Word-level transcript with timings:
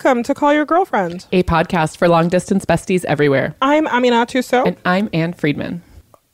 Welcome 0.00 0.22
to 0.22 0.34
Call 0.34 0.54
Your 0.54 0.64
Girlfriend. 0.64 1.26
a 1.32 1.42
podcast 1.42 1.96
for 1.96 2.06
long 2.06 2.28
distance 2.28 2.64
besties 2.64 3.04
everywhere. 3.06 3.56
I'm 3.60 3.84
Aminatou 3.88 4.44
Sow. 4.44 4.62
And 4.62 4.76
I'm 4.84 5.10
Ann 5.12 5.32
Friedman. 5.32 5.82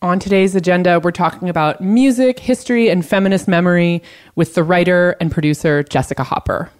On 0.02 0.18
today's 0.18 0.54
agenda, 0.54 1.00
we're 1.00 1.12
talking 1.12 1.48
about 1.48 1.80
music, 1.80 2.38
history, 2.38 2.90
and 2.90 3.06
feminist 3.06 3.48
memory 3.48 4.02
with 4.34 4.54
the 4.54 4.62
writer 4.62 5.16
and 5.18 5.32
producer 5.32 5.82
Jessica 5.82 6.24
Hopper. 6.24 6.70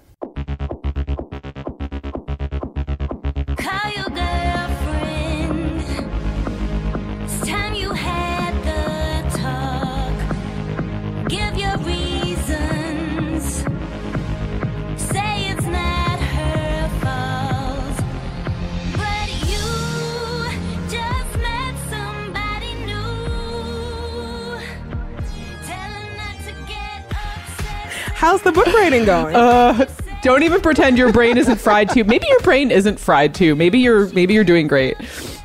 How's 28.24 28.40
the 28.40 28.52
book 28.52 28.66
writing 28.68 29.04
going? 29.04 29.36
Uh, 29.44 29.84
don't 30.22 30.42
even 30.42 30.62
pretend 30.62 30.96
your 30.96 31.12
brain 31.12 31.36
isn't 31.36 31.60
fried 31.60 31.90
too. 31.90 32.04
Maybe 32.04 32.26
your 32.26 32.40
brain 32.40 32.70
isn't 32.70 32.98
fried 32.98 33.34
too. 33.34 33.54
Maybe 33.54 33.78
you're 33.80 34.08
maybe 34.14 34.32
you're 34.32 34.44
doing 34.44 34.66
great. 34.66 34.96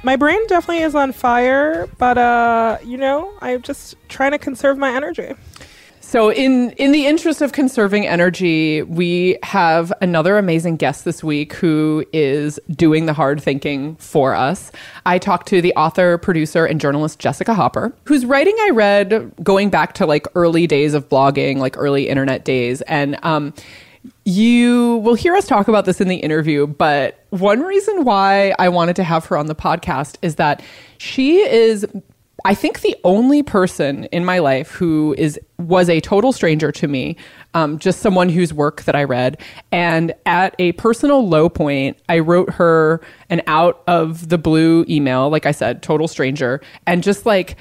My 0.03 0.15
brain 0.15 0.39
definitely 0.47 0.83
is 0.83 0.95
on 0.95 1.11
fire, 1.11 1.89
but 1.97 2.17
uh, 2.17 2.77
you 2.85 2.95
know, 2.95 3.33
I'm 3.41 3.61
just 3.61 3.97
trying 4.07 4.31
to 4.31 4.37
conserve 4.37 4.77
my 4.77 4.95
energy. 4.95 5.33
So 6.09 6.31
in 6.31 6.71
in 6.71 6.91
the 6.91 7.05
interest 7.05 7.39
of 7.39 7.51
conserving 7.51 8.07
energy, 8.07 8.81
we 8.81 9.37
have 9.43 9.93
another 10.01 10.39
amazing 10.39 10.77
guest 10.77 11.05
this 11.05 11.23
week 11.23 11.53
who 11.53 12.03
is 12.11 12.59
doing 12.71 13.05
the 13.05 13.13
hard 13.13 13.39
thinking 13.39 13.95
for 13.97 14.33
us. 14.33 14.71
I 15.05 15.19
talked 15.19 15.47
to 15.49 15.61
the 15.61 15.71
author, 15.75 16.17
producer, 16.17 16.65
and 16.65 16.81
journalist 16.81 17.19
Jessica 17.19 17.53
Hopper, 17.53 17.93
whose 18.05 18.25
writing 18.25 18.55
I 18.59 18.71
read 18.71 19.31
going 19.43 19.69
back 19.69 19.93
to 19.93 20.07
like 20.07 20.25
early 20.33 20.65
days 20.65 20.95
of 20.95 21.07
blogging, 21.09 21.57
like 21.57 21.77
early 21.77 22.09
internet 22.09 22.43
days, 22.43 22.81
and 22.81 23.23
um, 23.23 23.53
you 24.25 24.97
will 25.03 25.13
hear 25.13 25.35
us 25.35 25.45
talk 25.45 25.67
about 25.67 25.85
this 25.85 26.01
in 26.01 26.07
the 26.07 26.17
interview, 26.17 26.65
but 26.65 27.23
one 27.29 27.61
reason 27.61 28.03
why 28.03 28.55
I 28.57 28.69
wanted 28.69 28.95
to 28.95 29.03
have 29.03 29.25
her 29.25 29.37
on 29.37 29.45
the 29.45 29.53
podcast 29.53 30.15
is 30.23 30.37
that 30.37 30.63
she 30.97 31.37
is 31.41 31.85
I 32.45 32.55
think 32.55 32.81
the 32.81 32.95
only 33.03 33.43
person 33.43 34.05
in 34.05 34.25
my 34.25 34.39
life 34.39 34.71
who 34.71 35.15
is 35.17 35.39
was 35.57 35.89
a 35.89 35.99
total 35.99 36.31
stranger 36.31 36.71
to 36.71 36.87
me, 36.87 37.17
um, 37.53 37.79
just 37.79 37.99
someone 37.99 38.29
whose 38.29 38.53
work 38.53 38.83
that 38.83 38.95
I 38.95 39.03
read, 39.03 39.41
and 39.71 40.13
at 40.25 40.55
a 40.57 40.71
personal 40.73 41.27
low 41.27 41.49
point, 41.49 41.97
I 42.07 42.19
wrote 42.19 42.51
her 42.53 43.01
an 43.29 43.41
out 43.47 43.83
of 43.87 44.29
the 44.29 44.37
blue 44.37 44.85
email, 44.87 45.29
like 45.29 45.45
I 45.45 45.51
said, 45.51 45.83
total 45.83 46.07
stranger, 46.07 46.61
and 46.87 47.03
just 47.03 47.25
like 47.25 47.57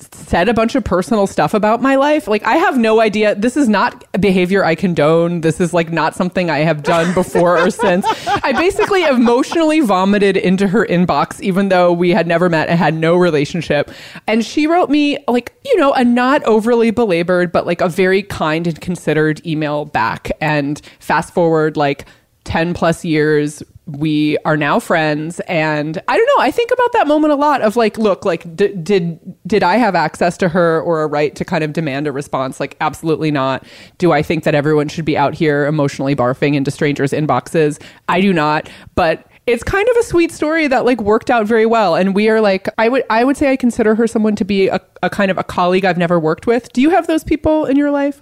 said 0.00 0.48
a 0.48 0.54
bunch 0.54 0.74
of 0.74 0.84
personal 0.84 1.26
stuff 1.26 1.54
about 1.54 1.82
my 1.82 1.96
life. 1.96 2.28
Like 2.28 2.44
I 2.44 2.56
have 2.56 2.78
no 2.78 3.00
idea. 3.00 3.34
This 3.34 3.56
is 3.56 3.68
not 3.68 4.04
behavior 4.20 4.64
I 4.64 4.74
condone. 4.74 5.40
This 5.40 5.60
is 5.60 5.72
like 5.72 5.90
not 5.90 6.14
something 6.14 6.50
I 6.50 6.58
have 6.58 6.82
done 6.82 7.12
before 7.14 7.58
or 7.58 7.70
since. 7.70 8.06
I 8.26 8.52
basically 8.52 9.04
emotionally 9.04 9.80
vomited 9.80 10.36
into 10.36 10.68
her 10.68 10.86
inbox 10.86 11.40
even 11.40 11.68
though 11.68 11.92
we 11.92 12.10
had 12.10 12.26
never 12.26 12.48
met 12.48 12.68
and 12.68 12.78
had 12.78 12.94
no 12.94 13.16
relationship. 13.16 13.90
And 14.26 14.44
she 14.44 14.66
wrote 14.66 14.90
me 14.90 15.18
like, 15.26 15.52
you 15.64 15.76
know, 15.78 15.92
a 15.92 16.04
not 16.04 16.42
overly 16.44 16.90
belabored 16.90 17.50
but 17.50 17.66
like 17.66 17.80
a 17.80 17.88
very 17.88 18.22
kind 18.22 18.66
and 18.66 18.80
considered 18.80 19.44
email 19.46 19.84
back. 19.84 20.30
And 20.40 20.80
fast 21.00 21.34
forward 21.34 21.76
like 21.76 22.06
10 22.44 22.72
plus 22.72 23.04
years 23.04 23.62
we 23.88 24.36
are 24.44 24.56
now 24.56 24.78
friends. 24.78 25.40
And 25.40 26.00
i 26.08 26.16
don't 26.16 26.26
know 26.36 26.44
i 26.44 26.50
think 26.50 26.70
about 26.70 26.92
that 26.92 27.06
moment 27.06 27.32
a 27.32 27.36
lot 27.36 27.62
of 27.62 27.76
like 27.76 27.96
look 27.96 28.24
like 28.24 28.54
d- 28.54 28.74
did 28.74 29.18
did 29.46 29.62
i 29.62 29.76
have 29.76 29.94
access 29.94 30.36
to 30.38 30.48
her 30.48 30.80
or 30.82 31.02
a 31.02 31.06
right 31.06 31.34
to 31.36 31.44
kind 31.44 31.64
of 31.64 31.72
demand 31.72 32.06
a 32.06 32.12
response? 32.12 32.60
Like 32.60 32.76
absolutely 32.80 33.30
not. 33.30 33.66
Do 33.98 34.12
i 34.12 34.22
think 34.22 34.44
that 34.44 34.54
everyone 34.54 34.88
should 34.88 35.04
be 35.04 35.16
out 35.16 35.34
here 35.34 35.66
emotionally 35.66 36.14
barfing 36.14 36.54
into 36.54 36.70
strangers 36.70 37.12
inboxes? 37.12 37.80
I 38.08 38.20
do 38.20 38.32
not. 38.32 38.68
But 38.94 39.26
it's 39.46 39.64
kind 39.64 39.88
of 39.88 39.96
a 39.96 40.02
sweet 40.02 40.30
story 40.30 40.66
that 40.66 40.84
like 40.84 41.00
worked 41.00 41.30
out 41.30 41.46
very 41.46 41.64
well. 41.64 41.94
And 41.94 42.14
we 42.14 42.28
are 42.28 42.40
like 42.40 42.68
i 42.76 42.88
would 42.88 43.04
i 43.08 43.24
would 43.24 43.36
say 43.36 43.50
i 43.50 43.56
consider 43.56 43.94
her 43.94 44.06
someone 44.06 44.36
to 44.36 44.44
be 44.44 44.68
a, 44.68 44.80
a 45.02 45.08
kind 45.08 45.30
of 45.30 45.38
a 45.38 45.44
colleague 45.44 45.84
i've 45.84 45.98
never 45.98 46.20
worked 46.20 46.46
with. 46.46 46.72
Do 46.72 46.82
you 46.82 46.90
have 46.90 47.06
those 47.06 47.24
people 47.24 47.64
in 47.64 47.76
your 47.76 47.90
life 47.90 48.20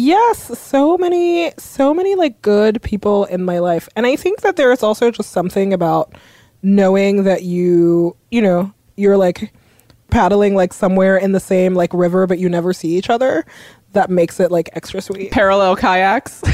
Yes, 0.00 0.56
so 0.56 0.96
many, 0.96 1.50
so 1.58 1.92
many 1.92 2.14
like 2.14 2.40
good 2.40 2.80
people 2.82 3.24
in 3.24 3.44
my 3.44 3.58
life. 3.58 3.88
And 3.96 4.06
I 4.06 4.14
think 4.14 4.42
that 4.42 4.54
there 4.54 4.70
is 4.70 4.84
also 4.84 5.10
just 5.10 5.30
something 5.30 5.72
about 5.72 6.14
knowing 6.62 7.24
that 7.24 7.42
you, 7.42 8.16
you 8.30 8.40
know, 8.40 8.72
you're 8.94 9.16
like 9.16 9.52
paddling 10.08 10.54
like 10.54 10.72
somewhere 10.72 11.16
in 11.16 11.32
the 11.32 11.40
same 11.40 11.74
like 11.74 11.92
river, 11.92 12.28
but 12.28 12.38
you 12.38 12.48
never 12.48 12.72
see 12.72 12.96
each 12.96 13.10
other. 13.10 13.44
That 13.94 14.08
makes 14.08 14.38
it 14.38 14.52
like 14.52 14.70
extra 14.74 15.00
sweet. 15.00 15.32
parallel 15.32 15.74
kayaks 15.74 16.44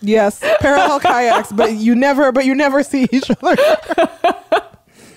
Yes, 0.00 0.40
parallel 0.60 0.98
kayaks, 1.00 1.52
but 1.52 1.72
you 1.74 1.94
never, 1.94 2.32
but 2.32 2.46
you 2.46 2.54
never 2.54 2.82
see 2.82 3.06
each 3.12 3.30
other. 3.30 3.56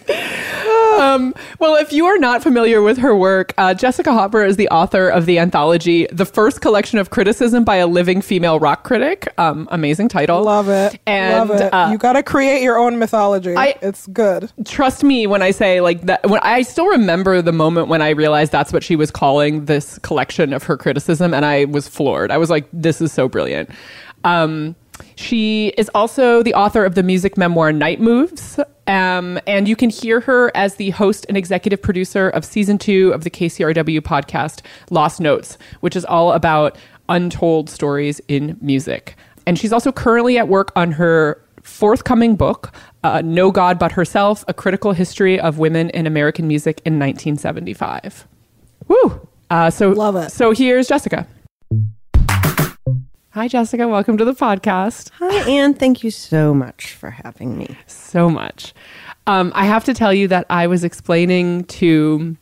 Um, 0.09 1.33
well, 1.59 1.75
if 1.75 1.91
you 1.91 2.05
are 2.05 2.17
not 2.17 2.41
familiar 2.41 2.81
with 2.81 2.97
her 2.99 3.15
work, 3.15 3.53
uh, 3.57 3.73
Jessica 3.73 4.13
Hopper 4.13 4.43
is 4.43 4.55
the 4.55 4.69
author 4.69 5.09
of 5.09 5.25
the 5.25 5.39
anthology, 5.39 6.07
The 6.11 6.25
First 6.25 6.61
Collection 6.61 6.99
of 6.99 7.09
Criticism 7.09 7.63
by 7.65 7.75
a 7.77 7.87
Living 7.87 8.21
Female 8.21 8.59
Rock 8.59 8.83
Critic. 8.83 9.27
Um, 9.37 9.67
amazing 9.71 10.07
title. 10.07 10.41
Love 10.43 10.69
it. 10.69 10.99
And, 11.05 11.49
Love 11.49 11.61
it. 11.61 11.73
uh, 11.73 11.89
you 11.91 11.97
got 11.97 12.13
to 12.13 12.23
create 12.23 12.61
your 12.61 12.77
own 12.77 12.97
mythology. 12.97 13.55
I- 13.55 13.75
it's 13.81 14.07
good. 14.07 14.51
Trust 14.65 15.03
me 15.03 15.27
when 15.27 15.41
I 15.41 15.51
say 15.51 15.81
like 15.81 16.01
that. 16.03 16.27
When 16.29 16.39
I 16.43 16.61
still 16.61 16.87
remember 16.87 17.41
the 17.41 17.51
moment 17.53 17.87
when 17.89 18.01
I 18.01 18.09
realized 18.11 18.51
that's 18.51 18.71
what 18.71 18.83
she 18.83 18.95
was 18.95 19.11
calling 19.11 19.65
this 19.65 19.99
collection 19.99 20.53
of 20.53 20.63
her 20.63 20.77
criticism, 20.77 21.33
and 21.33 21.45
I 21.45 21.65
was 21.65 21.87
floored. 21.87 22.31
I 22.31 22.37
was 22.37 22.49
like, 22.49 22.67
"This 22.71 23.01
is 23.01 23.11
so 23.11 23.27
brilliant." 23.27 23.69
Um, 24.23 24.75
she 25.15 25.69
is 25.77 25.89
also 25.95 26.43
the 26.43 26.53
author 26.53 26.85
of 26.85 26.95
the 26.95 27.03
music 27.03 27.37
memoir 27.37 27.71
Night 27.71 27.99
Moves. 27.99 28.59
Um, 28.87 29.39
and 29.47 29.67
you 29.67 29.75
can 29.75 29.89
hear 29.89 30.19
her 30.19 30.51
as 30.55 30.75
the 30.75 30.91
host 30.91 31.25
and 31.27 31.37
executive 31.37 31.81
producer 31.81 32.29
of 32.29 32.45
season 32.45 32.77
two 32.77 33.11
of 33.13 33.23
the 33.23 33.29
KCRW 33.29 34.01
podcast 34.01 34.61
Lost 34.91 35.19
Notes, 35.19 35.57
which 35.79 35.95
is 35.95 36.05
all 36.05 36.33
about 36.33 36.77
untold 37.09 37.69
stories 37.69 38.21
in 38.27 38.57
music. 38.61 39.15
And 39.47 39.57
she's 39.57 39.73
also 39.73 39.91
currently 39.91 40.37
at 40.37 40.47
work 40.47 40.71
on 40.75 40.91
her 40.93 41.41
forthcoming 41.63 42.35
book, 42.35 42.71
uh, 43.03 43.21
No 43.23 43.51
God 43.51 43.79
But 43.79 43.91
Herself 43.93 44.45
A 44.47 44.53
Critical 44.53 44.91
History 44.91 45.39
of 45.39 45.57
Women 45.57 45.89
in 45.91 46.05
American 46.05 46.47
Music 46.47 46.81
in 46.85 46.93
1975. 46.93 48.27
Woo! 48.87 49.27
Uh, 49.49 49.69
so, 49.69 49.91
Love 49.91 50.15
it. 50.15 50.31
So 50.31 50.51
here's 50.51 50.87
Jessica. 50.87 51.27
Hi, 53.35 53.49
Jessica. 53.49 53.85
Welcome 53.85 54.17
to 54.19 54.23
the 54.23 54.31
podcast. 54.31 55.11
Hi, 55.19 55.49
Ann. 55.49 55.73
Thank 55.73 56.05
you 56.05 56.09
so 56.09 56.53
much 56.53 56.93
for 56.93 57.09
having 57.09 57.57
me. 57.57 57.77
so 57.85 58.29
much. 58.29 58.73
Um, 59.27 59.51
I 59.53 59.65
have 59.65 59.83
to 59.83 59.93
tell 59.93 60.13
you 60.13 60.29
that 60.29 60.45
I 60.49 60.67
was 60.67 60.85
explaining 60.85 61.65
to 61.65 62.37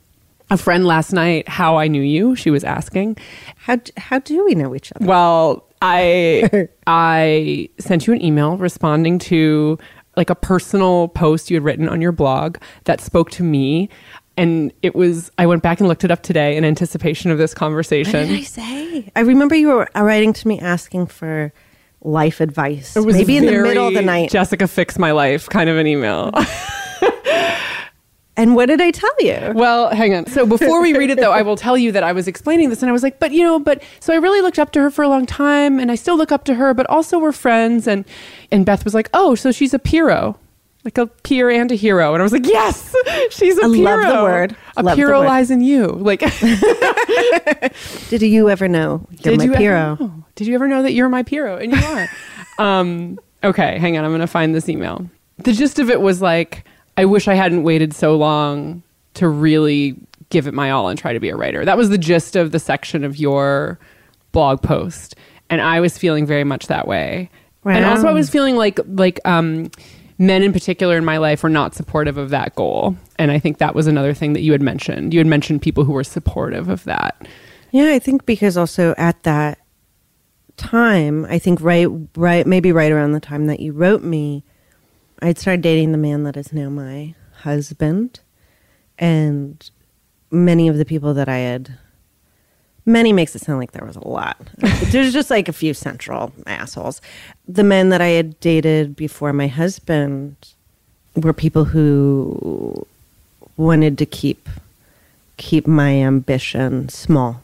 a 0.51 0.57
friend 0.57 0.85
last 0.85 1.11
night 1.11 1.49
how 1.49 1.77
I 1.77 1.87
knew 1.87 2.03
you. 2.03 2.35
She 2.35 2.51
was 2.51 2.63
asking. 2.63 3.17
How 3.55 3.79
how 3.97 4.19
do 4.19 4.45
we 4.45 4.53
know 4.53 4.75
each 4.75 4.93
other? 4.93 5.03
Well, 5.03 5.67
I 5.81 6.67
I 6.85 7.69
sent 7.79 8.05
you 8.05 8.13
an 8.13 8.23
email 8.23 8.57
responding 8.57 9.17
to 9.17 9.79
like 10.15 10.29
a 10.29 10.35
personal 10.35 11.07
post 11.07 11.49
you 11.49 11.55
had 11.55 11.63
written 11.63 11.89
on 11.89 12.01
your 12.01 12.11
blog 12.11 12.57
that 12.83 13.01
spoke 13.01 13.31
to 13.31 13.41
me. 13.41 13.89
And 14.35 14.73
it 14.81 14.95
was, 14.95 15.31
I 15.37 15.45
went 15.45 15.61
back 15.61 15.79
and 15.79 15.87
looked 15.87 16.03
it 16.03 16.09
up 16.09 16.23
today 16.23 16.57
in 16.57 16.65
anticipation 16.65 17.29
of 17.29 17.37
this 17.37 17.53
conversation. 17.53 18.21
What 18.21 18.29
did 18.29 18.39
I 18.39 18.43
say? 18.43 19.11
I 19.15 19.19
remember 19.19 19.55
you 19.55 19.67
were 19.67 19.87
writing 19.95 20.33
to 20.33 20.47
me 20.47 20.59
asking 20.59 21.07
for 21.07 21.53
life 22.01 22.41
advice. 22.41 22.95
It 22.95 23.05
was 23.05 23.15
maybe 23.15 23.37
in 23.37 23.45
the 23.45 23.51
middle 23.51 23.87
of 23.87 23.93
the 23.93 24.01
night. 24.01 24.29
Jessica, 24.29 24.67
fix 24.67 24.97
my 24.97 25.11
life 25.11 25.47
kind 25.49 25.69
of 25.69 25.77
an 25.77 25.87
email. 25.87 26.31
and 28.37 28.55
what 28.55 28.67
did 28.67 28.81
I 28.81 28.91
tell 28.91 29.15
you? 29.19 29.53
Well, 29.53 29.93
hang 29.93 30.13
on. 30.13 30.25
So 30.27 30.45
before 30.45 30.81
we 30.81 30.97
read 30.97 31.11
it, 31.11 31.19
though, 31.19 31.31
I 31.31 31.41
will 31.41 31.55
tell 31.55 31.77
you 31.77 31.91
that 31.91 32.03
I 32.03 32.11
was 32.11 32.27
explaining 32.27 32.69
this 32.69 32.81
and 32.81 32.89
I 32.89 32.93
was 32.93 33.03
like, 33.03 33.19
but 33.19 33.31
you 33.31 33.43
know, 33.43 33.59
but 33.59 33.83
so 33.99 34.13
I 34.13 34.17
really 34.17 34.41
looked 34.41 34.59
up 34.59 34.71
to 34.71 34.81
her 34.81 34.89
for 34.89 35.03
a 35.03 35.09
long 35.09 35.25
time 35.25 35.79
and 35.79 35.91
I 35.91 35.95
still 35.95 36.17
look 36.17 36.31
up 36.31 36.43
to 36.45 36.55
her, 36.55 36.73
but 36.73 36.89
also 36.89 37.19
we're 37.19 37.31
friends. 37.31 37.87
And, 37.87 38.05
and 38.51 38.65
Beth 38.65 38.83
was 38.83 38.93
like, 38.93 39.09
oh, 39.13 39.35
so 39.35 39.51
she's 39.51 39.73
a 39.73 39.79
Piro, 39.79 40.37
like 40.83 40.97
a 40.97 41.07
peer 41.07 41.49
and 41.49 41.71
a 41.71 41.75
hero. 41.75 42.13
And 42.13 42.21
I 42.21 42.23
was 42.23 42.33
like, 42.33 42.45
yes, 42.45 42.95
she's 43.29 43.57
a 43.57 43.65
I 43.65 43.71
Piro. 43.71 43.83
love 43.83 44.17
the 44.17 44.23
word. 44.23 44.55
A 44.75 44.83
Love 44.83 44.97
the 44.97 45.05
lies 45.05 45.49
in 45.51 45.61
you. 45.61 45.87
Like, 45.87 46.19
Did 48.09 48.21
you 48.21 48.49
ever 48.49 48.67
know 48.67 49.07
you're 49.11 49.37
did 49.37 49.39
my 49.39 49.45
you 49.45 49.53
hero? 49.53 49.93
Ever 49.93 50.03
know? 50.03 50.23
Did 50.35 50.47
you 50.47 50.55
ever 50.55 50.67
know 50.67 50.83
that 50.83 50.93
you're 50.93 51.09
my 51.09 51.23
Piro? 51.23 51.57
And 51.57 51.71
you 51.73 51.81
are. 51.81 52.07
um, 52.59 53.19
okay, 53.43 53.79
hang 53.79 53.97
on. 53.97 54.03
I'm 54.03 54.11
going 54.11 54.21
to 54.21 54.27
find 54.27 54.53
this 54.53 54.67
email. 54.67 55.09
The 55.37 55.53
gist 55.53 55.79
of 55.79 55.89
it 55.89 56.01
was 56.01 56.21
like, 56.21 56.65
I 56.97 57.05
wish 57.05 57.27
I 57.27 57.35
hadn't 57.35 57.63
waited 57.63 57.93
so 57.93 58.15
long 58.15 58.83
to 59.15 59.27
really 59.27 59.95
give 60.29 60.47
it 60.47 60.53
my 60.53 60.71
all 60.71 60.89
and 60.89 60.97
try 60.99 61.13
to 61.13 61.19
be 61.19 61.29
a 61.29 61.35
writer. 61.35 61.63
That 61.63 61.77
was 61.77 61.89
the 61.89 61.97
gist 61.97 62.35
of 62.35 62.51
the 62.51 62.59
section 62.59 63.03
of 63.03 63.17
your 63.17 63.79
blog 64.31 64.61
post. 64.61 65.15
And 65.49 65.61
I 65.61 65.79
was 65.79 65.97
feeling 65.97 66.25
very 66.25 66.43
much 66.43 66.67
that 66.67 66.87
way. 66.87 67.29
And 67.65 67.85
also, 67.85 68.07
I 68.07 68.11
was 68.11 68.29
feeling 68.29 68.57
like 68.57 68.79
like 68.87 69.21
um, 69.25 69.71
men 70.17 70.43
in 70.43 70.53
particular 70.53 70.97
in 70.97 71.05
my 71.05 71.17
life 71.17 71.43
were 71.43 71.49
not 71.49 71.75
supportive 71.75 72.17
of 72.17 72.29
that 72.29 72.55
goal, 72.55 72.95
and 73.17 73.31
I 73.31 73.39
think 73.39 73.57
that 73.57 73.75
was 73.75 73.87
another 73.87 74.13
thing 74.13 74.33
that 74.33 74.41
you 74.41 74.51
had 74.51 74.61
mentioned. 74.61 75.13
You 75.13 75.19
had 75.19 75.27
mentioned 75.27 75.61
people 75.61 75.83
who 75.83 75.93
were 75.93 76.03
supportive 76.03 76.69
of 76.69 76.83
that. 76.85 77.27
Yeah, 77.71 77.91
I 77.91 77.99
think 77.99 78.25
because 78.25 78.57
also 78.57 78.93
at 78.97 79.23
that 79.23 79.59
time, 80.57 81.25
I 81.25 81.39
think 81.39 81.59
right, 81.61 81.87
right, 82.15 82.45
maybe 82.45 82.71
right 82.71 82.91
around 82.91 83.13
the 83.13 83.19
time 83.19 83.47
that 83.47 83.59
you 83.59 83.73
wrote 83.73 84.03
me, 84.03 84.43
I'd 85.21 85.39
started 85.39 85.61
dating 85.61 85.91
the 85.91 85.97
man 85.97 86.23
that 86.23 86.37
is 86.37 86.53
now 86.53 86.69
my 86.69 87.15
husband, 87.41 88.19
and 88.99 89.69
many 90.29 90.67
of 90.67 90.77
the 90.77 90.85
people 90.85 91.13
that 91.13 91.29
I 91.29 91.37
had, 91.37 91.77
many 92.85 93.13
makes 93.13 93.35
it 93.35 93.41
sound 93.41 93.59
like 93.59 93.71
there 93.71 93.85
was 93.85 93.95
a 93.95 94.07
lot. 94.07 94.37
There's 94.57 95.13
just 95.13 95.29
like 95.29 95.47
a 95.47 95.53
few 95.53 95.73
central 95.73 96.31
assholes. 96.45 97.01
The 97.47 97.63
men 97.63 97.89
that 97.89 98.01
I 98.01 98.09
had 98.09 98.39
dated 98.39 98.95
before 98.95 99.33
my 99.33 99.47
husband 99.47 100.35
were 101.15 101.33
people 101.33 101.65
who 101.65 102.85
wanted 103.57 103.97
to 103.99 104.05
keep 104.05 104.49
keep 105.37 105.67
my 105.67 105.91
ambition 105.95 106.89
small. 106.89 107.43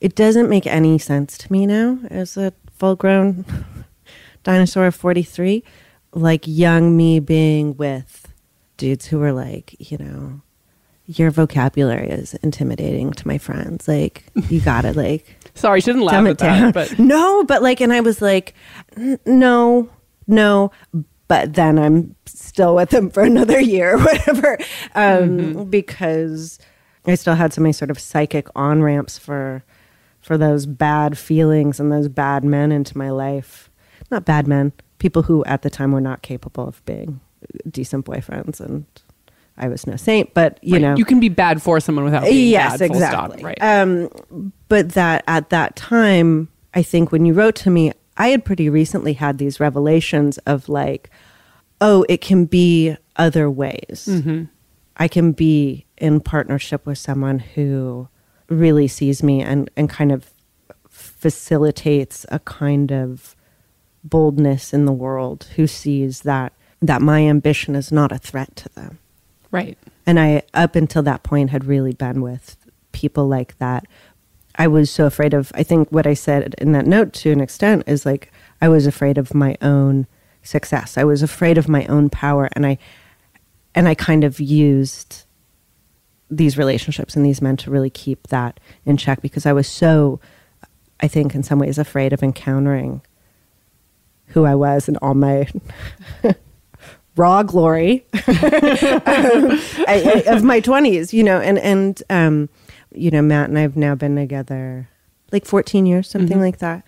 It 0.00 0.14
doesn't 0.14 0.48
make 0.48 0.66
any 0.66 0.98
sense 0.98 1.38
to 1.38 1.52
me 1.52 1.66
now 1.66 1.98
as 2.10 2.36
a 2.36 2.52
full 2.76 2.96
grown 2.96 3.44
dinosaur 4.42 4.86
of 4.86 4.94
43. 4.94 5.62
Like 6.14 6.42
young 6.44 6.96
me 6.96 7.20
being 7.20 7.76
with 7.76 8.28
dudes 8.76 9.06
who 9.06 9.18
were 9.18 9.32
like, 9.32 9.74
you 9.78 9.96
know, 9.98 10.40
your 11.18 11.30
vocabulary 11.30 12.08
is 12.08 12.34
intimidating 12.34 13.12
to 13.12 13.28
my 13.28 13.38
friends. 13.38 13.88
Like, 13.88 14.24
you 14.48 14.60
gotta, 14.60 14.92
like, 14.96 15.36
Sorry, 15.54 15.80
shouldn't 15.80 16.04
laugh 16.04 16.26
at 16.26 16.38
that, 16.38 16.74
but 16.74 16.98
no, 16.98 17.44
but 17.44 17.62
like, 17.62 17.80
and 17.80 17.92
I 17.92 18.00
was 18.00 18.22
like, 18.22 18.54
no, 19.26 19.88
no. 20.26 20.70
But 21.28 21.54
then 21.54 21.78
I'm 21.78 22.14
still 22.26 22.74
with 22.74 22.92
him 22.92 23.10
for 23.10 23.22
another 23.24 23.60
year 23.60 23.94
or 23.94 23.98
whatever, 23.98 24.58
um, 24.94 25.64
because 25.66 26.58
I 27.06 27.14
still 27.14 27.34
had 27.34 27.52
so 27.52 27.60
many 27.60 27.72
sort 27.72 27.90
of 27.90 27.98
psychic 27.98 28.48
on 28.54 28.82
ramps 28.82 29.18
for 29.18 29.64
for 30.20 30.38
those 30.38 30.66
bad 30.66 31.18
feelings 31.18 31.80
and 31.80 31.90
those 31.90 32.08
bad 32.08 32.44
men 32.44 32.70
into 32.70 32.96
my 32.96 33.10
life. 33.10 33.70
Not 34.10 34.24
bad 34.24 34.46
men, 34.46 34.72
people 34.98 35.22
who 35.22 35.44
at 35.46 35.62
the 35.62 35.70
time 35.70 35.92
were 35.92 36.00
not 36.00 36.22
capable 36.22 36.68
of 36.68 36.84
being 36.84 37.20
decent 37.68 38.06
boyfriends, 38.06 38.60
and 38.60 38.86
I 39.58 39.68
was 39.68 39.86
no 39.86 39.96
saint. 39.96 40.32
But 40.34 40.58
you 40.62 40.74
Right. 40.74 40.82
know, 40.82 40.94
you 40.96 41.04
can 41.04 41.20
be 41.20 41.28
bad 41.28 41.62
for 41.62 41.78
someone 41.80 42.04
without 42.04 42.24
being 42.24 42.50
yes, 42.50 42.78
bad. 42.78 42.90
exactly. 42.90 43.38
Stop. 43.38 43.44
Right. 43.46 43.58
Um, 43.62 44.52
but 44.68 44.90
that 44.90 45.24
at 45.28 45.50
that 45.50 45.76
time, 45.76 46.48
I 46.74 46.82
think 46.82 47.12
when 47.12 47.26
you 47.26 47.34
wrote 47.34 47.54
to 47.56 47.70
me, 47.70 47.92
I 48.16 48.28
had 48.28 48.44
pretty 48.44 48.68
recently 48.68 49.12
had 49.14 49.38
these 49.38 49.60
revelations 49.60 50.38
of 50.38 50.68
like, 50.68 51.10
oh, 51.80 52.04
it 52.08 52.20
can 52.20 52.44
be 52.46 52.96
other 53.16 53.50
ways. 53.50 54.08
I 54.96 55.08
can 55.08 55.32
be 55.32 55.86
in 55.98 56.20
partnership 56.20 56.84
with 56.86 56.98
someone 56.98 57.38
who 57.38 58.08
really 58.48 58.86
sees 58.88 59.22
me 59.22 59.40
and, 59.42 59.70
and 59.76 59.88
kind 59.88 60.12
of 60.12 60.30
facilitates 60.88 62.26
a 62.30 62.38
kind 62.40 62.92
of 62.92 63.34
boldness 64.04 64.72
in 64.74 64.84
the 64.84 64.92
world 64.92 65.46
who 65.56 65.66
sees 65.66 66.22
that 66.22 66.52
that 66.80 67.00
my 67.00 67.20
ambition 67.20 67.76
is 67.76 67.92
not 67.92 68.10
a 68.10 68.18
threat 68.18 68.54
to 68.56 68.68
them. 68.70 68.98
Right. 69.52 69.78
And 70.04 70.18
I, 70.18 70.42
up 70.52 70.74
until 70.74 71.02
that 71.04 71.22
point, 71.22 71.50
had 71.50 71.64
really 71.64 71.92
been 71.92 72.20
with 72.20 72.56
people 72.90 73.28
like 73.28 73.56
that. 73.58 73.86
I 74.56 74.66
was 74.66 74.90
so 74.90 75.06
afraid 75.06 75.32
of, 75.32 75.52
I 75.54 75.62
think 75.62 75.90
what 75.90 76.06
I 76.06 76.14
said 76.14 76.54
in 76.58 76.72
that 76.72 76.86
note 76.86 77.12
to 77.14 77.30
an 77.30 77.40
extent 77.40 77.84
is 77.86 78.04
like, 78.04 78.32
I 78.60 78.68
was 78.68 78.86
afraid 78.86 79.16
of 79.16 79.34
my 79.34 79.56
own 79.62 80.06
success. 80.42 80.98
I 80.98 81.04
was 81.04 81.22
afraid 81.22 81.56
of 81.56 81.68
my 81.68 81.86
own 81.86 82.10
power. 82.10 82.48
And 82.52 82.66
I, 82.66 82.78
and 83.74 83.88
I 83.88 83.94
kind 83.94 84.24
of 84.24 84.40
used 84.40 85.24
these 86.30 86.58
relationships 86.58 87.14
and 87.14 87.24
these 87.24 87.42
men 87.42 87.56
to 87.58 87.70
really 87.70 87.90
keep 87.90 88.28
that 88.28 88.58
in 88.84 88.96
check 88.96 89.22
because 89.22 89.46
I 89.46 89.52
was 89.52 89.68
so, 89.68 90.20
I 91.00 91.08
think, 91.08 91.34
in 91.34 91.42
some 91.42 91.58
ways 91.58 91.78
afraid 91.78 92.12
of 92.12 92.22
encountering 92.22 93.02
who 94.28 94.44
I 94.44 94.54
was 94.54 94.88
and 94.88 94.98
all 95.02 95.14
my 95.14 95.46
raw 97.16 97.42
glory 97.42 98.06
I, 98.14 99.60
I, 99.86 100.24
of 100.28 100.42
my 100.42 100.60
20s, 100.60 101.12
you 101.12 101.22
know, 101.22 101.40
and, 101.40 101.58
and, 101.58 102.02
um, 102.10 102.48
you 102.94 103.10
know, 103.10 103.22
Matt 103.22 103.48
and 103.48 103.58
I 103.58 103.62
have 103.62 103.76
now 103.76 103.94
been 103.94 104.16
together 104.16 104.88
like 105.30 105.44
14 105.46 105.86
years, 105.86 106.08
something 106.08 106.40
like 106.40 106.58
that. 106.58 106.84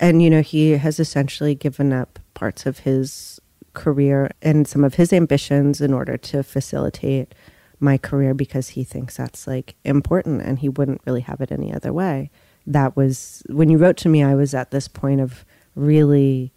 And, 0.00 0.22
you 0.22 0.30
know, 0.30 0.42
he 0.42 0.72
has 0.72 1.00
essentially 1.00 1.54
given 1.54 1.92
up 1.92 2.18
parts 2.34 2.66
of 2.66 2.80
his 2.80 3.40
career 3.74 4.30
and 4.42 4.66
some 4.66 4.84
of 4.84 4.94
his 4.94 5.12
ambitions 5.12 5.80
in 5.80 5.92
order 5.92 6.16
to 6.16 6.42
facilitate 6.42 7.34
my 7.80 7.98
career 7.98 8.34
because 8.34 8.70
he 8.70 8.84
thinks 8.84 9.16
that's 9.16 9.46
like 9.46 9.74
important 9.84 10.42
and 10.42 10.58
he 10.58 10.68
wouldn't 10.68 11.00
really 11.06 11.20
have 11.20 11.40
it 11.40 11.52
any 11.52 11.72
other 11.72 11.92
way. 11.92 12.30
That 12.66 12.96
was 12.96 13.42
when 13.48 13.70
you 13.70 13.78
wrote 13.78 13.96
to 13.98 14.08
me, 14.08 14.22
I 14.22 14.34
was 14.34 14.54
at 14.54 14.70
this 14.70 14.88
point 14.88 15.20
of 15.20 15.44
really 15.74 16.52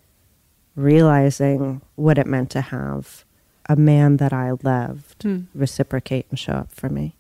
realizing 0.76 1.82
what 1.96 2.18
it 2.18 2.28
meant 2.28 2.50
to 2.52 2.62
have 2.62 3.26
a 3.68 3.76
man 3.76 4.18
that 4.18 4.34
I 4.34 4.52
loved 4.64 5.24
hmm. 5.24 5.42
reciprocate 5.54 6.26
and 6.30 6.38
show 6.38 6.54
up 6.54 6.72
for 6.72 6.90
me. 6.90 7.16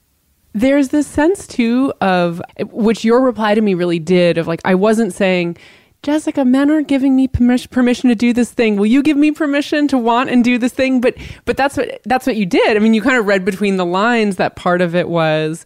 There's 0.53 0.89
this 0.89 1.07
sense 1.07 1.47
too 1.47 1.93
of 2.01 2.41
which 2.59 3.05
your 3.05 3.21
reply 3.21 3.55
to 3.55 3.61
me 3.61 3.73
really 3.73 3.99
did 3.99 4.37
of 4.37 4.47
like 4.47 4.61
I 4.65 4.75
wasn't 4.75 5.13
saying 5.13 5.57
Jessica, 6.03 6.43
men 6.43 6.71
aren't 6.71 6.87
giving 6.87 7.15
me 7.15 7.27
permission 7.27 7.69
permission 7.69 8.09
to 8.09 8.15
do 8.15 8.33
this 8.33 8.51
thing. 8.51 8.75
Will 8.75 8.87
you 8.87 9.03
give 9.03 9.17
me 9.17 9.31
permission 9.31 9.87
to 9.89 9.99
want 9.99 10.31
and 10.31 10.43
do 10.43 10.57
this 10.57 10.73
thing? 10.73 10.99
But 10.99 11.15
but 11.45 11.57
that's 11.57 11.77
what 11.77 12.01
that's 12.05 12.25
what 12.25 12.35
you 12.35 12.45
did. 12.45 12.75
I 12.75 12.79
mean, 12.79 12.95
you 12.95 13.03
kind 13.03 13.17
of 13.17 13.27
read 13.27 13.45
between 13.45 13.77
the 13.77 13.85
lines 13.85 14.37
that 14.37 14.55
part 14.55 14.81
of 14.81 14.95
it 14.95 15.09
was 15.09 15.63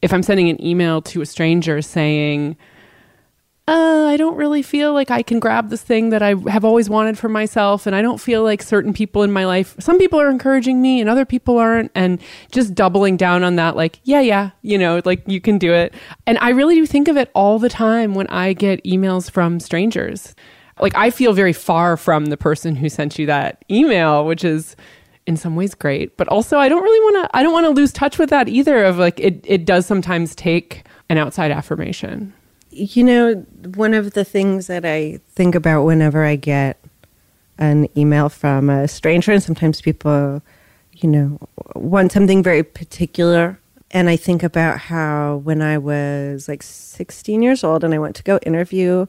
if 0.00 0.12
I'm 0.12 0.22
sending 0.22 0.48
an 0.48 0.64
email 0.64 1.02
to 1.02 1.20
a 1.20 1.26
stranger 1.26 1.82
saying, 1.82 2.56
uh, 3.68 4.06
I 4.08 4.16
don't 4.16 4.36
really 4.36 4.62
feel 4.62 4.92
like 4.92 5.10
I 5.10 5.22
can 5.22 5.38
grab 5.38 5.70
this 5.70 5.82
thing 5.82 6.10
that 6.10 6.20
I 6.20 6.34
have 6.50 6.64
always 6.64 6.90
wanted 6.90 7.16
for 7.16 7.28
myself. 7.28 7.86
And 7.86 7.94
I 7.94 8.02
don't 8.02 8.20
feel 8.20 8.42
like 8.42 8.60
certain 8.60 8.92
people 8.92 9.22
in 9.22 9.30
my 9.30 9.46
life, 9.46 9.76
some 9.78 9.98
people 9.98 10.20
are 10.20 10.28
encouraging 10.28 10.82
me 10.82 11.00
and 11.00 11.08
other 11.08 11.24
people 11.24 11.58
aren't. 11.58 11.92
And 11.94 12.20
just 12.50 12.74
doubling 12.74 13.16
down 13.16 13.44
on 13.44 13.56
that, 13.56 13.76
like, 13.76 14.00
yeah, 14.02 14.20
yeah, 14.20 14.50
you 14.62 14.76
know, 14.76 15.00
like 15.04 15.22
you 15.28 15.40
can 15.40 15.58
do 15.58 15.72
it. 15.72 15.94
And 16.26 16.38
I 16.38 16.50
really 16.50 16.74
do 16.74 16.86
think 16.86 17.06
of 17.06 17.16
it 17.16 17.30
all 17.34 17.60
the 17.60 17.68
time 17.68 18.14
when 18.14 18.26
I 18.28 18.52
get 18.52 18.82
emails 18.84 19.30
from 19.30 19.60
strangers. 19.60 20.34
Like, 20.80 20.96
I 20.96 21.10
feel 21.10 21.32
very 21.32 21.52
far 21.52 21.96
from 21.96 22.26
the 22.26 22.36
person 22.36 22.74
who 22.74 22.88
sent 22.88 23.18
you 23.18 23.26
that 23.26 23.64
email, 23.70 24.26
which 24.26 24.42
is 24.42 24.74
in 25.26 25.36
some 25.36 25.54
ways 25.54 25.74
great. 25.74 26.16
But 26.16 26.26
also, 26.28 26.58
I 26.58 26.68
don't 26.68 26.82
really 26.82 27.12
want 27.12 27.24
to, 27.30 27.36
I 27.36 27.44
don't 27.44 27.52
want 27.52 27.66
to 27.66 27.70
lose 27.70 27.92
touch 27.92 28.18
with 28.18 28.30
that 28.30 28.48
either, 28.48 28.82
of 28.84 28.98
like, 28.98 29.20
it, 29.20 29.44
it 29.46 29.64
does 29.64 29.86
sometimes 29.86 30.34
take 30.34 30.84
an 31.08 31.18
outside 31.18 31.52
affirmation. 31.52 32.32
You 32.72 33.04
know, 33.04 33.34
one 33.74 33.92
of 33.92 34.14
the 34.14 34.24
things 34.24 34.66
that 34.66 34.84
I 34.84 35.20
think 35.28 35.54
about 35.54 35.84
whenever 35.84 36.24
I 36.24 36.36
get 36.36 36.82
an 37.58 37.86
email 37.96 38.28
from 38.28 38.70
a 38.70 38.88
stranger, 38.88 39.32
and 39.32 39.42
sometimes 39.42 39.80
people, 39.80 40.42
you 40.92 41.08
know, 41.08 41.38
want 41.74 42.12
something 42.12 42.42
very 42.42 42.62
particular. 42.62 43.58
And 43.90 44.08
I 44.08 44.16
think 44.16 44.42
about 44.42 44.78
how 44.78 45.36
when 45.44 45.60
I 45.60 45.76
was 45.76 46.48
like 46.48 46.62
16 46.62 47.42
years 47.42 47.62
old 47.62 47.84
and 47.84 47.92
I 47.92 47.98
went 47.98 48.16
to 48.16 48.22
go 48.22 48.38
interview 48.38 49.06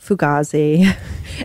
Fugazi, 0.00 0.96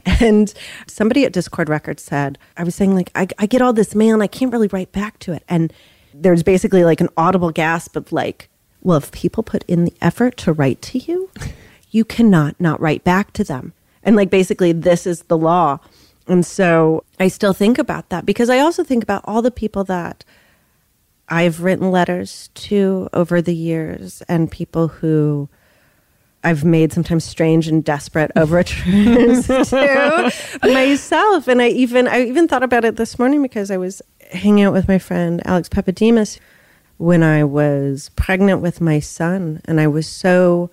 and 0.22 0.54
somebody 0.88 1.26
at 1.26 1.34
Dischord 1.34 1.70
Records 1.70 2.02
said, 2.02 2.40
I 2.56 2.64
was 2.64 2.76
saying, 2.76 2.96
like, 2.96 3.12
I, 3.14 3.28
I 3.38 3.46
get 3.46 3.62
all 3.62 3.74
this 3.74 3.94
mail 3.94 4.16
and 4.16 4.24
I 4.24 4.28
can't 4.28 4.52
really 4.52 4.70
write 4.70 4.92
back 4.92 5.20
to 5.20 5.34
it. 5.34 5.44
And 5.48 5.72
there's 6.14 6.44
basically 6.44 6.84
like 6.84 7.02
an 7.02 7.10
audible 7.18 7.52
gasp 7.52 7.96
of 7.96 8.12
like, 8.12 8.50
well, 8.88 8.98
if 8.98 9.12
people 9.12 9.44
put 9.44 9.66
in 9.68 9.84
the 9.84 9.94
effort 10.00 10.38
to 10.38 10.54
write 10.54 10.82
to 10.82 10.98
you, 10.98 11.30
you 11.92 12.06
cannot 12.06 12.56
not 12.58 12.80
write 12.80 13.04
back 13.04 13.34
to 13.34 13.44
them. 13.44 13.74
And 14.02 14.16
like 14.16 14.30
basically, 14.30 14.72
this 14.72 15.06
is 15.06 15.24
the 15.24 15.38
law. 15.38 15.80
And 16.26 16.46
so 16.46 17.04
I 17.20 17.28
still 17.28 17.52
think 17.52 17.78
about 17.78 18.08
that 18.10 18.26
because 18.26 18.50
I 18.50 18.60
also 18.60 18.86
think 18.86 19.04
about 19.04 19.24
all 19.26 19.42
the 19.42 19.52
people 19.52 19.84
that 19.84 20.24
I've 21.28 21.64
written 21.64 21.92
letters 21.92 22.50
to 22.54 23.10
over 23.12 23.42
the 23.42 23.54
years 23.54 24.22
and 24.30 24.50
people 24.50 24.88
who 24.88 25.50
I've 26.46 26.64
made 26.64 26.94
sometimes 26.94 27.26
strange 27.26 27.68
and 27.68 27.84
desperate 27.84 28.32
overtures 28.38 29.48
to 29.48 30.32
myself. 30.64 31.50
And 31.50 31.62
I 31.62 31.68
even 31.68 32.08
I 32.08 32.22
even 32.22 32.48
thought 32.48 32.64
about 32.64 32.86
it 32.86 32.96
this 32.96 33.20
morning 33.20 33.42
because 33.42 33.70
I 33.70 33.76
was 33.76 34.02
hanging 34.32 34.64
out 34.64 34.72
with 34.72 34.88
my 34.88 34.98
friend 34.98 35.42
Alex 35.44 35.68
Pappademas 35.68 36.40
when 36.98 37.24
I 37.24 37.44
was 37.44 38.10
pregnant 38.16 38.62
with 38.62 38.82
my 38.82 39.00
son, 39.00 39.62
and 39.66 39.80
I 39.80 39.88
was 39.88 40.08
so 40.08 40.70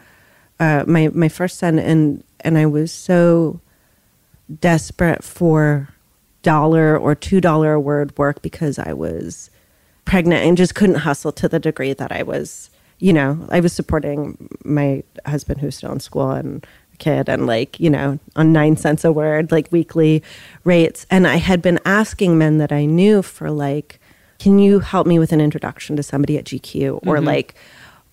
uh, 0.59 0.85
my 0.87 1.09
my 1.09 1.29
first 1.29 1.59
son, 1.59 1.79
and 1.79 2.25
and 2.41 2.59
I 2.59 2.67
was 2.67 2.93
so 2.93 3.61
desperate 4.61 5.25
for 5.25 5.89
dollar 6.43 6.97
or 6.97 7.15
two 7.15 7.41
dollar 7.41 7.75
a 7.75 7.81
word 7.81 8.17
work 8.19 8.43
because 8.43 8.79
I 8.79 8.93
was 8.93 9.51
pregnant 10.05 10.45
and 10.45 10.57
just 10.57 10.75
couldn't 10.75 10.97
hustle 10.97 11.33
to 11.33 11.49
the 11.49 11.59
degree 11.59 11.93
that 11.93 12.13
I 12.13 12.23
was. 12.23 12.71
You 13.01 13.13
know, 13.13 13.47
I 13.51 13.61
was 13.61 13.73
supporting 13.73 14.49
my 14.65 15.03
husband 15.27 15.61
who's 15.61 15.77
still 15.77 15.93
in 15.93 16.01
school, 16.01 16.31
and 16.31 16.65
a 16.95 16.97
kid 16.97 17.29
and 17.29 17.47
like, 17.47 17.79
you 17.79 17.91
know, 17.91 18.19
on 18.37 18.53
nine 18.53 18.77
cents 18.77 19.05
a 19.05 19.13
word, 19.13 19.53
like 19.53 19.71
weekly 19.71 20.23
rates. 20.63 21.07
And 21.11 21.27
I 21.27 21.37
had 21.37 21.61
been 21.61 21.81
asking 21.85 22.39
men 22.39 22.59
that 22.59 22.73
I 22.73 22.87
knew 22.87 23.21
for 23.23 23.51
like, 23.51 24.01
can 24.39 24.59
you 24.59 24.81
help 24.81 25.07
me 25.07 25.19
with 25.19 25.33
an 25.33 25.41
introduction 25.41 25.97
to 25.97 26.03
somebody 26.03 26.37
at 26.39 26.45
GQ 26.45 27.07
or 27.07 27.21
like 27.21 27.55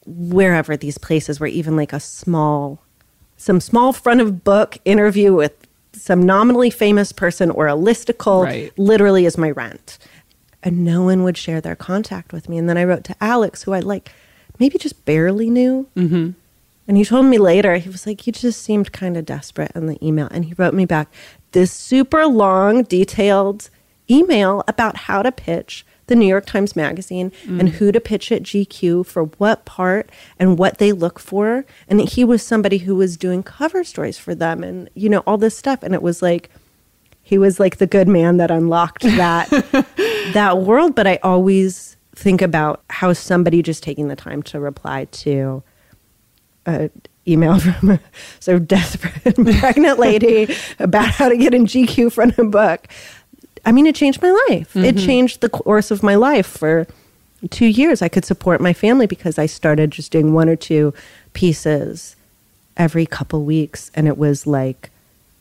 wherever 0.05 0.75
these 0.77 0.97
places 0.97 1.39
where 1.39 1.49
even 1.49 1.75
like 1.75 1.93
a 1.93 1.99
small, 1.99 2.79
some 3.37 3.59
small 3.59 3.93
front 3.93 4.21
of 4.21 4.43
book 4.43 4.77
interview 4.85 5.33
with 5.33 5.67
some 5.93 6.23
nominally 6.23 6.69
famous 6.69 7.11
person 7.11 7.51
or 7.51 7.67
a 7.67 7.73
listicle 7.73 8.45
Right. 8.45 8.71
literally 8.77 9.25
is 9.25 9.37
my 9.37 9.51
rent. 9.51 9.97
And 10.63 10.85
no 10.85 11.03
one 11.03 11.23
would 11.23 11.37
share 11.37 11.59
their 11.59 11.75
contact 11.75 12.31
with 12.33 12.47
me. 12.47 12.57
And 12.57 12.69
then 12.69 12.77
I 12.77 12.83
wrote 12.83 13.03
to 13.05 13.15
Alex, 13.19 13.63
who 13.63 13.73
I 13.73 13.79
like 13.79 14.11
maybe 14.59 14.77
just 14.77 15.05
barely 15.05 15.49
knew. 15.49 15.87
Mm-hmm. 15.95 16.31
And 16.87 16.97
he 16.97 17.05
told 17.05 17.25
me 17.25 17.37
later, 17.37 17.77
he 17.77 17.89
was 17.89 18.05
like, 18.05 18.25
You 18.27 18.33
just 18.33 18.61
seemed 18.61 18.91
kind 18.91 19.17
of 19.17 19.25
desperate 19.25 19.71
in 19.75 19.87
the 19.87 20.03
email. 20.05 20.27
And 20.31 20.45
he 20.45 20.53
wrote 20.53 20.73
me 20.73 20.85
back 20.85 21.11
this 21.51 21.71
super 21.71 22.25
long, 22.27 22.83
detailed 22.83 23.69
email 24.09 24.63
about 24.67 24.95
how 24.97 25.21
to 25.23 25.31
pitch 25.31 25.85
the 26.11 26.15
New 26.17 26.27
York 26.27 26.45
Times 26.45 26.75
Magazine 26.75 27.31
and 27.45 27.69
mm. 27.69 27.69
who 27.69 27.89
to 27.93 28.01
pitch 28.01 28.33
at 28.33 28.43
GQ 28.43 29.05
for 29.05 29.23
what 29.23 29.63
part 29.63 30.09
and 30.37 30.59
what 30.59 30.77
they 30.77 30.91
look 30.91 31.19
for. 31.19 31.63
And 31.87 32.01
he 32.01 32.25
was 32.25 32.43
somebody 32.43 32.79
who 32.79 32.97
was 32.97 33.15
doing 33.15 33.43
cover 33.43 33.85
stories 33.85 34.17
for 34.17 34.35
them 34.35 34.61
and, 34.61 34.89
you 34.93 35.07
know, 35.07 35.19
all 35.19 35.37
this 35.37 35.57
stuff. 35.57 35.83
And 35.83 35.93
it 35.93 36.01
was 36.01 36.21
like, 36.21 36.49
he 37.23 37.37
was 37.37 37.61
like 37.61 37.77
the 37.77 37.87
good 37.87 38.09
man 38.09 38.35
that 38.37 38.51
unlocked 38.51 39.03
that 39.03 39.49
that 40.33 40.57
world 40.57 40.95
but 40.95 41.07
i 41.07 41.17
always 41.23 41.95
think 42.13 42.41
about 42.41 42.83
how 42.89 43.13
somebody 43.13 43.61
just 43.61 43.83
taking 43.83 44.09
the 44.09 44.17
time 44.17 44.43
to 44.43 44.59
reply 44.59 45.05
to 45.11 45.63
an 46.65 46.91
email 47.25 47.57
from 47.59 47.91
a 47.91 47.99
so 48.41 48.59
desperate 48.59 49.35
pregnant 49.59 49.97
lady 49.97 50.53
about 50.79 51.05
how 51.05 51.29
to 51.29 51.37
get 51.37 51.53
in 51.53 51.65
gq 51.65 52.11
front 52.11 52.37
of 52.37 52.51
book 52.51 52.87
i 53.65 53.71
mean 53.71 53.85
it 53.85 53.95
changed 53.95 54.21
my 54.21 54.31
life. 54.49 54.75
It 54.75 54.97
changed 54.97 55.41
the 55.41 55.49
course 55.49 55.91
of 55.91 56.03
my 56.03 56.15
life 56.15 56.45
for 56.47 56.87
two 57.49 57.65
years. 57.65 58.01
I 58.01 58.07
could 58.09 58.25
support 58.25 58.61
my 58.61 58.73
family 58.73 59.07
because 59.07 59.37
i 59.39 59.45
started 59.45 59.91
just 59.91 60.11
doing 60.11 60.33
one 60.33 60.49
or 60.49 60.55
two 60.55 60.93
pieces 61.33 62.15
every 62.77 63.05
couple 63.05 63.43
weeks 63.43 63.91
and 63.95 64.07
it 64.07 64.17
was 64.17 64.45
like 64.47 64.89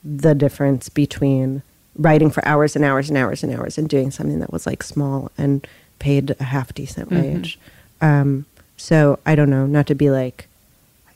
the 0.05 0.35
difference 0.35 0.89
between 0.89 1.63
writing 1.97 2.31
for 2.31 2.43
hours 2.47 2.75
and 2.77 2.85
hours 2.85 3.09
and 3.09 3.19
hours 3.19 3.43
and 3.43 3.53
hours 3.55 3.77
and 3.77 3.89
doing 3.89 4.11
something 4.11 4.39
that 4.41 4.53
was 4.53 4.67
like 4.67 4.83
small 4.83 5.31
and 5.37 5.67
paid 5.99 6.35
a 6.41 6.45
half 6.45 6.73
decent 6.75 7.11
wage. 7.11 7.59
Um, 8.01 8.47
so 8.77 9.19
I 9.27 9.35
don't 9.35 9.51
know, 9.51 9.67
not 9.67 9.87
to 9.89 9.95
be 9.95 10.11
like 10.11 10.49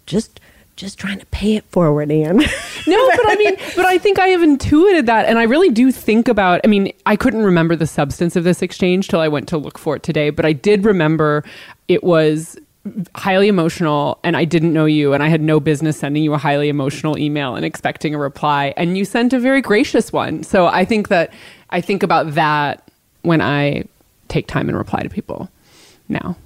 just 0.06 0.38
just 0.76 0.99
trying 0.99 1.19
to 1.21 1.26
pay 1.26 1.57
it 1.57 1.64
forward, 1.64 2.11
Ann. 2.11 2.43
No, 2.87 3.11
but 3.16 3.31
I 3.31 3.37
mean, 3.37 3.57
but 3.76 3.87
I 3.87 3.97
think 3.97 4.19
I 4.19 4.26
have 4.28 4.43
intuited 4.43 5.07
that, 5.07 5.25
and 5.25 5.38
I 5.38 5.45
really 5.45 5.71
do 5.71 5.90
think 5.90 6.28
about. 6.28 6.61
I 6.64 6.66
mean, 6.66 6.93
I 7.07 7.16
couldn't 7.16 7.43
remember 7.43 7.75
the 7.76 7.87
substance 7.87 8.37
of 8.37 8.45
this 8.45 8.61
exchange 8.61 9.09
till 9.09 9.21
I 9.21 9.28
went 9.28 9.49
to 9.49 9.57
look 9.57 9.78
for 9.78 9.97
it 9.97 10.02
today, 10.02 10.28
but 10.28 10.45
I 10.45 10.52
did 10.52 10.85
remember 10.85 11.45
it 11.88 12.04
was 12.04 12.59
highly 13.14 13.49
emotional, 13.49 14.19
and 14.23 14.37
I 14.37 14.45
didn't 14.45 14.75
know 14.75 14.85
you, 14.85 15.14
and 15.14 15.23
I 15.23 15.28
had 15.28 15.40
no 15.40 15.61
business 15.61 15.97
sending 15.97 16.23
you 16.23 16.35
a 16.35 16.38
highly 16.38 16.69
emotional 16.69 17.16
email 17.16 17.54
and 17.54 17.64
expecting 17.64 18.14
a 18.14 18.19
reply, 18.19 18.75
and 18.76 18.99
you 18.99 19.07
sent 19.07 19.33
a 19.33 19.38
very 19.38 19.62
gracious 19.62 20.12
one. 20.12 20.43
So 20.43 20.66
I 20.66 20.85
think 20.85 21.09
that 21.09 21.33
I 21.71 21.81
think 21.81 22.02
about 22.02 22.35
that 22.35 22.87
when 23.23 23.40
I 23.40 23.85
take 24.28 24.47
time 24.47 24.69
and 24.69 24.76
reply 24.76 25.00
to 25.00 25.09
people 25.09 25.49
now. 26.11 26.37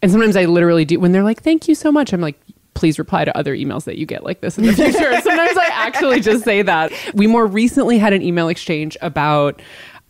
And 0.00 0.10
sometimes 0.10 0.34
I 0.34 0.46
literally 0.46 0.86
do 0.86 0.98
when 0.98 1.12
they're 1.12 1.22
like, 1.22 1.42
"Thank 1.42 1.68
you 1.68 1.74
so 1.74 1.92
much." 1.92 2.14
I'm 2.14 2.22
like, 2.22 2.40
"Please 2.74 2.98
reply 2.98 3.24
to 3.24 3.36
other 3.36 3.54
emails 3.56 3.84
that 3.84 3.98
you 3.98 4.06
get 4.06 4.24
like 4.24 4.40
this 4.40 4.58
in 4.58 4.64
the 4.66 4.72
future." 4.74 5.20
sometimes 5.20 5.56
I 5.58 5.68
actually 5.72 6.20
just 6.20 6.44
say 6.44 6.62
that. 6.62 6.92
We 7.14 7.26
more 7.26 7.46
recently 7.46 7.98
had 7.98 8.12
an 8.12 8.22
email 8.22 8.48
exchange 8.48 8.96
about 9.02 9.60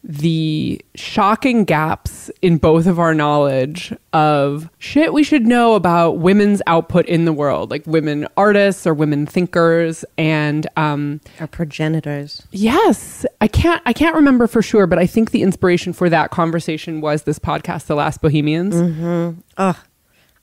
the 0.05 0.85
shocking 0.97 1.65
gaps 1.65 2.29
in 2.41 2.57
both 2.59 2.87
of 2.89 2.99
our 2.99 3.15
knowledge 3.15 3.95
of 4.13 4.69
shit 4.79 5.13
we 5.13 5.23
should 5.23 5.47
know 5.47 5.75
about 5.77 6.19
women's 6.19 6.61
output 6.67 7.07
in 7.07 7.25
the 7.25 7.33
world, 7.33 7.71
like 7.71 7.87
women 7.87 8.27
artists 8.37 8.85
or 8.85 8.95
women 8.95 9.27
thinkers, 9.27 10.05
and 10.19 10.67
um, 10.77 11.21
Our 11.39 11.47
progenitors. 11.47 12.43
Yes, 12.51 13.25
I 13.41 13.47
can't. 13.47 13.81
I 13.87 13.93
can't 13.93 14.17
remember 14.17 14.49
for 14.49 14.61
sure, 14.61 14.89
but 14.89 14.99
I 14.99 15.07
think 15.07 15.31
the 15.31 15.43
inspiration 15.43 15.93
for 15.93 16.11
that 16.11 16.31
conversation 16.33 17.01
was 17.01 17.23
this 17.23 17.39
podcast, 17.39 17.87
"The 17.87 17.95
Last 17.95 18.21
Bohemians." 18.21 18.75
Oh, 19.57 19.81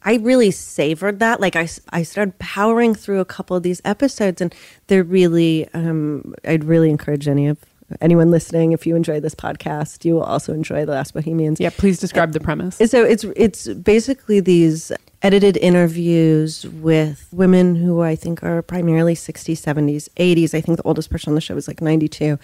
I 0.03 0.15
really 0.15 0.51
savored 0.51 1.19
that. 1.19 1.41
Like 1.41 1.55
I, 1.55 1.67
I 1.89 2.03
started 2.03 2.39
powering 2.39 2.95
through 2.95 3.19
a 3.19 3.25
couple 3.25 3.55
of 3.57 3.63
these 3.63 3.81
episodes, 3.85 4.41
and 4.41 4.53
they're 4.87 5.03
really. 5.03 5.67
Um, 5.73 6.33
I'd 6.45 6.63
really 6.63 6.89
encourage 6.89 7.27
any 7.27 7.47
of 7.47 7.57
anyone 8.01 8.31
listening, 8.31 8.71
if 8.71 8.85
you 8.85 8.95
enjoy 8.95 9.19
this 9.19 9.35
podcast, 9.35 10.05
you 10.05 10.15
will 10.15 10.23
also 10.23 10.53
enjoy 10.53 10.85
The 10.85 10.91
Last 10.91 11.13
Bohemians. 11.13 11.59
Yeah, 11.59 11.71
please 11.75 11.99
describe 11.99 12.33
the 12.33 12.39
premise. 12.39 12.77
So 12.77 13.03
it's 13.03 13.23
it's 13.35 13.67
basically 13.67 14.39
these 14.39 14.91
edited 15.21 15.57
interviews 15.57 16.65
with 16.65 17.27
women 17.31 17.75
who 17.75 18.01
I 18.01 18.15
think 18.15 18.41
are 18.43 18.61
primarily 18.61 19.15
60s, 19.15 19.57
70s, 19.57 20.07
80s. 20.15 20.53
I 20.53 20.61
think 20.61 20.77
the 20.77 20.83
oldest 20.83 21.09
person 21.09 21.31
on 21.31 21.35
the 21.35 21.41
show 21.41 21.57
is 21.57 21.67
like 21.67 21.81
92. 21.81 22.39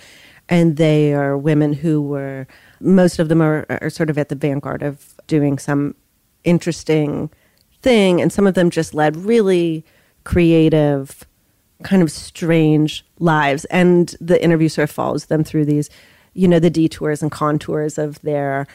And 0.50 0.78
they 0.78 1.14
are 1.14 1.38
women 1.38 1.74
who 1.74 2.02
were, 2.02 2.48
most 2.80 3.18
of 3.18 3.30
them 3.30 3.42
are, 3.42 3.66
are 3.70 3.90
sort 3.90 4.10
of 4.10 4.18
at 4.18 4.30
the 4.30 4.36
vanguard 4.36 4.84
of 4.84 5.16
doing 5.28 5.58
some 5.58 5.96
interesting 6.44 7.30
thing. 7.86 8.20
And 8.20 8.34
some 8.34 8.48
of 8.48 8.56
them 8.56 8.72
just 8.72 8.96
led 8.96 9.16
really 9.16 9.86
creative, 10.24 11.24
kind 11.84 12.02
of 12.02 12.12
strange 12.12 13.06
lives. 13.20 13.64
And 13.66 14.16
the 14.20 14.44
interview 14.44 14.70
sort 14.70 14.90
of 14.90 14.92
follows 14.92 15.26
them 15.26 15.44
through 15.44 15.66
these, 15.66 15.92
you 16.34 16.48
know, 16.48 16.60
the 16.60 16.72
detours 16.72 17.22
and 17.22 17.32
contours 17.32 18.00
of 18.00 18.20
their 18.24 18.66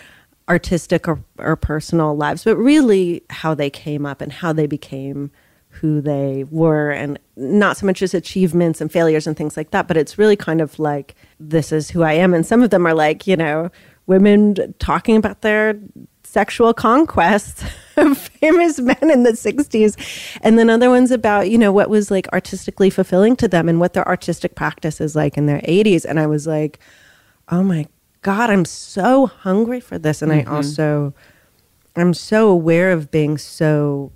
artistic 0.48 1.08
or, 1.08 1.18
or 1.38 1.56
personal 1.56 2.16
lives, 2.16 2.44
but 2.44 2.56
really 2.56 3.24
how 3.30 3.52
they 3.52 3.68
came 3.68 4.06
up 4.06 4.20
and 4.20 4.32
how 4.32 4.52
they 4.52 4.68
became 4.68 5.32
who 5.70 6.00
they 6.00 6.44
were 6.44 6.90
and 6.92 7.18
not 7.36 7.76
so 7.76 7.86
much 7.86 8.02
as 8.02 8.14
achievements 8.14 8.80
and 8.80 8.92
failures 8.92 9.26
and 9.26 9.36
things 9.36 9.56
like 9.56 9.72
that, 9.72 9.88
but 9.88 9.96
it's 9.96 10.18
really 10.18 10.36
kind 10.36 10.60
of 10.60 10.78
like 10.78 11.16
this 11.40 11.72
is 11.72 11.90
who 11.90 12.02
I 12.02 12.12
am. 12.12 12.32
And 12.32 12.46
some 12.46 12.62
of 12.62 12.70
them 12.70 12.86
are 12.86 12.94
like, 12.94 13.26
you 13.26 13.36
know, 13.36 13.70
women 14.06 14.74
talking 14.78 15.16
about 15.16 15.42
their 15.42 15.80
sexual 16.22 16.72
conquests 16.72 17.64
of 18.00 18.18
famous 18.40 18.80
men 18.80 19.10
in 19.10 19.22
the 19.22 19.32
60s 19.32 19.96
and 20.42 20.58
then 20.58 20.70
other 20.70 20.90
ones 20.90 21.10
about 21.10 21.50
you 21.50 21.58
know 21.58 21.72
what 21.72 21.90
was 21.90 22.10
like 22.10 22.28
artistically 22.32 22.90
fulfilling 22.90 23.36
to 23.36 23.48
them 23.48 23.68
and 23.68 23.80
what 23.80 23.92
their 23.92 24.06
artistic 24.06 24.54
practice 24.54 25.00
is 25.00 25.14
like 25.14 25.36
in 25.36 25.46
their 25.46 25.60
80s 25.60 26.04
and 26.04 26.18
i 26.18 26.26
was 26.26 26.46
like 26.46 26.78
oh 27.48 27.62
my 27.62 27.86
god 28.22 28.50
i'm 28.50 28.64
so 28.64 29.26
hungry 29.26 29.80
for 29.80 29.98
this. 29.98 30.22
And 30.22 30.32
i 30.32 30.42
mm-hmm. 30.42 30.54
also 30.54 31.14
i'm 31.96 32.14
so 32.14 32.48
aware 32.48 32.90
of 32.92 33.10
being 33.10 33.38
so 33.38 34.12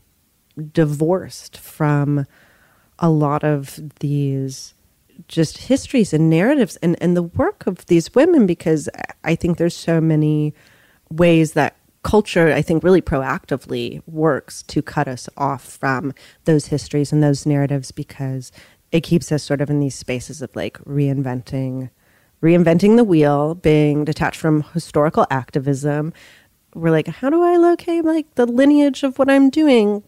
divorced 0.72 1.58
from 1.58 2.26
a 2.98 3.10
lot 3.10 3.42
of 3.44 3.80
these 4.00 4.74
just 5.28 5.58
histories 5.58 6.12
and 6.12 6.28
narratives 6.28 6.76
and, 6.76 6.96
and 7.00 7.16
the 7.16 7.22
work 7.22 7.66
of 7.66 7.86
these 7.86 8.14
women 8.14 8.46
because 8.46 8.88
I 9.22 9.34
think 9.34 9.58
there's 9.58 9.76
so 9.76 10.00
many 10.00 10.54
ways 11.10 11.52
that 11.52 11.76
culture, 12.04 12.52
I 12.52 12.62
think, 12.62 12.84
really 12.84 13.02
proactively 13.02 14.02
works 14.06 14.62
to 14.64 14.82
cut 14.82 15.08
us 15.08 15.28
off 15.36 15.64
from 15.64 16.14
those 16.44 16.66
histories 16.66 17.12
and 17.12 17.22
those 17.22 17.46
narratives 17.46 17.90
because 17.90 18.52
it 18.92 19.00
keeps 19.00 19.32
us 19.32 19.42
sort 19.42 19.60
of 19.60 19.70
in 19.70 19.80
these 19.80 19.96
spaces 19.96 20.40
of 20.40 20.54
like 20.54 20.78
reinventing 20.78 21.90
reinventing 22.42 22.96
the 22.96 23.04
wheel, 23.04 23.54
being 23.54 24.04
detached 24.04 24.38
from 24.38 24.62
historical 24.74 25.26
activism. 25.30 26.12
We're 26.74 26.90
like, 26.90 27.08
how 27.08 27.30
do 27.30 27.42
I 27.42 27.56
locate 27.56 28.04
like 28.04 28.34
the 28.34 28.44
lineage 28.44 29.02
of 29.02 29.18
what 29.18 29.30
I'm 29.30 29.48
doing 29.48 30.02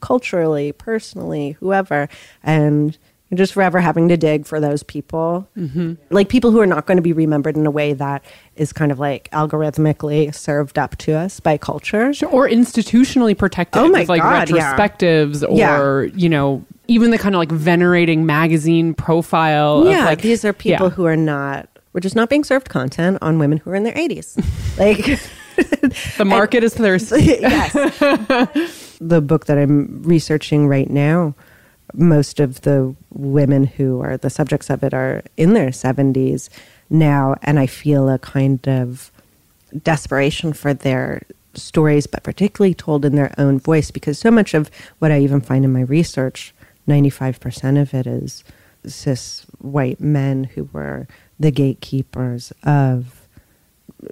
culturally, 0.00 0.70
personally, 0.70 1.52
whoever, 1.58 2.08
and 2.44 2.96
you're 3.32 3.38
just 3.38 3.54
forever 3.54 3.80
having 3.80 4.08
to 4.08 4.16
dig 4.18 4.44
for 4.44 4.60
those 4.60 4.82
people, 4.82 5.48
mm-hmm. 5.56 5.94
like 6.10 6.28
people 6.28 6.50
who 6.50 6.60
are 6.60 6.66
not 6.66 6.84
going 6.84 6.96
to 6.96 7.02
be 7.02 7.14
remembered 7.14 7.56
in 7.56 7.64
a 7.64 7.70
way 7.70 7.94
that 7.94 8.22
is 8.56 8.74
kind 8.74 8.92
of 8.92 8.98
like 8.98 9.30
algorithmically 9.30 10.34
served 10.34 10.78
up 10.78 10.98
to 10.98 11.14
us 11.14 11.40
by 11.40 11.56
culture. 11.56 12.12
Sure, 12.12 12.28
or 12.28 12.46
institutionally 12.46 13.36
protected 13.36 13.80
Oh 13.80 13.88
my 13.88 14.00
with 14.00 14.10
like 14.10 14.20
God, 14.20 14.48
retrospectives 14.48 15.46
Yeah. 15.50 15.80
or 15.80 16.04
you 16.14 16.28
know 16.28 16.62
even 16.88 17.10
the 17.10 17.16
kind 17.16 17.34
of 17.34 17.38
like 17.38 17.50
venerating 17.50 18.26
magazine 18.26 18.92
profile 18.92 19.86
yeah, 19.88 20.00
of 20.00 20.04
like 20.04 20.20
these 20.20 20.44
are 20.44 20.52
people 20.52 20.88
yeah. 20.88 20.94
who 20.94 21.06
are 21.06 21.16
not. 21.16 21.70
We're 21.94 22.00
just 22.00 22.16
not 22.16 22.28
being 22.28 22.44
served 22.44 22.68
content 22.68 23.16
on 23.22 23.38
women 23.38 23.56
who 23.56 23.70
are 23.70 23.74
in 23.74 23.84
their 23.84 23.94
80s. 23.94 24.36
like, 24.78 25.06
the 26.18 26.24
market 26.26 26.62
is 26.64 26.74
thirsty 26.74 27.22
yes. 27.40 27.72
the 29.00 29.22
book 29.22 29.46
that 29.46 29.56
I'm 29.56 30.02
researching 30.02 30.68
right 30.68 30.90
now, 30.90 31.34
most 31.94 32.40
of 32.40 32.62
the 32.62 32.94
women 33.10 33.64
who 33.64 34.00
are 34.00 34.16
the 34.16 34.30
subjects 34.30 34.70
of 34.70 34.82
it 34.82 34.94
are 34.94 35.22
in 35.36 35.52
their 35.52 35.70
70s 35.70 36.48
now, 36.90 37.36
and 37.42 37.58
I 37.58 37.66
feel 37.66 38.08
a 38.08 38.18
kind 38.18 38.66
of 38.68 39.10
desperation 39.82 40.52
for 40.52 40.74
their 40.74 41.22
stories, 41.54 42.06
but 42.06 42.22
particularly 42.22 42.74
told 42.74 43.04
in 43.04 43.14
their 43.14 43.34
own 43.38 43.58
voice, 43.58 43.90
because 43.90 44.18
so 44.18 44.30
much 44.30 44.54
of 44.54 44.70
what 44.98 45.12
I 45.12 45.20
even 45.20 45.40
find 45.40 45.64
in 45.64 45.72
my 45.72 45.82
research 45.82 46.54
95% 46.88 47.80
of 47.80 47.94
it 47.94 48.06
is 48.06 48.44
cis 48.84 49.46
white 49.58 50.00
men 50.00 50.44
who 50.44 50.68
were 50.72 51.06
the 51.38 51.50
gatekeepers 51.50 52.52
of 52.64 53.28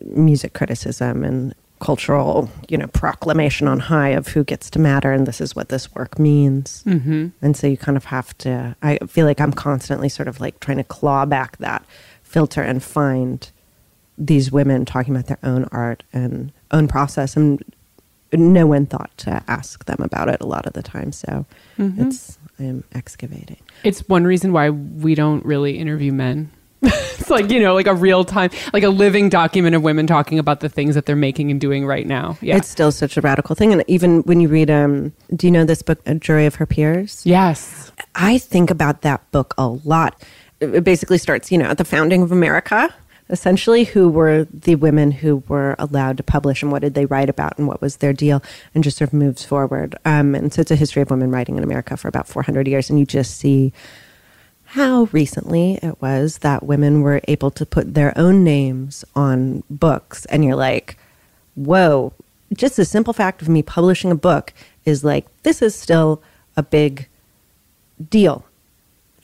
music 0.05 0.53
criticism 0.53 1.25
and 1.25 1.55
cultural, 1.81 2.51
you 2.69 2.79
know, 2.79 2.87
proclamation 2.89 3.67
on 3.67 3.81
high 3.81 4.11
of 4.11 4.29
who 4.29 4.45
gets 4.45 4.71
to 4.71 4.79
matter 4.79 5.13
and 5.13 5.27
this 5.27 5.41
is 5.41 5.57
what 5.57 5.71
this 5.71 5.93
work 5.95 6.19
means. 6.19 6.85
Mm-hmm. 6.85 7.29
And 7.43 7.57
so 7.57 7.67
you 7.67 7.77
kind 7.77 7.97
of 7.97 8.05
have 8.07 8.37
to, 8.39 8.77
I 8.83 8.99
feel 9.09 9.27
like 9.27 9.41
I'm 9.41 9.53
constantly 9.53 10.09
sort 10.09 10.29
of 10.29 10.41
like 10.41 10.61
trying 10.61 10.77
to 10.77 10.85
claw 10.85 11.25
back 11.25 11.57
that 11.59 11.85
filter 12.23 12.63
and 12.63 12.83
find 12.83 13.51
these 14.17 14.53
women 14.53 14.85
talking 14.85 15.15
about 15.15 15.27
their 15.27 15.39
own 15.43 15.65
art 15.73 16.05
and 16.13 16.53
own 16.71 16.87
process 16.87 17.37
and 17.37 17.65
no 18.33 18.67
one 18.67 18.87
thought 18.87 19.11
to 19.17 19.43
ask 19.49 19.87
them 19.87 20.01
about 20.01 20.29
it 20.29 20.41
a 20.41 20.47
lot 20.47 20.67
of 20.67 20.75
the 20.75 20.83
time. 20.83 21.11
So 21.11 21.47
it's, 21.79 22.39
I'm 22.61 22.85
excavating. 22.93 23.57
It's 23.83 24.07
one 24.09 24.25
reason 24.25 24.53
why 24.53 24.71
we 24.71 25.15
don't 25.15 25.45
really 25.45 25.79
interview 25.79 26.13
men. 26.13 26.53
it's 26.83 27.29
like, 27.29 27.51
you 27.51 27.61
know, 27.61 27.75
like 27.75 27.87
a 27.87 27.95
real 27.95 28.25
time, 28.25 28.51
like 28.73 28.83
a 28.83 28.89
living 28.89 29.29
document 29.29 29.75
of 29.77 29.83
women 29.83 30.07
talking 30.07 30.39
about 30.39 30.61
the 30.61 30.69
things 30.69 30.95
that 30.95 31.05
they're 31.07 31.17
making 31.17 31.51
and 31.51 31.61
doing 31.61 31.87
right 31.87 32.07
now. 32.07 32.39
Yeah. 32.41 32.57
It's 32.57 32.69
still 32.69 32.91
such 32.91 33.17
a 33.17 33.21
radical 33.21 33.55
thing. 33.55 33.73
And 33.73 33.85
even 33.87 34.23
when 34.23 34.41
you 34.41 34.49
read, 34.49 34.71
um, 34.71 35.13
do 35.37 35.47
you 35.47 35.51
know 35.51 35.65
this 35.65 35.83
book, 35.83 36.01
A 36.07 36.15
Jury 36.15 36.47
of 36.47 36.55
Her 36.57 36.67
Peers? 36.67 37.23
yes. 37.25 37.93
I 38.15 38.39
think 38.39 38.71
about 38.71 39.03
that 39.03 39.31
book 39.31 39.55
a 39.57 39.69
lot. 39.69 40.23
It 40.61 40.85
basically 40.85 41.19
starts, 41.19 41.53
you 41.53 41.59
know, 41.59 41.67
at 41.67 41.79
the 41.79 41.85
founding 41.85 42.23
of 42.23 42.33
America, 42.33 42.93
essentially, 43.29 43.85
who 43.85 44.09
were 44.09 44.47
the 44.53 44.75
women 44.75 45.11
who 45.11 45.43
were 45.49 45.77
allowed 45.79 46.17
to 46.17 46.23
publish 46.23 46.63
and 46.63 46.73
what 46.73 46.83
did 46.83 46.95
they 46.95 47.07
write 47.07 47.31
about 47.31 47.57
and 47.59 47.69
what 47.69 47.81
was 47.81 47.99
their 47.99 48.13
deal, 48.13 48.43
and 48.75 48.83
just 48.83 48.99
sort 48.99 49.09
of 49.09 49.15
moves 49.15 49.45
forward. 49.45 49.97
Um, 50.05 50.35
and 50.35 50.53
so 50.53 50.61
it's 50.61 50.71
a 50.71 50.77
history 50.77 51.03
of 51.03 51.11
women 51.11 51.31
writing 51.31 51.57
in 51.57 51.63
America 51.63 51.97
for 51.97 52.09
about 52.09 52.27
400 52.27 52.67
years. 52.67 52.91
And 52.91 52.99
you 52.99 53.07
just 53.07 53.37
see 53.39 53.73
how 54.71 55.09
recently 55.11 55.81
it 55.83 56.01
was 56.01 56.39
that 56.39 56.63
women 56.63 57.03
were 57.03 57.21
able 57.27 57.51
to 57.51 57.67
put 57.67 57.95
their 57.95 58.17
own 58.17 58.45
names 58.45 59.05
on 59.17 59.65
books. 59.69 60.27
And 60.27 60.45
you're 60.45 60.55
like, 60.55 60.97
whoa, 61.57 62.13
just 62.53 62.77
the 62.77 62.85
simple 62.85 63.13
fact 63.13 63.43
of 63.43 63.49
me 63.49 63.63
publishing 63.63 64.13
a 64.13 64.15
book 64.15 64.53
is 64.85 65.03
like, 65.03 65.27
this 65.43 65.61
is 65.61 65.75
still 65.75 66.23
a 66.57 66.63
big 66.63 67.09
deal. 68.11 68.45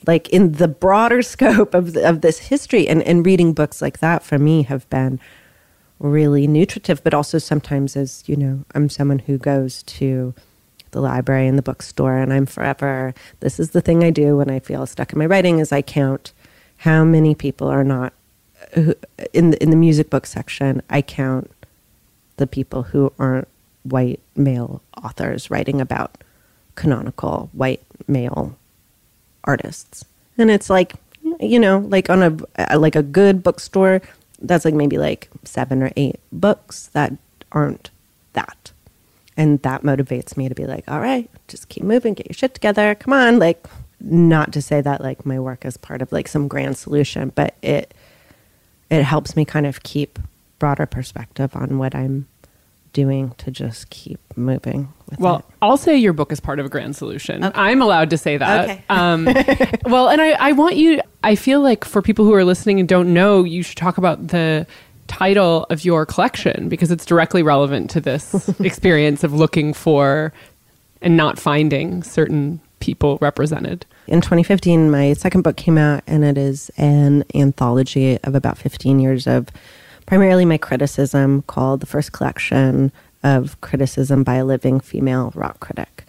Like 0.05 0.27
in 0.29 0.51
the 0.53 0.67
broader 0.67 1.21
scope 1.33 1.73
of, 1.73 1.95
of 1.95 2.19
this 2.19 2.39
history, 2.39 2.85
and, 2.85 3.01
and 3.03 3.25
reading 3.25 3.53
books 3.53 3.81
like 3.81 3.99
that 3.99 4.23
for 4.23 4.37
me 4.37 4.63
have 4.63 4.89
been 4.89 5.17
really 5.97 6.45
nutritive, 6.45 7.01
but 7.05 7.13
also 7.13 7.37
sometimes 7.37 7.95
as, 7.95 8.21
you 8.27 8.35
know, 8.35 8.65
I'm 8.75 8.89
someone 8.89 9.19
who 9.19 9.37
goes 9.37 9.81
to 9.83 10.33
the 10.91 11.01
library 11.01 11.47
and 11.47 11.57
the 11.57 11.61
bookstore 11.63 12.17
and 12.17 12.33
I'm 12.33 12.45
forever, 12.45 13.13
this 13.39 13.59
is 13.59 13.71
the 13.71 13.81
thing 13.81 14.03
I 14.03 14.09
do 14.09 14.37
when 14.37 14.49
I 14.49 14.59
feel 14.59 14.85
stuck 14.85 15.13
in 15.13 15.19
my 15.19 15.25
writing 15.25 15.59
is 15.59 15.71
I 15.71 15.81
count 15.81 16.31
how 16.77 17.03
many 17.03 17.35
people 17.35 17.67
are 17.67 17.83
not 17.83 18.13
who- 18.73 18.95
in 19.33 19.51
the, 19.51 19.61
in 19.63 19.69
the 19.69 19.75
music 19.75 20.09
book 20.09 20.25
section, 20.25 20.81
I 20.89 21.01
count 21.01 21.51
the 22.37 22.47
people 22.47 22.83
who 22.83 23.11
aren't 23.17 23.47
white 23.83 24.19
male 24.35 24.81
authors 25.03 25.49
writing 25.49 25.79
about 25.81 26.17
canonical 26.75 27.49
white 27.53 27.81
male 28.07 28.55
artists. 29.43 30.05
And 30.37 30.51
it's 30.51 30.69
like, 30.69 30.93
you 31.39 31.59
know, 31.59 31.79
like 31.79 32.09
on 32.09 32.21
a 32.57 32.77
like 32.77 32.95
a 32.95 33.03
good 33.03 33.43
bookstore, 33.43 34.01
that's 34.41 34.65
like 34.65 34.73
maybe 34.73 34.97
like 34.97 35.29
seven 35.43 35.81
or 35.81 35.91
eight 35.95 36.19
books 36.31 36.87
that 36.87 37.13
aren't 37.51 37.89
that. 38.33 38.71
And 39.37 39.61
that 39.61 39.83
motivates 39.83 40.35
me 40.35 40.49
to 40.49 40.55
be 40.55 40.65
like, 40.65 40.83
all 40.89 40.99
right, 40.99 41.29
just 41.47 41.69
keep 41.69 41.83
moving, 41.83 42.15
get 42.15 42.27
your 42.27 42.33
shit 42.33 42.53
together. 42.55 42.95
Come 42.95 43.13
on. 43.13 43.37
Like, 43.39 43.65
not 44.01 44.51
to 44.53 44.61
say 44.61 44.81
that 44.81 45.01
like 45.01 45.25
my 45.25 45.39
work 45.39 45.63
is 45.65 45.77
part 45.77 46.01
of 46.01 46.11
like 46.11 46.27
some 46.27 46.47
grand 46.47 46.77
solution, 46.77 47.31
but 47.35 47.55
it 47.61 47.93
it 48.89 49.03
helps 49.03 49.35
me 49.35 49.43
kind 49.45 49.65
of 49.65 49.83
keep 49.83 50.19
broader 50.59 50.85
perspective 50.85 51.55
on 51.55 51.77
what 51.77 51.93
I'm 51.95 52.27
doing 52.93 53.31
to 53.37 53.51
just 53.51 53.89
keep 53.89 54.19
moving 54.35 54.91
with 55.09 55.19
Well, 55.19 55.37
it. 55.39 55.45
I'll 55.61 55.77
say 55.77 55.97
your 55.97 56.13
book 56.13 56.31
is 56.31 56.39
part 56.39 56.59
of 56.59 56.65
a 56.65 56.69
grand 56.69 56.95
solution. 56.95 57.43
I'm 57.53 57.81
allowed 57.81 58.09
to 58.11 58.17
say 58.17 58.37
that. 58.37 58.63
Okay. 58.69 58.83
Um, 58.89 59.25
well, 59.85 60.09
and 60.09 60.21
I, 60.21 60.31
I 60.31 60.51
want 60.53 60.77
you, 60.77 61.01
I 61.23 61.35
feel 61.35 61.61
like 61.61 61.85
for 61.85 62.01
people 62.01 62.25
who 62.25 62.33
are 62.33 62.45
listening 62.45 62.79
and 62.79 62.87
don't 62.87 63.13
know, 63.13 63.43
you 63.43 63.61
should 63.61 63.77
talk 63.77 63.97
about 63.97 64.29
the 64.29 64.65
title 65.07 65.65
of 65.69 65.83
your 65.83 66.05
collection 66.05 66.69
because 66.69 66.91
it's 66.91 67.05
directly 67.05 67.43
relevant 67.43 67.89
to 67.91 68.01
this 68.01 68.49
experience 68.59 69.23
of 69.23 69.33
looking 69.33 69.73
for 69.73 70.33
and 71.01 71.17
not 71.17 71.39
finding 71.39 72.03
certain 72.03 72.59
people 72.79 73.17
represented. 73.21 73.85
In 74.07 74.21
2015, 74.21 74.89
my 74.89 75.13
second 75.13 75.41
book 75.41 75.57
came 75.57 75.77
out, 75.77 76.03
and 76.07 76.23
it 76.23 76.37
is 76.37 76.71
an 76.77 77.23
anthology 77.35 78.17
of 78.23 78.35
about 78.35 78.57
15 78.57 78.99
years 78.99 79.27
of 79.27 79.49
primarily 80.05 80.45
my 80.45 80.57
criticism 80.57 81.41
called 81.43 81.81
The 81.81 81.85
First 81.85 82.13
Collection 82.13 82.91
of 83.23 83.59
Criticism 83.61 84.23
by 84.23 84.35
a 84.35 84.45
Living 84.45 84.79
Female 84.79 85.31
Rock 85.35 85.59
Critic. 85.59 86.05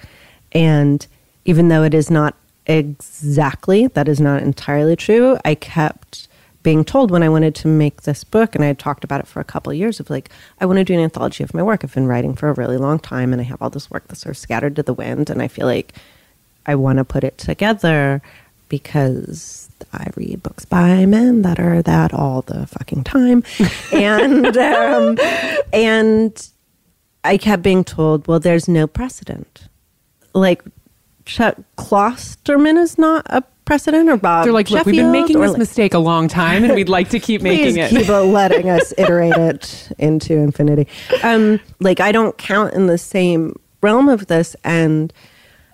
And 0.53 1.07
even 1.45 1.69
though 1.69 1.83
it 1.83 1.95
is 1.95 2.11
not 2.11 2.37
exactly, 2.67 3.89
that 3.89 4.09
is 4.09 4.21
not 4.21 4.43
entirely 4.43 4.95
true, 4.95 5.39
I 5.45 5.55
kept 5.55 6.28
being 6.69 6.85
told 6.85 7.11
when 7.11 7.23
I 7.23 7.31
wanted 7.31 7.55
to 7.55 7.67
make 7.67 8.03
this 8.03 8.25
book, 8.25 8.55
and 8.55 8.63
I 8.63 8.67
had 8.67 8.79
talked 8.79 9.03
about 9.03 9.21
it 9.21 9.27
for 9.27 9.41
a 9.41 9.45
couple 9.45 9.73
of 9.73 9.79
years 9.79 10.01
of 10.01 10.11
like, 10.11 10.29
I 10.61 10.67
want 10.67 10.77
to 10.77 10.85
do 10.85 10.93
an 10.93 11.01
anthology 11.01 11.43
of 11.43 11.55
my 11.55 11.63
work. 11.63 11.83
I've 11.83 11.95
been 11.95 12.07
writing 12.07 12.35
for 12.35 12.51
a 12.51 12.53
really 12.53 12.77
long 12.77 12.99
time, 12.99 13.33
and 13.33 13.41
I 13.41 13.45
have 13.45 13.63
all 13.63 13.71
this 13.71 13.91
work 13.91 14.07
that's 14.07 14.21
sort 14.21 14.35
of 14.35 14.37
scattered 14.37 14.77
to 14.77 14.83
the 14.83 14.93
wind, 14.93 15.31
and 15.31 15.41
I 15.41 15.49
feel 15.49 15.65
like 15.65 15.95
I 16.67 16.75
want 16.75 16.99
to 16.99 17.07
put 17.07 17.25
it 17.25 17.39
together 17.39 18.21
because 18.69 19.71
I 19.95 20.09
read 20.15 20.43
books 20.43 20.67
by 20.67 21.07
men 21.07 21.41
that 21.41 21.59
are 21.59 21.81
that 21.81 22.13
all 22.13 22.43
the 22.43 22.67
fucking 22.67 23.05
time, 23.05 23.45
and 23.95 24.55
um, 24.59 25.17
and 25.73 26.51
I 27.25 27.39
kept 27.39 27.63
being 27.63 27.83
told, 27.83 28.29
well, 28.29 28.41
there's 28.41 28.69
no 28.69 28.87
precedent. 28.87 29.69
Like 30.35 30.63
Chuck 31.25 31.57
Klosterman 31.79 32.77
is 32.77 32.99
not 32.99 33.25
a 33.31 33.43
precedent, 33.69 34.09
or 34.09 34.17
Bob. 34.17 34.45
They're 34.45 34.53
like, 34.53 34.71
look, 34.71 34.87
we've 34.87 34.97
been 34.97 35.13
making 35.13 35.39
this 35.41 35.51
like- 35.51 35.59
mistake 35.59 35.95
a 35.95 35.99
long 35.99 36.27
time 36.27 36.65
and 36.65 36.75
we'd 36.75 36.89
like 36.89 37.11
to 37.11 37.21
keep 37.21 37.43
making 37.53 37.77
it. 37.77 37.91
keep 37.91 38.09
letting 38.09 38.71
us 38.71 38.93
iterate 38.97 39.37
it 39.37 39.93
into 39.99 40.35
infinity. 40.35 40.89
Um, 41.23 41.61
like 41.79 42.01
I 42.01 42.11
don't 42.11 42.37
count 42.39 42.73
in 42.75 42.87
the 42.87 42.99
same 42.99 43.61
realm 43.83 44.09
of 44.09 44.27
this, 44.27 44.57
and 44.65 45.13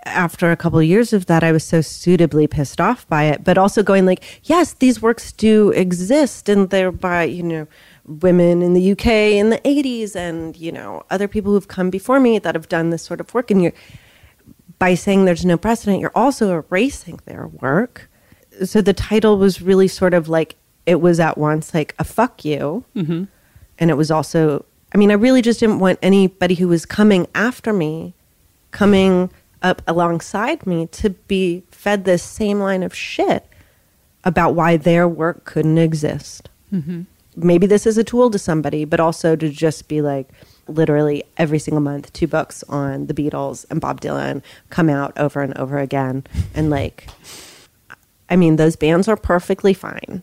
after 0.07 0.51
a 0.51 0.57
couple 0.57 0.79
of 0.79 0.85
years 0.85 1.13
of 1.13 1.27
that, 1.27 1.43
I 1.43 1.53
was 1.53 1.65
so 1.65 1.81
suitably 1.81 2.47
pissed 2.47 2.81
off 2.81 3.09
by 3.09 3.25
it. 3.25 3.45
But 3.45 3.57
also 3.57 3.83
going 3.83 4.05
like, 4.05 4.23
yes, 4.45 4.75
these 4.75 5.01
works 5.01 5.33
do 5.33 5.71
exist, 5.71 6.49
and 6.49 6.71
they're 6.71 6.93
by 6.93 7.23
you 7.25 7.45
know 7.45 7.67
women 8.07 8.61
in 8.61 8.75
the 8.75 8.93
UK 8.93 9.07
in 9.07 9.51
the 9.51 9.59
'80s, 9.59 10.17
and 10.17 10.57
you 10.57 10.73
know 10.73 11.05
other 11.11 11.29
people 11.29 11.53
who've 11.53 11.69
come 11.69 11.91
before 11.91 12.19
me 12.19 12.41
that 12.41 12.55
have 12.57 12.69
done 12.69 12.91
this 12.91 13.03
sort 13.03 13.21
of 13.21 13.33
work, 13.33 13.51
and 13.53 13.63
you're 13.63 13.73
by 14.79 14.95
saying 14.95 15.25
there's 15.25 15.45
no 15.45 15.57
precedent, 15.57 16.01
you're 16.01 16.13
also 16.15 16.53
erasing 16.53 17.21
their 17.25 17.47
work. 17.47 18.11
So 18.65 18.81
the 18.81 18.93
title 18.93 19.39
was 19.39 19.63
really 19.63 19.89
sort 19.89 20.15
of 20.15 20.29
like 20.29 20.57
it 20.87 21.01
was 21.01 21.19
at 21.21 21.39
once 21.39 21.75
like 21.75 21.95
a 21.99 22.05
fuck 22.05 22.45
you, 22.45 22.85
mm-hmm. 22.95 23.25
and 23.79 23.91
it 23.91 23.95
was 23.95 24.11
also. 24.11 24.65
I 24.93 24.97
mean, 24.97 25.11
I 25.11 25.15
really 25.15 25.43
just 25.43 25.59
didn't 25.59 25.81
want 25.81 25.99
anybody 26.03 26.55
who 26.55 26.69
was 26.69 26.87
coming 26.87 27.27
after 27.35 27.73
me, 27.73 28.15
coming 28.71 29.33
up 29.61 29.83
alongside 29.89 30.69
me, 30.69 30.87
to 30.89 31.11
be 31.11 31.65
fed 31.73 32.05
this 32.05 32.23
same 32.23 32.61
line 32.61 32.85
of 32.85 32.95
shit 32.95 33.45
about 34.23 34.55
why 34.55 34.77
their 34.77 35.09
work 35.09 35.45
couldn't 35.45 35.79
exist. 35.79 36.49
Mm-hmm. 36.73 37.03
Maybe 37.37 37.67
this 37.67 37.87
is 37.87 37.99
a 37.99 38.05
tool 38.05 38.31
to 38.31 38.39
somebody, 38.39 38.85
but 38.85 39.01
also 39.01 39.35
to 39.35 39.49
just 39.49 39.89
be 39.89 40.01
like, 40.01 40.29
literally 40.69 41.25
every 41.37 41.59
single 41.59 41.81
month, 41.81 42.13
two 42.13 42.27
books 42.27 42.63
on 42.69 43.07
the 43.07 43.15
Beatles 43.15 43.67
and 43.71 43.81
Bob 43.81 44.01
Dylan 44.01 44.43
come 44.71 44.89
out 44.89 45.17
over 45.19 45.43
and 45.43 45.57
over 45.59 45.79
again. 45.79 46.25
And 46.55 46.71
like, 46.71 47.09
I 48.29 48.37
mean, 48.37 48.57
those 48.57 48.77
bands 48.77 49.09
are 49.09 49.17
perfectly 49.17 49.75
fine, 49.75 50.23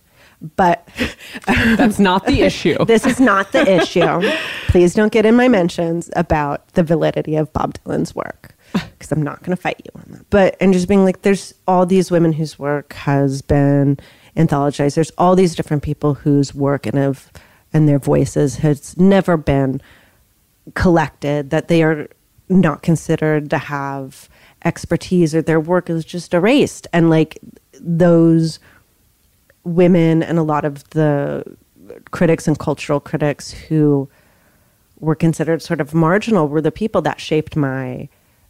but 0.55 0.87
That's 1.45 1.99
not 1.99 2.25
the 2.25 2.41
issue. 2.43 2.83
this 2.85 3.05
is 3.05 3.19
not 3.19 3.51
the 3.51 3.69
issue. 3.69 4.21
Please 4.67 4.93
don't 4.93 5.11
get 5.11 5.25
in 5.25 5.35
my 5.35 5.47
mentions 5.47 6.09
about 6.15 6.67
the 6.69 6.83
validity 6.83 7.35
of 7.35 7.51
Bob 7.53 7.75
Dylan's 7.75 8.15
work 8.15 8.55
because 8.73 9.11
I'm 9.11 9.21
not 9.21 9.43
going 9.43 9.55
to 9.55 9.61
fight 9.61 9.81
you 9.83 9.91
on 9.95 10.05
that. 10.09 10.29
But 10.29 10.55
and 10.59 10.73
just 10.73 10.87
being 10.87 11.03
like, 11.03 11.23
there's 11.23 11.53
all 11.67 11.85
these 11.85 12.09
women 12.09 12.33
whose 12.33 12.57
work 12.57 12.93
has 12.93 13.41
been 13.41 13.99
anthologized. 14.37 14.95
There's 14.95 15.11
all 15.17 15.35
these 15.35 15.55
different 15.55 15.83
people 15.83 16.13
whose 16.15 16.55
work 16.55 16.85
and 16.85 16.97
of 16.97 17.29
and 17.73 17.87
their 17.87 17.99
voices 17.99 18.57
has 18.57 18.97
never 18.97 19.37
been 19.37 19.81
collected. 20.73 21.49
That 21.49 21.67
they 21.67 21.83
are 21.83 22.07
not 22.49 22.81
considered 22.81 23.49
to 23.49 23.57
have 23.57 24.29
expertise 24.63 25.33
or 25.33 25.41
their 25.41 25.59
work 25.59 25.89
is 25.89 26.05
just 26.05 26.33
erased. 26.33 26.87
And 26.93 27.09
like 27.09 27.39
those 27.79 28.59
women 29.63 30.21
and 30.23 30.37
a 30.37 30.43
lot 30.43 30.65
of 30.65 30.87
the 30.91 31.43
critics 32.11 32.47
and 32.47 32.57
cultural 32.57 32.99
critics 32.99 33.51
who 33.51 34.09
were 34.99 35.15
considered 35.15 35.61
sort 35.61 35.81
of 35.81 35.93
marginal 35.93 36.47
were 36.47 36.61
the 36.61 36.71
people 36.71 37.01
that 37.01 37.19
shaped 37.19 37.55
my 37.55 38.07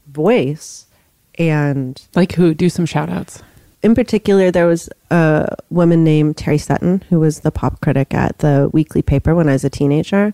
voice 0.07 0.87
And 1.35 2.01
Like 2.15 2.33
who? 2.33 2.53
Do 2.53 2.69
some 2.69 2.85
shout 2.85 3.09
outs. 3.09 3.41
in 3.83 3.95
particular, 3.95 4.51
there 4.51 4.67
was 4.67 4.89
a 5.09 5.55
woman 5.69 6.03
named 6.03 6.35
Terri 6.35 6.59
Sutton 6.59 7.03
who 7.09 7.19
was 7.19 7.39
the 7.39 7.51
pop 7.51 7.81
critic 7.81 8.13
at 8.13 8.39
the 8.39 8.69
weekly 8.73 9.01
paper 9.01 9.33
when 9.33 9.47
I 9.49 9.53
was 9.53 9.63
a 9.63 9.69
teenager. 9.69 10.33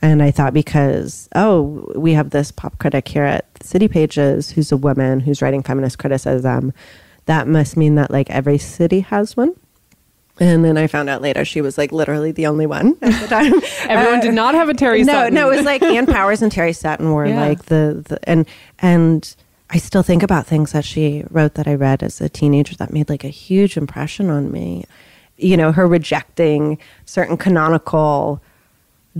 And 0.00 0.22
I 0.22 0.30
thought 0.30 0.54
because, 0.54 1.28
oh, 1.34 1.90
we 1.96 2.12
have 2.12 2.30
this 2.30 2.52
pop 2.52 2.78
critic 2.78 3.08
here 3.08 3.24
at 3.24 3.46
City 3.62 3.88
Pages 3.88 4.50
who's 4.50 4.70
a 4.70 4.76
woman 4.76 5.20
who's 5.20 5.42
writing 5.42 5.62
feminist 5.62 5.98
criticism, 5.98 6.72
that 7.26 7.48
must 7.48 7.76
mean 7.76 7.96
that 7.96 8.10
like 8.10 8.30
every 8.30 8.58
city 8.58 9.00
has 9.00 9.36
one. 9.36 9.54
And 10.40 10.64
then 10.64 10.78
I 10.78 10.86
found 10.86 11.08
out 11.10 11.20
later 11.20 11.44
she 11.44 11.60
was 11.60 11.76
like 11.76 11.90
literally 11.90 12.30
the 12.30 12.46
only 12.46 12.64
one 12.66 12.96
at 13.02 13.20
the 13.20 13.26
time. 13.26 13.52
Everyone 13.90 14.20
Uh, 14.20 14.22
did 14.22 14.34
not 14.34 14.54
have 14.54 14.68
a 14.68 14.72
Terri 14.74 15.04
no, 15.04 15.12
Sutton. 15.12 15.34
no, 15.34 15.50
it 15.50 15.56
was 15.56 15.66
like 15.66 15.82
Ann 15.82 16.06
Powers 16.06 16.42
and 16.42 16.52
Terri 16.52 16.74
Sutton 16.76 17.12
were 17.12 17.26
Yeah. 17.26 17.40
like 17.40 17.64
the, 17.64 18.04
the 18.08 18.20
and 18.30 18.46
and 18.78 19.34
I 19.70 19.78
still 19.78 20.04
think 20.04 20.22
about 20.22 20.46
things 20.46 20.70
that 20.72 20.84
she 20.84 21.24
wrote 21.28 21.54
that 21.54 21.66
I 21.66 21.74
read 21.74 22.04
as 22.04 22.20
a 22.20 22.28
teenager 22.28 22.76
that 22.76 22.92
made 22.92 23.08
like 23.08 23.24
a 23.24 23.28
huge 23.28 23.76
impression 23.76 24.30
on 24.30 24.52
me. 24.52 24.84
You 25.36 25.56
know, 25.56 25.72
her 25.72 25.88
rejecting 25.88 26.78
certain 27.04 27.36
canonical 27.36 28.40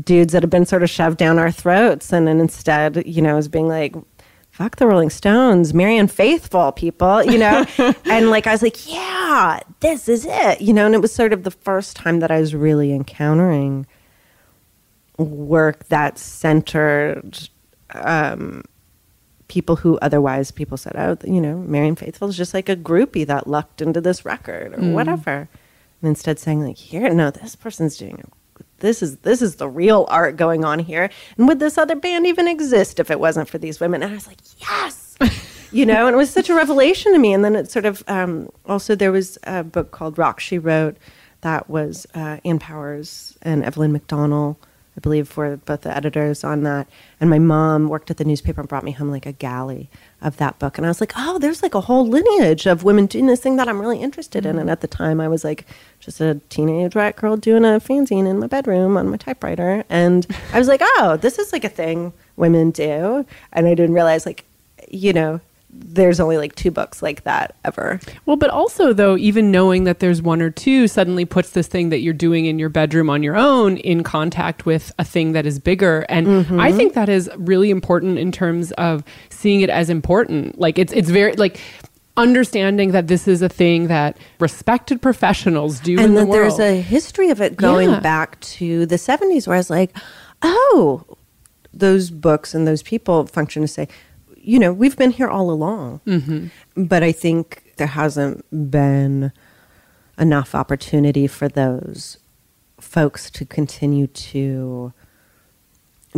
dudes 0.04 0.32
that 0.32 0.42
have 0.42 0.50
been 0.50 0.66
sort 0.66 0.82
of 0.82 0.90
shoved 0.90 1.18
down 1.18 1.38
our 1.38 1.50
throats 1.50 2.12
and 2.12 2.26
then 2.26 2.40
instead, 2.40 3.06
you 3.06 3.22
know, 3.22 3.36
is 3.36 3.48
being 3.48 3.68
like 3.68 3.94
fuck 4.58 4.74
the 4.74 4.88
Rolling 4.88 5.08
Stones, 5.08 5.72
Marianne 5.72 6.08
Faithfull 6.08 6.72
people, 6.72 7.22
you 7.22 7.38
know? 7.38 7.64
and 8.06 8.28
like 8.28 8.48
I 8.48 8.50
was 8.50 8.60
like, 8.60 8.90
yeah, 8.92 9.60
this 9.78 10.08
is 10.08 10.26
it, 10.28 10.60
you 10.60 10.72
know? 10.72 10.84
And 10.84 10.96
it 10.96 11.00
was 11.00 11.14
sort 11.14 11.32
of 11.32 11.44
the 11.44 11.52
first 11.52 11.94
time 11.94 12.18
that 12.18 12.32
I 12.32 12.40
was 12.40 12.56
really 12.56 12.92
encountering 12.92 13.86
work 15.16 15.86
that 15.90 16.18
centered 16.18 17.48
um, 17.92 18.64
people 19.46 19.76
who 19.76 19.96
otherwise 19.98 20.50
people 20.50 20.76
said, 20.76 20.96
oh, 20.96 21.16
you 21.24 21.40
know, 21.40 21.58
Marianne 21.58 21.94
Faithfull 21.94 22.28
is 22.28 22.36
just 22.36 22.52
like 22.52 22.68
a 22.68 22.74
groupie 22.74 23.26
that 23.28 23.46
lucked 23.46 23.80
into 23.80 24.00
this 24.00 24.24
record 24.24 24.74
or 24.74 24.92
whatever. 24.92 25.48
And 26.02 26.08
instead 26.08 26.40
saying 26.40 26.64
like, 26.64 26.78
here, 26.78 27.14
no, 27.14 27.30
this 27.30 27.54
person's 27.54 27.96
doing 27.96 28.28
this 28.80 29.02
is 29.02 29.16
this 29.18 29.42
is 29.42 29.56
the 29.56 29.68
real 29.68 30.06
art 30.08 30.36
going 30.36 30.64
on 30.64 30.78
here. 30.78 31.10
And 31.36 31.48
would 31.48 31.60
this 31.60 31.78
other 31.78 31.96
band 31.96 32.26
even 32.26 32.48
exist 32.48 33.00
if 33.00 33.10
it 33.10 33.20
wasn't 33.20 33.48
for 33.48 33.58
these 33.58 33.80
women? 33.80 34.02
And 34.02 34.12
I 34.12 34.14
was 34.14 34.26
like, 34.26 34.38
yes. 34.58 35.16
you 35.72 35.84
know, 35.84 36.06
and 36.06 36.14
it 36.14 36.16
was 36.16 36.30
such 36.30 36.48
a 36.48 36.54
revelation 36.54 37.12
to 37.12 37.18
me. 37.18 37.32
And 37.32 37.44
then 37.44 37.56
it 37.56 37.70
sort 37.70 37.84
of 37.84 38.04
um, 38.08 38.50
also 38.66 38.94
there 38.94 39.12
was 39.12 39.38
a 39.44 39.64
book 39.64 39.90
called 39.90 40.18
Rock 40.18 40.40
She 40.40 40.58
Wrote 40.58 40.96
that 41.40 41.68
was 41.70 42.06
uh, 42.14 42.38
Ann 42.44 42.58
Powers 42.58 43.36
and 43.42 43.64
Evelyn 43.64 43.96
McDonnell, 43.96 44.56
I 44.96 45.00
believe, 45.00 45.36
were 45.36 45.56
both 45.56 45.82
the 45.82 45.96
editors 45.96 46.42
on 46.42 46.64
that. 46.64 46.88
And 47.20 47.30
my 47.30 47.38
mom 47.38 47.88
worked 47.88 48.10
at 48.10 48.16
the 48.16 48.24
newspaper 48.24 48.60
and 48.60 48.68
brought 48.68 48.84
me 48.84 48.92
home 48.92 49.10
like 49.10 49.26
a 49.26 49.32
galley 49.32 49.88
of 50.20 50.36
that 50.38 50.58
book. 50.58 50.76
And 50.76 50.86
I 50.86 50.90
was 50.90 51.00
like, 51.00 51.12
oh, 51.16 51.38
there's 51.38 51.62
like 51.62 51.74
a 51.74 51.82
whole 51.82 52.06
lineage 52.06 52.66
of 52.66 52.82
women 52.82 53.06
doing 53.06 53.26
this 53.26 53.40
thing 53.40 53.56
that 53.56 53.68
I'm 53.68 53.80
really 53.80 54.00
interested 54.00 54.44
in. 54.44 54.58
And 54.58 54.68
at 54.68 54.80
the 54.80 54.88
time, 54.88 55.20
I 55.20 55.28
was 55.28 55.44
like 55.44 55.64
just 56.00 56.20
a 56.20 56.40
teenage 56.48 56.94
rat 56.94 57.16
girl 57.16 57.36
doing 57.36 57.64
a 57.64 57.78
fanzine 57.80 58.28
in 58.28 58.38
my 58.38 58.48
bedroom 58.48 58.96
on 58.96 59.08
my 59.08 59.16
typewriter. 59.16 59.84
And 59.88 60.26
I 60.52 60.58
was 60.58 60.68
like, 60.68 60.80
oh, 60.82 61.18
this 61.20 61.38
is 61.38 61.52
like 61.52 61.64
a 61.64 61.68
thing 61.68 62.12
women 62.36 62.70
do. 62.70 63.24
And 63.52 63.66
I 63.66 63.74
didn't 63.74 63.94
realize, 63.94 64.26
like, 64.26 64.44
you 64.88 65.12
know, 65.12 65.40
there's 65.70 66.18
only 66.18 66.38
like 66.38 66.54
two 66.54 66.70
books 66.70 67.02
like 67.02 67.24
that 67.24 67.54
ever. 67.64 68.00
Well, 68.24 68.36
but 68.36 68.50
also 68.50 68.92
though, 68.92 69.16
even 69.16 69.50
knowing 69.50 69.84
that 69.84 70.00
there's 70.00 70.22
one 70.22 70.40
or 70.40 70.50
two 70.50 70.88
suddenly 70.88 71.24
puts 71.24 71.50
this 71.50 71.66
thing 71.66 71.90
that 71.90 72.00
you're 72.00 72.14
doing 72.14 72.46
in 72.46 72.58
your 72.58 72.68
bedroom 72.68 73.10
on 73.10 73.22
your 73.22 73.36
own 73.36 73.76
in 73.78 74.02
contact 74.02 74.64
with 74.64 74.92
a 74.98 75.04
thing 75.04 75.32
that 75.32 75.46
is 75.46 75.58
bigger. 75.58 76.06
And 76.08 76.28
I 76.28 76.30
mm-hmm. 76.30 76.76
think 76.76 76.94
that 76.94 77.08
is 77.08 77.30
really 77.36 77.70
important 77.70 78.18
in 78.18 78.32
terms 78.32 78.72
of 78.72 79.04
seeing 79.28 79.60
it 79.60 79.70
as 79.70 79.90
important. 79.90 80.58
Like 80.58 80.78
it's 80.78 80.92
it's 80.92 81.10
very 81.10 81.34
like 81.34 81.60
understanding 82.16 82.90
that 82.92 83.06
this 83.06 83.28
is 83.28 83.42
a 83.42 83.48
thing 83.48 83.86
that 83.86 84.16
respected 84.40 85.00
professionals 85.00 85.78
do 85.80 85.92
in 85.92 86.00
and 86.00 86.16
the 86.16 86.24
that 86.24 86.32
there's 86.32 86.58
a 86.58 86.80
history 86.80 87.30
of 87.30 87.40
it 87.40 87.56
going 87.56 87.90
Yeah. 87.90 88.00
back 88.00 88.40
to 88.40 88.86
the 88.86 88.96
70s 88.96 89.46
where 89.46 89.54
I 89.54 89.58
was 89.58 89.70
like, 89.70 89.96
oh, 90.42 91.04
those 91.72 92.10
books 92.10 92.54
and 92.54 92.66
those 92.66 92.82
people 92.82 93.26
function 93.26 93.62
to 93.62 93.68
say, 93.68 93.86
you 94.48 94.58
know, 94.58 94.72
we've 94.72 94.96
been 94.96 95.10
here 95.10 95.28
all 95.28 95.50
along. 95.50 96.00
Mm-hmm. 96.06 96.84
But 96.84 97.02
I 97.02 97.12
think 97.12 97.74
there 97.76 97.86
hasn't 97.86 98.46
been 98.70 99.30
enough 100.18 100.54
opportunity 100.54 101.26
for 101.26 101.48
those 101.48 102.16
folks 102.80 103.30
to 103.32 103.44
continue 103.44 104.06
to 104.06 104.94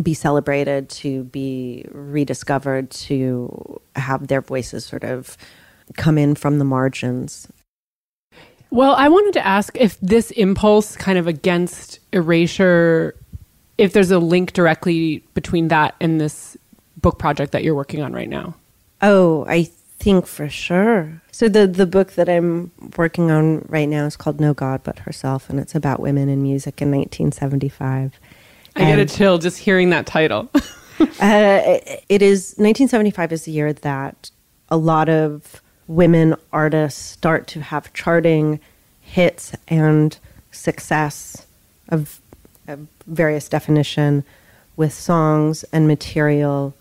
be 0.00 0.14
celebrated, 0.14 0.88
to 0.90 1.24
be 1.24 1.84
rediscovered, 1.90 2.92
to 2.92 3.80
have 3.96 4.28
their 4.28 4.40
voices 4.40 4.84
sort 4.84 5.02
of 5.02 5.36
come 5.96 6.16
in 6.16 6.36
from 6.36 6.60
the 6.60 6.64
margins. 6.64 7.48
Well, 8.70 8.94
I 8.94 9.08
wanted 9.08 9.32
to 9.32 9.44
ask 9.44 9.76
if 9.76 9.98
this 9.98 10.30
impulse 10.30 10.94
kind 10.94 11.18
of 11.18 11.26
against 11.26 11.98
erasure, 12.12 13.16
if 13.76 13.92
there's 13.92 14.12
a 14.12 14.20
link 14.20 14.52
directly 14.52 15.24
between 15.34 15.66
that 15.68 15.96
and 16.00 16.20
this 16.20 16.56
book 17.00 17.18
project 17.18 17.52
that 17.52 17.64
you're 17.64 17.74
working 17.74 18.02
on 18.02 18.12
right 18.12 18.28
now. 18.28 18.54
Oh, 19.02 19.44
I 19.48 19.64
think 19.98 20.26
for 20.26 20.48
sure. 20.48 21.22
So 21.30 21.48
the 21.48 21.66
the 21.66 21.86
book 21.86 22.12
that 22.12 22.28
I'm 22.28 22.70
working 22.96 23.30
on 23.30 23.64
right 23.68 23.88
now 23.88 24.06
is 24.06 24.16
called 24.16 24.40
No 24.40 24.54
God 24.54 24.82
But 24.82 25.00
Herself, 25.00 25.48
and 25.48 25.60
it's 25.60 25.74
about 25.74 26.00
women 26.00 26.28
in 26.28 26.42
music 26.42 26.82
in 26.82 26.90
1975. 26.90 28.18
I 28.76 28.80
get 28.80 28.98
a 28.98 29.06
chill 29.06 29.38
just 29.38 29.58
hearing 29.58 29.90
that 29.90 30.06
title. 30.06 30.48
uh, 31.00 31.78
it 32.08 32.22
is 32.22 32.54
1975 32.56 33.32
is 33.32 33.44
the 33.44 33.52
year 33.52 33.72
that 33.72 34.30
a 34.68 34.76
lot 34.76 35.08
of 35.08 35.60
women 35.86 36.36
artists 36.52 37.04
start 37.04 37.46
to 37.48 37.60
have 37.60 37.92
charting 37.92 38.60
hits 39.00 39.52
and 39.66 40.18
success 40.52 41.46
of, 41.88 42.20
of 42.68 42.86
various 43.06 43.48
definition 43.48 44.24
with 44.76 44.92
songs 44.92 45.64
and 45.72 45.88
material 45.88 46.74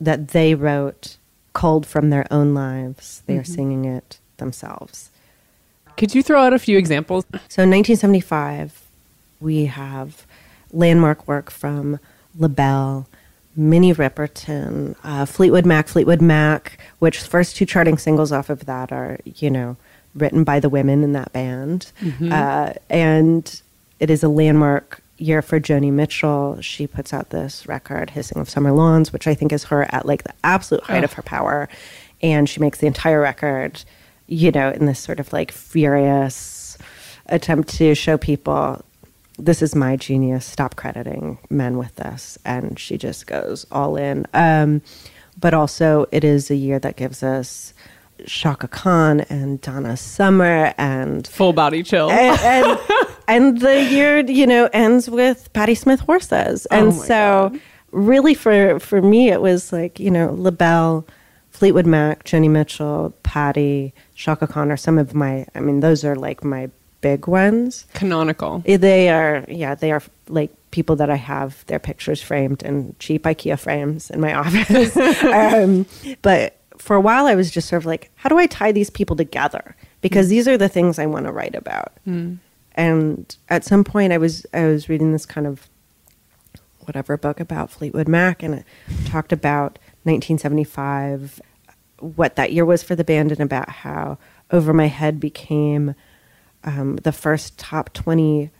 that 0.00 0.28
they 0.28 0.54
wrote 0.54 1.16
culled 1.52 1.86
from 1.86 2.10
their 2.10 2.26
own 2.30 2.54
lives. 2.54 3.22
They 3.26 3.36
are 3.36 3.44
singing 3.44 3.84
it 3.84 4.18
themselves. 4.36 5.10
Could 5.96 6.14
you 6.14 6.22
throw 6.22 6.40
out 6.42 6.52
a 6.52 6.58
few 6.58 6.78
examples? 6.78 7.24
So 7.48 7.62
in 7.64 7.70
1975, 7.70 8.80
we 9.40 9.66
have 9.66 10.24
landmark 10.72 11.26
work 11.26 11.50
from 11.50 11.98
LaBelle, 12.38 13.08
Minnie 13.56 13.92
Riperton, 13.92 14.94
uh, 15.02 15.24
Fleetwood 15.24 15.66
Mac, 15.66 15.88
Fleetwood 15.88 16.22
Mac, 16.22 16.78
which 17.00 17.18
first 17.18 17.56
two 17.56 17.66
charting 17.66 17.98
singles 17.98 18.30
off 18.30 18.48
of 18.50 18.66
that 18.66 18.92
are, 18.92 19.18
you 19.24 19.50
know, 19.50 19.76
written 20.14 20.44
by 20.44 20.60
the 20.60 20.68
women 20.68 21.02
in 21.02 21.12
that 21.14 21.32
band. 21.32 21.90
Uh, 22.32 22.74
and 22.88 23.60
it 23.98 24.10
is 24.10 24.22
a 24.22 24.28
landmark 24.28 25.02
year 25.18 25.42
for 25.42 25.60
Joni 25.60 25.92
Mitchell. 25.92 26.60
She 26.60 26.86
puts 26.86 27.12
out 27.12 27.30
this 27.30 27.66
record, 27.66 28.10
Hissing 28.10 28.40
of 28.40 28.48
Summer 28.48 28.72
Lawns, 28.72 29.12
which 29.12 29.26
I 29.26 29.34
think 29.34 29.52
is 29.52 29.64
her 29.64 29.86
at 29.94 30.06
like 30.06 30.24
the 30.24 30.34
absolute 30.44 30.84
height 30.84 31.04
of 31.04 31.12
her 31.14 31.22
power. 31.22 31.68
And 32.22 32.48
she 32.48 32.60
makes 32.60 32.78
the 32.78 32.86
entire 32.86 33.20
record, 33.20 33.84
you 34.26 34.50
know, 34.50 34.70
in 34.70 34.86
this 34.86 34.98
sort 34.98 35.20
of 35.20 35.32
like 35.32 35.52
furious 35.52 36.78
attempt 37.26 37.68
to 37.76 37.94
show 37.94 38.16
people 38.16 38.84
this 39.38 39.62
is 39.62 39.74
my 39.74 39.96
genius. 39.96 40.44
Stop 40.44 40.76
crediting 40.76 41.38
men 41.48 41.78
with 41.78 41.94
this. 41.96 42.38
And 42.44 42.78
she 42.78 42.98
just 42.98 43.26
goes 43.26 43.66
all 43.70 43.96
in. 43.96 44.26
Um, 44.34 44.82
but 45.38 45.54
also, 45.54 46.06
it 46.10 46.24
is 46.24 46.50
a 46.50 46.56
year 46.56 46.80
that 46.80 46.96
gives 46.96 47.22
us 47.22 47.72
Chaka 48.26 48.66
Khan 48.66 49.20
and 49.20 49.60
Donna 49.60 49.96
Summer 49.96 50.74
and 50.76 51.26
Full 51.28 51.52
body 51.52 51.84
chill. 51.84 52.10
and, 52.10 52.40
and, 52.40 52.78
and 53.28 53.60
the 53.60 53.82
year 53.84 54.18
you 54.20 54.46
know 54.46 54.68
ends 54.72 55.08
with 55.08 55.52
Patti 55.52 55.74
Smith 55.76 56.00
horses, 56.00 56.66
and 56.66 56.88
Oh 56.88 56.90
so 56.90 57.58
really 57.92 58.34
for 58.34 58.78
for 58.80 59.00
me 59.00 59.30
it 59.30 59.40
was 59.40 59.72
like 59.72 60.00
you 60.00 60.10
know 60.10 60.32
LaBelle, 60.34 61.06
Fleetwood 61.50 61.86
Mac, 61.86 62.24
Joni 62.24 62.50
Mitchell, 62.50 63.14
Patti, 63.22 63.92
Chaka 64.14 64.46
Khan 64.46 64.70
are 64.70 64.76
some 64.76 64.98
of 64.98 65.14
my. 65.14 65.46
I 65.54 65.60
mean, 65.60 65.80
those 65.80 66.04
are 66.04 66.16
like 66.16 66.42
my 66.44 66.70
big 67.00 67.28
ones. 67.28 67.86
Canonical. 67.94 68.62
Eh, 68.66 68.76
They 68.76 69.08
are 69.10 69.44
yeah, 69.48 69.74
they 69.76 69.92
are 69.92 70.02
like 70.28 70.50
people 70.70 70.96
that 70.96 71.08
I 71.08 71.16
have 71.16 71.64
their 71.66 71.78
pictures 71.78 72.20
framed 72.20 72.62
in 72.62 72.94
cheap 72.98 73.22
IKEA 73.22 73.58
frames 73.58 74.10
in 74.10 74.20
my 74.20 74.34
office. 74.42 74.96
um, 75.24 75.86
but 76.22 76.56
for 76.76 76.94
a 76.94 77.00
while, 77.00 77.26
I 77.26 77.34
was 77.34 77.50
just 77.50 77.68
sort 77.68 77.82
of 77.82 77.86
like, 77.86 78.10
how 78.16 78.28
do 78.28 78.38
I 78.38 78.46
tie 78.46 78.70
these 78.72 78.90
people 78.90 79.16
together? 79.16 79.74
Because 80.00 80.28
these 80.28 80.46
are 80.46 80.56
the 80.58 80.68
things 80.68 80.98
I 80.98 81.06
want 81.06 81.26
to 81.26 81.32
write 81.32 81.54
about. 81.54 81.92
And 82.78 83.36
at 83.48 83.64
some 83.64 83.82
point, 83.82 84.12
I 84.12 84.18
was 84.18 84.46
I 84.54 84.66
was 84.66 84.88
reading 84.88 85.12
this 85.12 85.26
kind 85.26 85.46
of 85.48 85.68
whatever 86.82 87.18
book 87.18 87.40
about 87.40 87.70
Fleetwood 87.70 88.08
Mac, 88.08 88.42
and 88.42 88.54
it 88.54 88.64
talked 89.04 89.32
about 89.32 89.78
1975, 90.04 91.42
what 91.98 92.36
that 92.36 92.52
year 92.52 92.64
was 92.64 92.84
for 92.84 92.94
the 92.94 93.02
band, 93.04 93.32
and 93.32 93.40
about 93.40 93.68
how 93.68 94.16
Over 94.52 94.72
My 94.72 94.86
Head 94.86 95.18
became 95.18 95.96
um, 96.62 96.96
the 96.96 97.12
first 97.12 97.58
top 97.58 97.92
20 97.92 98.50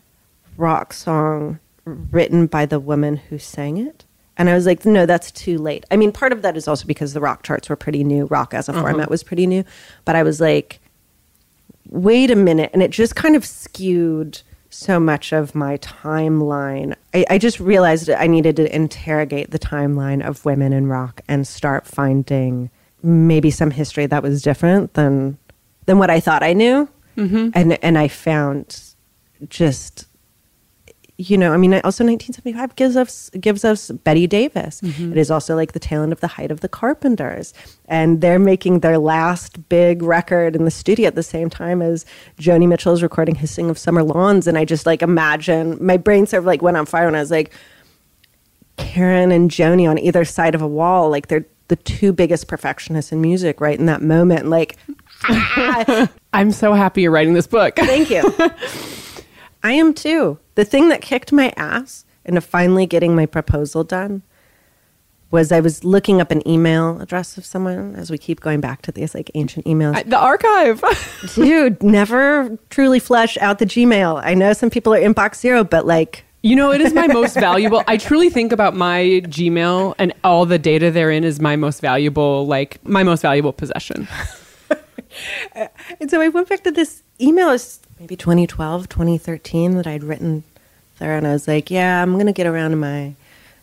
rock 0.56 0.92
song 0.92 1.60
written 1.84 2.46
by 2.46 2.66
the 2.66 2.80
woman 2.80 3.16
who 3.16 3.38
sang 3.38 3.78
it 3.78 4.04
And 4.36 4.50
I 4.50 4.54
was 4.54 4.66
like, 4.66 4.84
no, 4.84 5.06
that's 5.06 5.30
too 5.30 5.58
late. 5.58 5.84
I 5.90 5.96
mean, 5.96 6.12
part 6.12 6.32
of 6.32 6.42
that 6.42 6.56
is 6.56 6.68
also 6.68 6.86
because 6.86 7.12
the 7.12 7.20
rock 7.20 7.44
charts 7.44 7.68
were 7.68 7.76
pretty 7.76 8.04
new. 8.04 8.26
Rock 8.26 8.52
as 8.52 8.68
a 8.68 8.72
format 8.72 9.10
was 9.10 9.22
pretty 9.22 9.46
new. 9.46 9.64
But 10.04 10.16
I 10.16 10.22
was 10.22 10.40
like, 10.40 10.80
wait 11.88 12.30
a 12.30 12.36
minute. 12.36 12.70
And 12.72 12.82
it 12.82 12.90
just 12.90 13.16
kind 13.16 13.36
of 13.36 13.44
skewed 13.44 14.42
so 14.70 15.00
much 15.00 15.32
of 15.32 15.54
my 15.54 15.78
timeline. 15.78 16.94
I, 17.14 17.24
I 17.30 17.38
just 17.38 17.58
realized 17.60 18.10
I 18.10 18.26
needed 18.26 18.56
to 18.56 18.74
interrogate 18.74 19.50
the 19.50 19.58
timeline 19.58 20.26
of 20.26 20.44
women 20.44 20.72
in 20.72 20.86
rock 20.88 21.20
and 21.28 21.46
start 21.46 21.86
finding 21.86 22.70
maybe 23.02 23.50
some 23.50 23.70
history 23.70 24.06
that 24.06 24.22
was 24.22 24.42
different 24.42 24.94
than 24.94 25.38
than 25.86 25.98
what 25.98 26.10
I 26.10 26.20
thought 26.20 26.42
I 26.42 26.52
knew. 26.52 26.88
Mm-hmm. 27.16 27.50
And 27.54 27.82
and 27.82 27.96
I 27.96 28.08
found 28.08 28.82
just 29.48 30.07
you 31.20 31.36
know, 31.36 31.52
I 31.52 31.56
mean, 31.56 31.74
also 31.74 32.04
1975 32.04 32.76
gives 32.76 32.96
us 32.96 33.28
gives 33.30 33.64
us 33.64 33.90
Betty 33.90 34.28
Davis. 34.28 34.80
Mm-hmm. 34.80 35.12
It 35.12 35.18
is 35.18 35.32
also 35.32 35.56
like 35.56 35.72
the 35.72 35.80
tail 35.80 36.04
end 36.04 36.12
of 36.12 36.20
the 36.20 36.28
height 36.28 36.52
of 36.52 36.60
the 36.60 36.68
Carpenters, 36.68 37.52
and 37.86 38.20
they're 38.20 38.38
making 38.38 38.80
their 38.80 38.98
last 38.98 39.68
big 39.68 40.00
record 40.00 40.54
in 40.54 40.64
the 40.64 40.70
studio 40.70 41.08
at 41.08 41.16
the 41.16 41.24
same 41.24 41.50
time 41.50 41.82
as 41.82 42.06
Joni 42.38 42.68
Mitchell 42.68 42.92
is 42.92 43.02
recording 43.02 43.34
"Hissing 43.34 43.68
of 43.68 43.78
Summer 43.78 44.04
Lawns." 44.04 44.46
And 44.46 44.56
I 44.56 44.64
just 44.64 44.86
like 44.86 45.02
imagine 45.02 45.76
my 45.84 45.96
brain 45.96 46.24
sort 46.24 46.38
of 46.38 46.46
like 46.46 46.62
went 46.62 46.76
on 46.76 46.86
fire 46.86 47.06
when 47.06 47.16
I 47.16 47.20
was 47.20 47.32
like, 47.32 47.52
Karen 48.76 49.32
and 49.32 49.50
Joni 49.50 49.90
on 49.90 49.98
either 49.98 50.24
side 50.24 50.54
of 50.54 50.62
a 50.62 50.68
wall, 50.68 51.10
like 51.10 51.26
they're 51.26 51.46
the 51.66 51.76
two 51.76 52.12
biggest 52.12 52.46
perfectionists 52.46 53.10
in 53.10 53.20
music, 53.20 53.60
right 53.60 53.78
in 53.78 53.86
that 53.86 54.02
moment. 54.02 54.50
Like, 54.50 54.76
I'm 56.32 56.52
so 56.52 56.74
happy 56.74 57.02
you're 57.02 57.10
writing 57.10 57.34
this 57.34 57.48
book. 57.48 57.74
Thank 57.74 58.08
you. 58.08 58.22
I 59.62 59.72
am 59.72 59.94
too. 59.94 60.38
The 60.54 60.64
thing 60.64 60.88
that 60.88 61.00
kicked 61.00 61.32
my 61.32 61.52
ass 61.56 62.04
into 62.24 62.40
finally 62.40 62.86
getting 62.86 63.14
my 63.14 63.26
proposal 63.26 63.84
done 63.84 64.22
was 65.30 65.52
I 65.52 65.60
was 65.60 65.84
looking 65.84 66.20
up 66.20 66.30
an 66.30 66.46
email 66.48 67.00
address 67.00 67.36
of 67.36 67.44
someone 67.44 67.94
as 67.96 68.10
we 68.10 68.16
keep 68.16 68.40
going 68.40 68.60
back 68.60 68.82
to 68.82 68.92
these 68.92 69.14
like 69.14 69.30
ancient 69.34 69.66
emails. 69.66 70.08
the 70.08 70.18
archive. 70.18 70.82
Dude, 71.34 71.82
never 71.82 72.56
truly 72.70 72.98
flesh 72.98 73.36
out 73.38 73.58
the 73.58 73.66
Gmail. 73.66 74.22
I 74.24 74.34
know 74.34 74.52
some 74.52 74.70
people 74.70 74.94
are 74.94 75.00
inbox 75.00 75.36
zero, 75.36 75.64
but 75.64 75.86
like, 75.86 76.24
You 76.42 76.56
know, 76.56 76.72
it 76.72 76.80
is 76.80 76.94
my 76.94 77.08
most 77.08 77.34
valuable. 77.34 77.82
I 77.86 77.98
truly 77.98 78.30
think 78.30 78.52
about 78.52 78.74
my 78.74 79.02
Gmail 79.26 79.94
and 79.98 80.14
all 80.24 80.46
the 80.46 80.58
data 80.58 80.90
therein 80.90 81.24
is 81.24 81.40
my 81.40 81.56
most 81.56 81.80
valuable, 81.80 82.46
like 82.46 82.82
my 82.86 83.02
most 83.02 83.20
valuable 83.20 83.52
possession. 83.52 84.08
and 86.00 86.10
so 86.10 86.22
I 86.22 86.28
went 86.28 86.48
back 86.48 86.62
to 86.64 86.70
this 86.70 87.02
email, 87.20 87.50
it's 87.50 87.80
maybe 87.98 88.16
2012, 88.16 88.88
2013 88.88 89.76
that 89.76 89.86
I'd 89.86 90.04
written 90.04 90.44
there. 90.98 91.16
And 91.16 91.26
I 91.26 91.32
was 91.32 91.48
like, 91.48 91.70
yeah, 91.70 92.02
I'm 92.02 92.14
going 92.14 92.26
to 92.26 92.32
get 92.32 92.46
around 92.46 92.70
to 92.70 92.76
my 92.76 93.14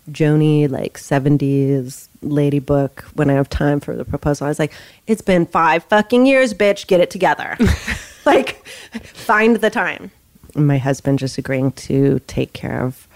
Joni 0.09 0.69
like 0.69 0.97
70s 0.97 2.07
lady 2.21 2.59
book 2.59 3.05
when 3.13 3.29
I 3.29 3.33
have 3.33 3.49
time 3.49 3.79
for 3.79 3.95
the 3.95 4.05
proposal. 4.05 4.45
I 4.45 4.49
was 4.49 4.59
like, 4.59 4.73
it's 5.07 5.21
been 5.21 5.45
five 5.45 5.83
fucking 5.85 6.25
years, 6.25 6.53
bitch. 6.53 6.87
Get 6.87 6.99
it 6.99 7.09
together. 7.09 7.57
like, 8.25 8.65
find 8.67 9.57
the 9.57 9.69
time. 9.69 10.11
My 10.53 10.77
husband 10.77 11.19
just 11.19 11.37
agreeing 11.37 11.71
to 11.73 12.19
take 12.27 12.53
care 12.53 12.81
of 12.81 13.07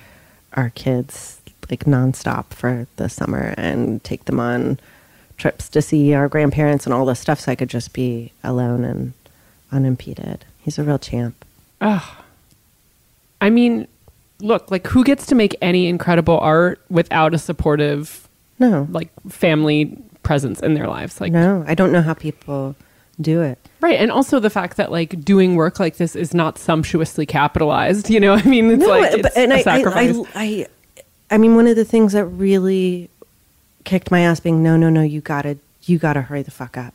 our 0.53 0.71
kids 0.71 1.41
like 1.69 1.85
nonstop 1.85 2.45
for 2.47 2.87
the 2.95 3.07
summer 3.09 3.53
and 3.57 4.03
take 4.03 4.25
them 4.25 4.39
on 4.39 4.79
trips 5.37 5.69
to 5.69 5.81
see 5.81 6.13
our 6.13 6.27
grandparents 6.27 6.85
and 6.85 6.93
all 6.93 7.05
this 7.05 7.19
stuff 7.19 7.39
so 7.39 7.51
I 7.51 7.55
could 7.55 7.69
just 7.69 7.93
be 7.93 8.33
alone 8.43 8.83
and 8.83 9.13
unimpeded. 9.71 10.45
He's 10.69 10.77
a 10.77 10.83
real 10.83 10.99
champ. 10.99 11.43
I 11.81 13.49
mean, 13.49 13.87
look, 14.39 14.69
like 14.69 14.85
who 14.85 15.03
gets 15.03 15.25
to 15.25 15.33
make 15.33 15.55
any 15.63 15.87
incredible 15.87 16.37
art 16.39 16.79
without 16.91 17.33
a 17.33 17.39
supportive, 17.39 18.29
No, 18.59 18.87
like 18.91 19.09
family 19.29 19.97
presence 20.21 20.61
in 20.61 20.75
their 20.75 20.87
lives? 20.87 21.19
Like, 21.19 21.31
no, 21.31 21.63
I 21.65 21.73
don't 21.73 21.91
know 21.91 22.03
how 22.03 22.13
people 22.13 22.75
do 23.19 23.41
it. 23.41 23.57
right. 23.81 23.99
And 23.99 24.11
also 24.11 24.39
the 24.39 24.51
fact 24.51 24.77
that 24.77 24.91
like 24.91 25.25
doing 25.25 25.55
work 25.55 25.79
like 25.79 25.97
this 25.97 26.15
is 26.15 26.35
not 26.35 26.59
sumptuously 26.59 27.25
capitalized. 27.25 28.07
You 28.11 28.19
know, 28.19 28.33
I 28.35 28.43
mean, 28.43 28.69
it's 28.69 28.85
like 28.85 29.13
it's 29.13 29.21
but, 29.23 29.35
and 29.35 29.51
I, 29.51 29.63
sacrifice. 29.63 30.15
I, 30.15 30.21
I, 30.35 30.43
I, 30.43 30.67
I 31.31 31.37
mean, 31.39 31.55
one 31.55 31.65
of 31.65 31.75
the 31.77 31.83
things 31.83 32.13
that 32.13 32.25
really 32.25 33.09
kicked 33.85 34.11
my 34.11 34.19
ass 34.19 34.39
being, 34.39 34.61
no, 34.61 34.77
no, 34.77 34.91
no, 34.91 35.01
you 35.01 35.19
gotta, 35.21 35.57
you 35.85 35.97
gotta 35.97 36.21
hurry 36.21 36.43
the 36.43 36.51
fuck 36.51 36.77
up. 36.77 36.93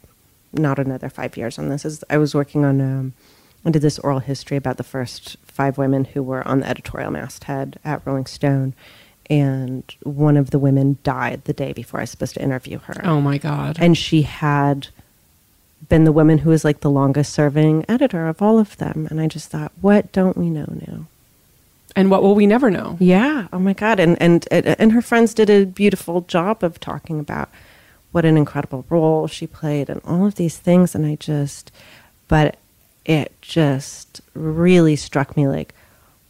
Not 0.53 0.79
another 0.79 1.09
five 1.09 1.37
years 1.37 1.59
on 1.59 1.69
this. 1.71 1.85
Is 1.85 2.05
I 2.09 2.19
was 2.19 2.37
working 2.37 2.65
on, 2.65 2.81
um, 2.81 3.13
I 3.65 3.71
did 3.71 3.83
this 3.83 3.99
oral 3.99 4.19
history 4.19 4.57
about 4.57 4.77
the 4.77 4.85
first 4.85 5.37
five 5.47 5.79
women 5.79 6.05
who 6.05 6.23
were 6.23 6.47
on 6.47 6.61
the 6.61 6.69
editorial 6.69 7.11
masthead 7.11 7.79
at 7.85 8.03
Rolling 8.05 8.27
Stone, 8.27 8.75
and 9.31 9.83
one 10.03 10.37
of 10.37 10.51
the 10.51 10.59
women 10.59 10.99
died 11.03 11.45
the 11.45 11.53
day 11.55 11.73
before 11.73 12.01
I 12.01 12.03
was 12.03 12.11
supposed 12.11 12.35
to 12.35 12.43
interview 12.43 12.79
her. 12.81 13.01
oh 13.05 13.21
my 13.21 13.39
god. 13.39 13.79
and 13.81 13.97
she 13.97 14.23
had 14.23 14.89
been 15.89 16.05
the 16.05 16.13
woman 16.13 16.39
who 16.39 16.51
was 16.51 16.65
like 16.65 16.81
the 16.81 16.91
longest 16.91 17.33
serving 17.33 17.85
editor 17.89 18.27
of 18.27 18.41
all 18.41 18.59
of 18.59 18.75
them 18.79 19.07
and 19.11 19.21
i 19.21 19.27
just 19.27 19.51
thought 19.51 19.71
what 19.83 20.11
don't 20.13 20.35
we 20.37 20.49
know 20.49 20.65
now 20.87 21.07
and 21.95 22.11
what 22.11 22.23
will 22.23 22.35
we 22.35 22.47
never 22.47 22.71
know? 22.71 22.97
yeah 22.99 23.49
oh 23.53 23.59
my 23.59 23.75
god 23.75 24.01
and 24.01 24.17
and 24.21 24.49
and 24.51 24.93
her 24.93 25.03
friends 25.03 25.35
did 25.35 25.51
a 25.51 25.67
beautiful 25.67 26.23
job 26.23 26.65
of 26.65 26.81
talking 26.81 27.21
about 27.21 27.51
what 28.13 28.25
an 28.25 28.37
incredible 28.39 28.87
role 28.89 29.27
she 29.27 29.47
played 29.47 29.91
and 29.91 30.01
all 30.07 30.25
of 30.27 30.37
these 30.37 30.57
things 30.57 30.95
and 30.95 31.05
i 31.05 31.17
just 31.17 31.71
but 32.29 32.57
it 33.05 33.33
just 33.41 34.21
really 34.35 34.97
struck 34.97 35.37
me 35.37 35.47
like 35.47 35.75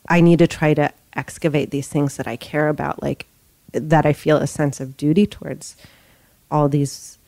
i 0.08 0.20
need 0.20 0.38
to 0.38 0.46
try 0.46 0.74
to 0.74 0.90
excavate 1.14 1.70
these 1.70 1.88
things 1.88 2.16
that 2.16 2.26
i 2.26 2.36
care 2.36 2.68
about 2.68 3.02
like 3.02 3.26
that 3.72 4.04
i 4.04 4.12
feel 4.12 4.38
a 4.38 4.46
sense 4.46 4.80
of 4.80 4.96
duty 4.96 5.26
towards 5.26 5.76
all 6.50 6.68
these 6.68 7.18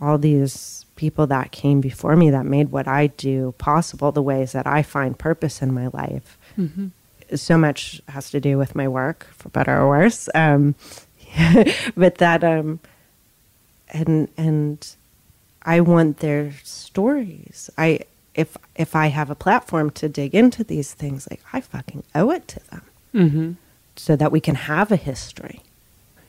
all 0.00 0.18
these 0.18 0.84
people 0.98 1.26
that 1.28 1.52
came 1.52 1.80
before 1.80 2.16
me 2.16 2.30
that 2.30 2.44
made 2.44 2.70
what 2.70 2.86
I 2.86 3.06
do 3.06 3.54
possible, 3.58 4.12
the 4.12 4.22
ways 4.22 4.52
that 4.52 4.66
I 4.66 4.82
find 4.82 5.18
purpose 5.18 5.62
in 5.62 5.72
my 5.72 5.86
life. 5.88 6.36
So 7.36 7.58
much 7.58 8.00
has 8.08 8.30
to 8.30 8.40
do 8.40 8.58
with 8.58 8.74
my 8.74 8.88
work, 8.88 9.26
for 9.32 9.48
better 9.50 9.76
or 9.76 9.88
worse. 9.88 10.28
Um, 10.34 10.74
but 11.96 12.16
that, 12.18 12.42
um, 12.44 12.80
and 13.90 14.28
and 14.36 14.96
I 15.62 15.80
want 15.80 16.18
their 16.18 16.52
stories. 16.64 17.70
I 17.78 18.00
if 18.38 18.56
if 18.76 18.94
I 18.96 19.08
have 19.08 19.30
a 19.30 19.34
platform 19.34 19.90
to 20.00 20.08
dig 20.08 20.34
into 20.34 20.62
these 20.64 20.94
things, 20.94 21.26
like 21.30 21.42
I 21.52 21.60
fucking 21.60 22.04
owe 22.14 22.30
it 22.30 22.46
to 22.48 22.60
them, 22.70 22.82
mm-hmm. 23.14 23.52
so 23.96 24.16
that 24.16 24.30
we 24.32 24.40
can 24.40 24.54
have 24.54 24.92
a 24.92 24.96
history. 24.96 25.60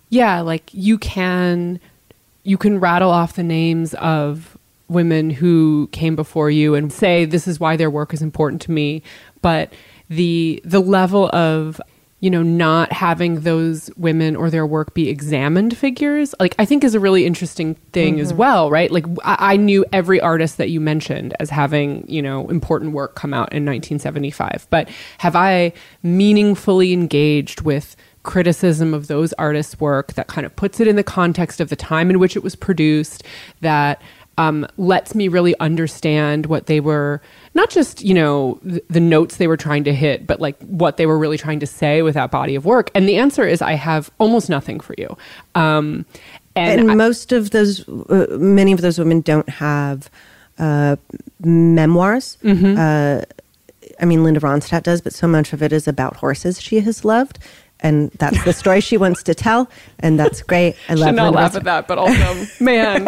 yeah 0.09 0.41
like 0.41 0.65
you 0.73 0.97
can 0.97 1.79
you 2.43 2.57
can 2.57 2.79
rattle 2.79 3.11
off 3.11 3.35
the 3.35 3.43
names 3.43 3.93
of 3.95 4.57
women 4.87 5.29
who 5.29 5.87
came 5.91 6.15
before 6.15 6.49
you 6.49 6.73
and 6.75 6.91
say 6.91 7.25
this 7.25 7.47
is 7.47 7.59
why 7.59 7.75
their 7.77 7.91
work 7.91 8.13
is 8.13 8.21
important 8.21 8.61
to 8.61 8.71
me 8.71 9.03
but 9.41 9.71
the 10.09 10.61
the 10.65 10.79
level 10.79 11.29
of 11.33 11.79
you 12.19 12.29
know 12.29 12.43
not 12.43 12.91
having 12.91 13.41
those 13.41 13.89
women 13.97 14.35
or 14.35 14.49
their 14.49 14.65
work 14.65 14.93
be 14.93 15.09
examined 15.09 15.77
figures 15.77 16.35
like 16.39 16.55
i 16.59 16.65
think 16.65 16.83
is 16.83 16.95
a 16.95 16.99
really 16.99 17.25
interesting 17.25 17.75
thing 17.93 18.19
as 18.19 18.29
mm-hmm. 18.29 18.39
well 18.39 18.69
right? 18.69 18.91
Like 18.91 19.05
I, 19.23 19.53
I 19.53 19.57
knew 19.57 19.85
every 19.93 20.19
artist 20.19 20.57
that 20.57 20.69
you 20.69 20.79
mentioned 20.79 21.35
as 21.39 21.49
having 21.49 22.05
you 22.07 22.21
know 22.21 22.49
important 22.49 22.93
work 22.93 23.15
come 23.15 23.33
out 23.33 23.51
in 23.53 23.65
1975 23.65 24.67
but 24.69 24.89
have 25.19 25.35
i 25.35 25.71
meaningfully 26.03 26.93
engaged 26.93 27.61
with 27.61 27.95
criticism 28.23 28.93
of 28.93 29.07
those 29.07 29.33
artists' 29.33 29.79
work 29.79 30.13
that 30.13 30.27
kind 30.27 30.45
of 30.45 30.55
puts 30.55 30.79
it 30.79 30.87
in 30.87 30.95
the 30.95 31.03
context 31.03 31.59
of 31.59 31.69
the 31.69 31.75
time 31.75 32.09
in 32.09 32.19
which 32.19 32.35
it 32.35 32.43
was 32.43 32.55
produced, 32.55 33.23
that 33.61 34.01
um, 34.39 34.65
lets 34.77 35.13
me 35.13 35.27
really 35.27 35.53
understand 35.59 36.45
what 36.45 36.65
they 36.67 36.79
were 36.79 37.21
not 37.53 37.69
just 37.69 38.01
you 38.01 38.13
know 38.13 38.57
th- 38.67 38.83
the 38.89 38.99
notes 39.01 39.35
they 39.35 39.47
were 39.47 39.57
trying 39.57 39.83
to 39.83 39.93
hit, 39.93 40.25
but 40.25 40.39
like 40.39 40.57
what 40.63 40.95
they 40.97 41.05
were 41.05 41.17
really 41.19 41.37
trying 41.37 41.59
to 41.59 41.67
say 41.67 42.01
with 42.01 42.15
that 42.15 42.31
body 42.31 42.55
of 42.55 42.63
work. 42.65 42.89
And 42.95 43.07
the 43.07 43.17
answer 43.17 43.45
is 43.45 43.61
I 43.61 43.73
have 43.73 44.09
almost 44.17 44.49
nothing 44.49 44.79
for 44.79 44.95
you. 44.97 45.17
Um, 45.55 46.05
and, 46.55 46.81
and 46.81 46.91
I- 46.91 46.95
most 46.95 47.31
of 47.33 47.51
those, 47.51 47.87
uh, 47.87 48.27
many 48.39 48.71
of 48.71 48.81
those 48.81 48.97
women 48.97 49.21
don't 49.21 49.49
have 49.49 50.09
uh, 50.57 50.95
memoirs. 51.43 52.37
Mm-hmm. 52.43 52.77
Uh, 52.77 53.21
I 54.01 54.05
mean, 54.05 54.23
Linda 54.23 54.39
Ronstadt 54.39 54.83
does, 54.83 55.01
but 55.01 55.13
so 55.13 55.27
much 55.27 55.51
of 55.51 55.61
it 55.61 55.73
is 55.73 55.87
about 55.87 56.17
horses 56.17 56.61
she 56.61 56.79
has 56.79 57.03
loved, 57.03 57.39
and 57.81 58.11
that's 58.11 58.43
the 58.43 58.53
story 58.53 58.81
she 58.81 58.97
wants 58.97 59.23
to 59.23 59.33
tell, 59.33 59.69
and 59.99 60.19
that's 60.19 60.41
great. 60.41 60.75
I 60.87 60.95
love 60.95 61.09
should 61.09 61.15
not 61.15 61.33
laugh 61.33 61.55
at 61.55 61.63
that, 61.63 61.87
but 61.87 61.97
also, 61.97 62.45
man, 62.63 63.07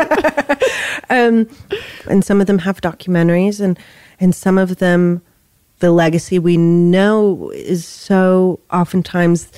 um, 1.10 1.50
and 2.10 2.24
some 2.24 2.42
of 2.42 2.48
them 2.48 2.60
have 2.60 2.82
documentaries 2.82 3.60
and 3.60 3.78
and 4.20 4.34
some 4.36 4.58
of 4.58 4.78
them 4.78 5.22
the 5.80 5.92
legacy 5.92 6.40
we 6.40 6.58
know 6.58 7.52
is 7.56 7.86
so 7.86 8.60
oftentimes 8.72 9.52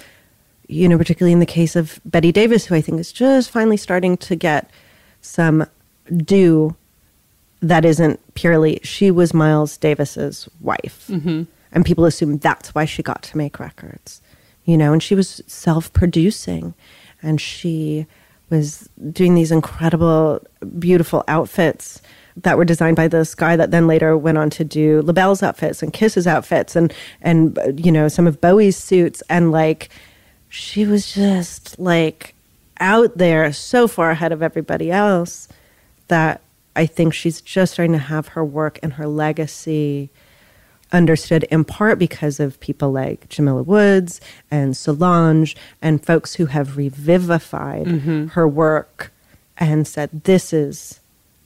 you 0.67 0.87
know 0.87 0.97
particularly 0.97 1.33
in 1.33 1.39
the 1.39 1.45
case 1.45 1.75
of 1.75 1.99
Betty 2.05 2.31
Davis 2.31 2.65
who 2.65 2.75
I 2.75 2.81
think 2.81 2.99
is 2.99 3.11
just 3.11 3.51
finally 3.51 3.77
starting 3.77 4.17
to 4.17 4.35
get 4.35 4.69
some 5.21 5.67
due 6.17 6.75
that 7.61 7.85
isn't 7.85 8.19
purely 8.33 8.79
she 8.83 9.11
was 9.11 9.33
Miles 9.33 9.77
Davis's 9.77 10.49
wife. 10.59 11.07
Mm-hmm. 11.09 11.43
And 11.71 11.85
people 11.85 12.05
assume 12.05 12.37
that's 12.37 12.75
why 12.75 12.85
she 12.85 13.01
got 13.01 13.23
to 13.23 13.37
make 13.37 13.59
records 13.59 14.21
you 14.65 14.77
know 14.77 14.93
and 14.93 15.01
she 15.03 15.15
was 15.15 15.41
self-producing. 15.47 16.73
And 17.25 17.39
she 17.39 18.05
was 18.49 18.89
doing 19.11 19.33
these 19.33 19.51
incredible, 19.51 20.45
beautiful 20.77 21.23
outfits 21.27 22.01
that 22.35 22.57
were 22.57 22.65
designed 22.65 22.95
by 22.95 23.07
this 23.07 23.33
guy 23.35 23.55
that 23.55 23.71
then 23.71 23.87
later 23.87 24.17
went 24.17 24.37
on 24.37 24.49
to 24.49 24.63
do 24.63 25.01
LaBelle's 25.03 25.43
outfits 25.43 25.81
and 25.81 25.93
Kiss's 25.93 26.27
outfits 26.27 26.75
and 26.75 26.93
and 27.21 27.57
you 27.83 27.91
know 27.91 28.07
some 28.07 28.27
of 28.27 28.41
Bowie's 28.41 28.77
suits. 28.77 29.23
And 29.29 29.51
like 29.51 29.89
she 30.49 30.85
was 30.85 31.13
just 31.13 31.79
like 31.79 32.35
out 32.79 33.17
there 33.17 33.53
so 33.53 33.87
far 33.87 34.11
ahead 34.11 34.31
of 34.31 34.41
everybody 34.41 34.91
else 34.91 35.47
that 36.07 36.41
I 36.75 36.85
think 36.85 37.13
she's 37.13 37.39
just 37.39 37.73
starting 37.73 37.93
to 37.93 37.99
have 37.99 38.29
her 38.29 38.43
work 38.43 38.79
and 38.83 38.93
her 38.93 39.07
legacy 39.07 40.09
understood 40.93 41.43
in 41.45 41.65
part 41.65 41.99
because 41.99 42.39
of 42.39 42.59
people 42.59 42.91
like 42.91 43.27
Jamila 43.27 43.63
Woods 43.63 44.21
and 44.49 44.77
Solange 44.77 45.55
and 45.81 46.05
folks 46.05 46.35
who 46.35 46.45
have 46.45 46.77
revivified 46.77 47.87
mm-hmm. 47.87 48.27
her 48.27 48.47
work 48.47 49.11
and 49.57 49.87
said 49.87 50.23
this 50.23 50.53
is 50.53 50.99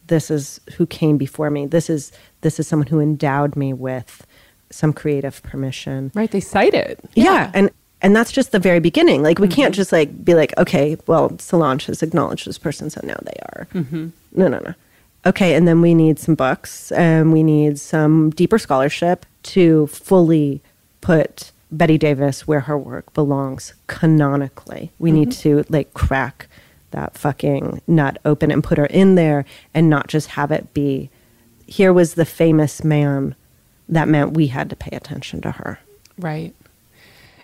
this 0.07 0.31
is 0.31 0.59
who 0.77 0.85
came 0.85 1.17
before 1.17 1.49
me. 1.49 1.65
This 1.65 1.89
is 1.89 2.11
this 2.41 2.59
is 2.59 2.67
someone 2.67 2.87
who 2.87 2.99
endowed 2.99 3.55
me 3.55 3.73
with 3.73 4.25
some 4.69 4.93
creative 4.93 5.41
permission. 5.43 6.11
Right. 6.13 6.29
They 6.29 6.39
cite 6.39 6.73
it. 6.73 6.99
yeah. 7.15 7.51
and 7.53 7.71
and 8.01 8.15
that's 8.15 8.31
just 8.31 8.51
the 8.51 8.59
very 8.59 8.79
beginning. 8.79 9.23
Like 9.23 9.39
we 9.39 9.47
can't 9.47 9.73
mm-hmm. 9.73 9.77
just 9.77 9.91
like 9.91 10.23
be 10.23 10.35
like 10.35 10.57
okay 10.57 10.97
well 11.07 11.37
solange 11.39 11.85
has 11.85 12.03
acknowledged 12.03 12.45
this 12.45 12.57
person 12.57 12.89
so 12.89 13.01
now 13.03 13.17
they 13.23 13.39
are. 13.53 13.67
Mm-hmm. 13.73 14.09
No 14.33 14.47
no 14.47 14.59
no 14.59 14.73
okay 15.27 15.53
and 15.53 15.67
then 15.67 15.81
we 15.81 15.93
need 15.93 16.17
some 16.19 16.35
books 16.35 16.91
and 16.93 17.31
we 17.31 17.43
need 17.43 17.79
some 17.79 18.31
deeper 18.31 18.57
scholarship 18.57 19.25
to 19.43 19.87
fully 19.87 20.61
put 21.01 21.51
betty 21.71 21.97
davis 21.97 22.47
where 22.47 22.61
her 22.61 22.77
work 22.77 23.13
belongs 23.13 23.73
canonically. 23.87 24.91
We 24.99 25.11
need 25.11 25.29
mm-hmm. 25.29 25.63
to 25.63 25.65
like 25.69 25.93
crack 25.93 26.47
that 26.91 27.17
fucking 27.17 27.81
nut 27.85 28.17
open 28.23 28.51
and 28.51 28.63
put 28.63 28.77
her 28.77 28.85
in 28.85 29.15
there 29.15 29.45
and 29.73 29.89
not 29.89 30.07
just 30.07 30.29
have 30.29 30.51
it 30.51 30.73
be 30.73 31.09
here 31.67 31.91
was 31.91 32.13
the 32.13 32.25
famous 32.25 32.83
man 32.83 33.35
that 33.89 34.07
meant 34.07 34.33
we 34.33 34.47
had 34.47 34.69
to 34.69 34.75
pay 34.75 34.95
attention 34.95 35.41
to 35.41 35.51
her. 35.51 35.79
Right. 36.17 36.55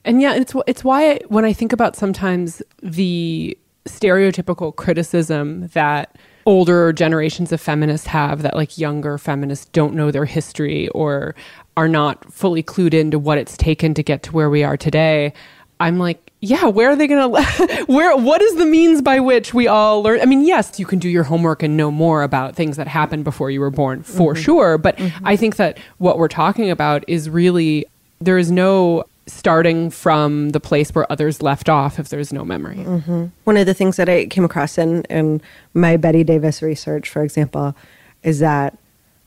And 0.05 0.21
yeah, 0.21 0.35
it's 0.35 0.53
it's 0.67 0.83
why 0.83 1.19
when 1.27 1.45
I 1.45 1.53
think 1.53 1.71
about 1.71 1.95
sometimes 1.95 2.61
the 2.81 3.57
stereotypical 3.85 4.75
criticism 4.75 5.67
that 5.69 6.15
older 6.45 6.91
generations 6.93 7.51
of 7.51 7.61
feminists 7.61 8.07
have 8.07 8.41
that 8.41 8.55
like 8.55 8.77
younger 8.77 9.17
feminists 9.17 9.65
don't 9.65 9.93
know 9.93 10.11
their 10.11 10.25
history 10.25 10.89
or 10.89 11.35
are 11.77 11.87
not 11.87 12.31
fully 12.31 12.61
clued 12.61 12.93
into 12.93 13.17
what 13.17 13.37
it's 13.37 13.57
taken 13.57 13.93
to 13.93 14.03
get 14.03 14.23
to 14.23 14.31
where 14.31 14.49
we 14.49 14.63
are 14.63 14.77
today. 14.77 15.33
I'm 15.79 15.97
like, 15.97 16.31
yeah, 16.39 16.65
where 16.65 16.91
are 16.91 16.95
they 16.95 17.07
going 17.07 17.33
to 17.43 17.85
where 17.87 18.15
what 18.15 18.41
is 18.41 18.55
the 18.55 18.65
means 18.65 19.01
by 19.01 19.19
which 19.19 19.53
we 19.53 19.67
all 19.67 20.03
learn? 20.03 20.21
I 20.21 20.25
mean, 20.25 20.45
yes, 20.45 20.79
you 20.79 20.85
can 20.85 20.99
do 20.99 21.09
your 21.09 21.23
homework 21.23 21.63
and 21.63 21.75
know 21.75 21.91
more 21.91 22.23
about 22.23 22.55
things 22.55 22.77
that 22.77 22.87
happened 22.87 23.23
before 23.23 23.49
you 23.49 23.59
were 23.59 23.71
born 23.71 24.03
for 24.03 24.33
mm-hmm. 24.33 24.43
sure, 24.43 24.77
but 24.77 24.97
mm-hmm. 24.97 25.27
I 25.27 25.35
think 25.35 25.55
that 25.55 25.77
what 25.97 26.17
we're 26.17 26.27
talking 26.27 26.69
about 26.69 27.03
is 27.07 27.29
really 27.29 27.85
there 28.21 28.37
is 28.37 28.51
no 28.51 29.03
starting 29.25 29.89
from 29.89 30.49
the 30.49 30.59
place 30.59 30.89
where 30.93 31.09
others 31.11 31.41
left 31.41 31.69
off 31.69 31.97
if 31.97 32.09
there's 32.09 32.33
no 32.33 32.43
memory. 32.43 32.77
One 33.45 33.57
of 33.57 33.65
the 33.65 33.73
things 33.73 33.95
that 33.97 34.09
I 34.09 34.25
came 34.25 34.43
across 34.43 34.77
in, 34.77 35.03
in 35.03 35.41
my 35.73 35.95
Betty 35.97 36.23
Davis 36.23 36.61
research, 36.61 37.09
for 37.09 37.23
example, 37.23 37.75
is 38.23 38.39
that 38.39 38.77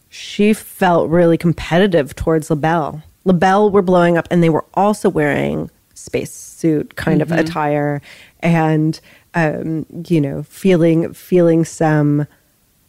she 0.08 0.52
felt 0.52 1.08
really 1.10 1.38
competitive 1.38 2.14
towards 2.14 2.50
LaBelle. 2.50 3.02
LaBelle 3.24 3.70
were 3.70 3.82
blowing 3.82 4.16
up 4.16 4.28
and 4.30 4.42
they 4.42 4.50
were 4.50 4.64
also 4.74 5.08
wearing 5.08 5.70
spacesuit 5.94 6.94
kind 6.96 7.22
of 7.22 7.32
attire 7.32 8.02
and, 8.40 9.00
um, 9.34 9.86
you 10.08 10.20
know, 10.20 10.42
feeling, 10.42 11.12
feeling 11.14 11.64
some 11.64 12.26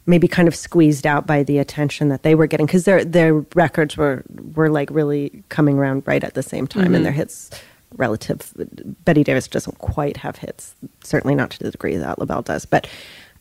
maybe 0.08 0.28
kind 0.28 0.48
of 0.48 0.56
squeezed 0.56 1.06
out 1.06 1.28
by 1.28 1.44
the 1.44 1.60
attention 1.60 2.08
that 2.08 2.24
they 2.24 2.34
were 2.34 2.48
getting 2.48 2.66
because 2.66 2.86
their 2.86 3.04
their 3.04 3.36
records 3.54 3.98
were 3.98 4.24
were 4.56 4.70
like 4.70 4.90
really 4.90 5.44
coming 5.50 5.78
around 5.78 6.02
right 6.08 6.24
at 6.24 6.34
the 6.34 6.42
same 6.42 6.66
time 6.66 6.96
and 6.96 7.06
their 7.06 7.12
hits 7.12 7.52
relative 7.98 8.54
Betty 9.06 9.24
Davis 9.24 9.48
doesn't 9.48 9.78
quite 9.78 10.18
have 10.18 10.38
hits 10.38 10.76
certainly 11.04 11.36
not 11.36 11.52
to 11.52 11.60
the 11.60 11.72
degree 11.72 11.98
that 11.98 12.18
LaBelle 12.18 12.42
does 12.42 12.66
but 12.66 12.88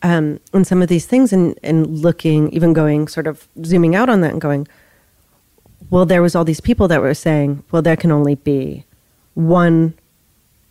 um 0.02 0.38
and 0.52 0.66
some 0.66 0.82
of 0.82 0.88
these 0.88 1.06
things 1.06 1.32
and 1.32 1.58
and 1.62 1.86
looking 1.86 2.50
even 2.50 2.72
going 2.72 3.08
sort 3.08 3.26
of 3.26 3.48
zooming 3.64 3.94
out 3.94 4.08
on 4.08 4.20
that 4.20 4.32
and 4.32 4.40
going 4.40 4.66
well 5.88 6.04
there 6.04 6.22
was 6.22 6.34
all 6.34 6.44
these 6.44 6.60
people 6.60 6.88
that 6.88 7.00
were 7.00 7.14
saying 7.14 7.62
well 7.70 7.82
there 7.82 7.96
can 7.96 8.10
only 8.10 8.34
be 8.34 8.84
one 9.34 9.94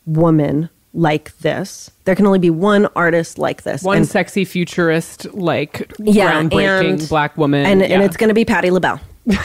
woman 0.06 0.70
like 0.96 1.38
this. 1.40 1.92
There 2.06 2.16
can 2.16 2.26
only 2.26 2.40
be 2.40 2.50
one 2.50 2.88
artist 2.96 3.38
like 3.38 3.64
this. 3.64 3.84
One 3.84 3.98
And- 3.98 4.08
sexy 4.08 4.46
futurist, 4.46 5.26
like 5.34 5.92
Yeah, 6.00 6.42
groundbreaking 6.42 6.90
and- 7.02 7.10
black 7.10 7.38
woman, 7.38 7.66
and 7.66 7.84
and 7.84 8.02
it's 8.02 8.18
going 8.18 8.30
to 8.30 8.34
be 8.34 8.46
Patti 8.46 8.72
LaBelle. 8.72 9.00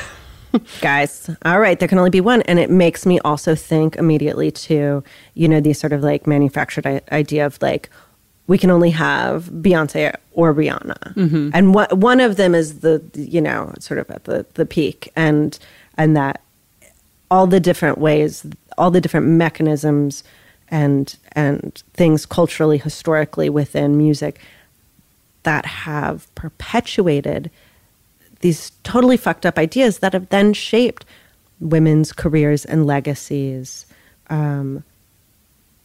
Guys, 0.80 1.30
all 1.44 1.60
right, 1.60 1.78
there 1.78 1.86
can 1.88 1.98
only 1.98 2.10
be 2.10 2.20
one, 2.20 2.42
and 2.42 2.58
it 2.58 2.70
makes 2.70 3.06
me 3.06 3.20
also 3.20 3.54
think 3.54 3.94
immediately 3.96 4.50
to 4.50 5.02
you 5.34 5.48
know 5.48 5.60
these 5.60 5.78
sort 5.78 5.92
of 5.92 6.02
like 6.02 6.26
manufactured 6.26 6.86
I- 6.86 7.02
idea 7.12 7.46
of 7.46 7.60
like 7.62 7.88
we 8.48 8.58
can 8.58 8.68
only 8.70 8.90
have 8.90 9.44
Beyonce 9.44 10.12
or 10.32 10.52
Rihanna, 10.52 11.14
mm-hmm. 11.14 11.50
and 11.54 11.72
what 11.74 11.96
one 11.98 12.18
of 12.20 12.36
them 12.36 12.54
is 12.54 12.80
the 12.80 13.00
you 13.14 13.40
know 13.40 13.72
sort 13.78 13.98
of 14.00 14.10
at 14.10 14.24
the 14.24 14.44
the 14.54 14.66
peak, 14.66 15.12
and 15.14 15.56
and 15.96 16.16
that 16.16 16.40
all 17.30 17.46
the 17.46 17.60
different 17.60 17.98
ways, 17.98 18.44
all 18.76 18.90
the 18.90 19.00
different 19.00 19.26
mechanisms 19.26 20.24
and 20.70 21.16
and 21.32 21.82
things 21.94 22.26
culturally, 22.26 22.78
historically 22.78 23.50
within 23.50 23.96
music 23.96 24.40
that 25.42 25.64
have 25.66 26.32
perpetuated 26.34 27.50
these 28.40 28.72
totally 28.84 29.16
fucked 29.16 29.44
up 29.44 29.58
ideas 29.58 29.98
that 29.98 30.12
have 30.12 30.28
then 30.30 30.52
shaped 30.52 31.04
women's 31.60 32.12
careers 32.12 32.64
and 32.64 32.86
legacies 32.86 33.86
um, 34.28 34.82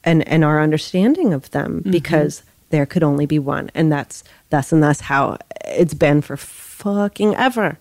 and 0.03 0.27
and 0.27 0.43
our 0.43 0.61
understanding 0.61 1.33
of 1.33 1.51
them 1.51 1.81
because 1.85 2.43
there 2.69 2.85
could 2.85 3.03
only 3.03 3.25
be 3.25 3.39
one. 3.39 3.69
And 3.75 3.91
that's 3.91 4.23
thus 4.49 4.71
and 4.71 4.81
thus 4.81 5.01
how 5.01 5.37
it's 5.65 5.93
been 5.93 6.21
for 6.21 6.37
fucking 6.37 7.35
ever 7.35 7.77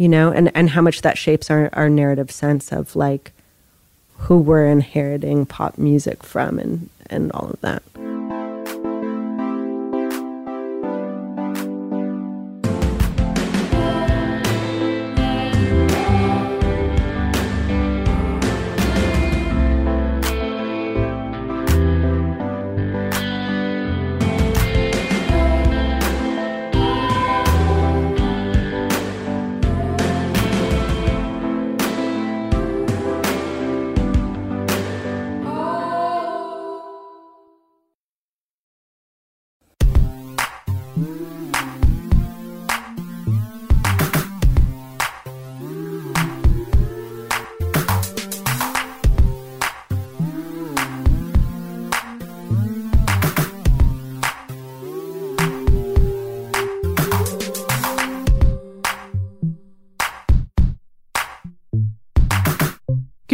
you 0.00 0.08
know? 0.08 0.32
And 0.32 0.50
and 0.56 0.70
how 0.70 0.80
much 0.80 1.02
that 1.02 1.18
shapes 1.18 1.50
our, 1.50 1.68
our 1.74 1.90
narrative 1.90 2.30
sense 2.30 2.72
of 2.72 2.96
like 2.96 3.32
who 4.20 4.38
we're 4.38 4.66
inheriting 4.66 5.46
pop 5.46 5.78
music 5.78 6.22
from 6.22 6.58
and 6.58 6.88
and 7.08 7.32
all 7.32 7.48
of 7.50 7.60
that 7.60 7.82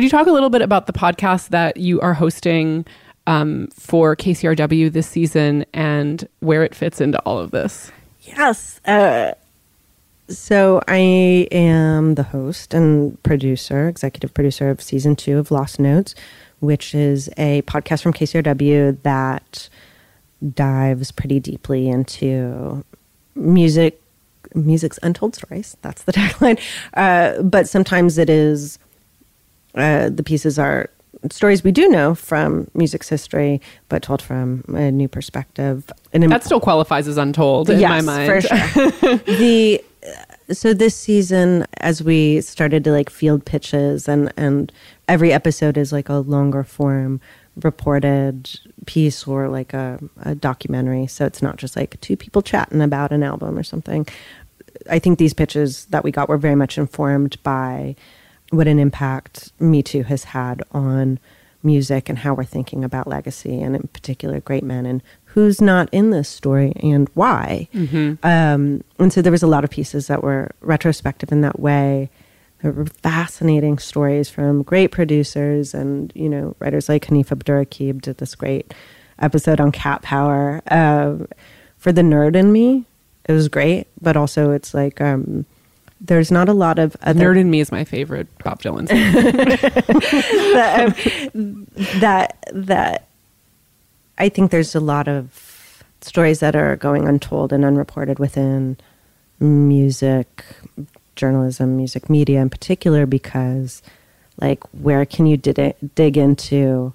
you 0.07 0.11
talk 0.11 0.29
a 0.29 0.31
little 0.31 0.51
bit 0.51 0.63
about 0.63 0.87
the 0.87 0.93
podcast 0.93 1.49
that 1.49 1.79
you 1.79 2.01
are 2.01 2.15
hosting 2.15 2.87
um, 3.27 3.67
for 3.75 4.15
KCRW 4.15 4.93
this 4.93 5.09
season 5.09 5.67
and 5.75 6.29
where 6.39 6.63
it 6.63 6.77
fits 6.77 7.01
into 7.01 7.19
all 7.23 7.39
of 7.41 7.51
this? 7.51 7.91
Yes. 8.23 8.81
Uh, 8.85 9.33
so 10.29 10.81
I 10.87 11.49
am 11.51 12.15
the 12.15 12.23
host 12.23 12.73
and 12.73 13.21
producer, 13.25 13.89
executive 13.89 14.33
producer 14.33 14.71
of 14.71 14.81
season 14.81 15.17
two 15.17 15.39
of 15.39 15.51
Lost 15.51 15.81
Notes, 15.81 16.15
which 16.61 16.95
is 16.95 17.29
a 17.37 17.63
podcast 17.63 18.03
from 18.03 18.13
KCRW 18.13 19.03
that 19.03 19.69
dives 20.55 21.11
pretty 21.11 21.41
deeply 21.41 21.89
into 21.89 22.85
music, 23.35 24.01
music's 24.55 25.01
untold 25.03 25.35
stories. 25.35 25.77
That's 25.83 26.05
the 26.05 26.13
tagline. 26.13 26.61
Uh, 26.95 27.43
but 27.43 27.69
sometimes 27.69 28.19
it 28.19 28.31
is 28.31 28.79
uh, 29.77 30.09
the 30.09 30.23
pieces 30.23 30.59
are 30.59 30.91
stories 31.31 31.65
we 31.65 31.73
do 31.73 31.89
know 31.89 32.15
from 32.15 32.71
music's 32.75 33.09
history, 33.09 33.61
but 33.89 34.03
told 34.03 34.23
from 34.23 34.65
a 34.69 34.91
new 34.91 35.09
perspective. 35.09 35.91
And 36.13 36.23
That 36.31 36.45
still 36.45 36.61
qualifies 36.61 37.09
as 37.09 37.17
untold 37.17 37.71
in 37.71 37.77
my 37.77 37.97
Yes, 37.97 38.05
mind. 38.05 38.31
for 38.31 38.41
sure. 38.41 39.17
the 39.39 39.83
so 40.53 40.73
this 40.73 40.95
season, 40.95 41.67
as 41.79 42.03
we 42.03 42.41
started 42.41 42.85
to 42.85 42.93
like 42.93 43.11
field 43.11 43.45
pitches, 43.45 44.09
and 44.09 44.33
and 44.37 44.71
every 45.09 45.33
episode 45.33 45.77
is 45.77 45.93
like 45.93 46.09
a 46.09 46.15
longer 46.19 46.63
form 46.63 47.21
reported 47.63 48.51
piece 48.85 49.27
or 49.27 49.49
like 49.49 49.73
a, 49.73 49.99
a 50.23 50.35
documentary. 50.35 51.07
So 51.07 51.25
it's 51.27 51.43
not 51.43 51.57
just 51.57 51.75
like 51.75 52.01
two 52.01 52.17
people 52.17 52.43
chatting 52.43 52.83
about 52.83 53.13
an 53.13 53.23
album 53.23 53.59
or 53.59 53.63
something. 53.63 54.07
I 54.91 54.99
think 54.99 55.19
these 55.19 55.33
pitches 55.35 55.87
that 55.87 56.05
we 56.05 56.11
got 56.13 56.29
were 56.29 56.37
very 56.39 56.55
much 56.55 56.77
informed 56.79 57.43
by 57.43 57.97
what 58.51 58.69
an 58.69 58.79
impact 58.79 59.53
Me 59.59 59.83
Too 59.83 60.05
has 60.05 60.25
had 60.25 60.63
on 60.73 61.19
music 61.63 62.09
and 62.09 62.19
how 62.19 62.33
we're 62.33 62.45
thinking 62.45 62.85
about 62.85 63.07
legacy, 63.09 63.61
and 63.61 63.75
in 63.75 63.89
particular, 63.89 64.41
great 64.41 64.63
men, 64.63 64.87
and 64.87 65.03
who's 65.25 65.61
not 65.61 65.89
in 65.93 66.11
this 66.11 66.29
story 66.29 66.73
and 66.83 67.11
why. 67.15 67.69
Um, 68.23 68.85
and 68.99 69.13
so 69.13 69.21
there 69.21 69.33
was 69.33 69.43
a 69.43 69.47
lot 69.47 69.65
of 69.65 69.71
pieces 69.71 70.07
that 70.07 70.23
were 70.23 70.51
retrospective 70.61 71.31
in 71.33 71.43
that 71.43 71.61
way. 71.61 72.09
There 72.63 72.73
were 72.73 72.87
fascinating 72.87 73.79
stories 73.79 74.31
from 74.31 74.63
great 74.63 74.91
producers 74.93 75.75
and 75.75 76.11
you 76.15 76.29
know 76.29 76.57
writers 76.59 76.89
like 76.89 77.05
Hanif 77.07 77.29
Abdurraqib 77.29 78.01
did 78.01 78.17
this 78.17 78.35
great 78.35 78.73
episode 79.19 79.61
on 79.61 79.73
cat 79.73 80.01
power. 80.03 80.63
Uh, 80.69 81.27
for 81.77 81.93
the 81.93 82.03
nerd 82.03 82.35
in 82.35 82.53
me, 82.53 82.87
it 83.27 83.33
was 83.33 83.49
great, 83.49 83.89
but 84.01 84.17
also 84.17 84.53
it's 84.53 84.73
like 84.73 85.01
um, 85.01 85.45
there's 86.01 86.31
not 86.31 86.49
a 86.49 86.53
lot 86.53 86.79
of 86.79 86.97
other 87.03 87.21
Nerd 87.21 87.39
in 87.39 87.51
Me 87.51 87.61
is 87.61 87.73
my 87.73 87.85
favorite 87.85 88.29
Bob 88.45 88.63
Dylan 88.63 88.89
song. 88.89 88.99
that, 90.55 91.31
um, 91.35 91.67
that 92.01 92.37
that 92.53 93.09
I 94.19 94.29
think 94.29 94.51
there's 94.51 94.75
a 94.75 94.81
lot 94.81 95.09
of 95.09 95.83
stories 96.01 96.41
that 96.41 96.55
are 96.55 96.77
going 96.77 97.09
untold 97.09 97.53
and 97.53 97.65
unreported 97.65 98.19
within 98.19 98.77
music 99.41 100.45
journalism, 101.17 101.77
music 101.77 102.11
media 102.11 102.41
in 102.41 102.51
particular, 102.51 103.07
because 103.07 103.83
like 104.41 104.63
where 104.73 105.05
can 105.07 105.27
you 105.27 105.37
dig, 105.37 105.75
dig 105.95 106.17
into 106.17 106.93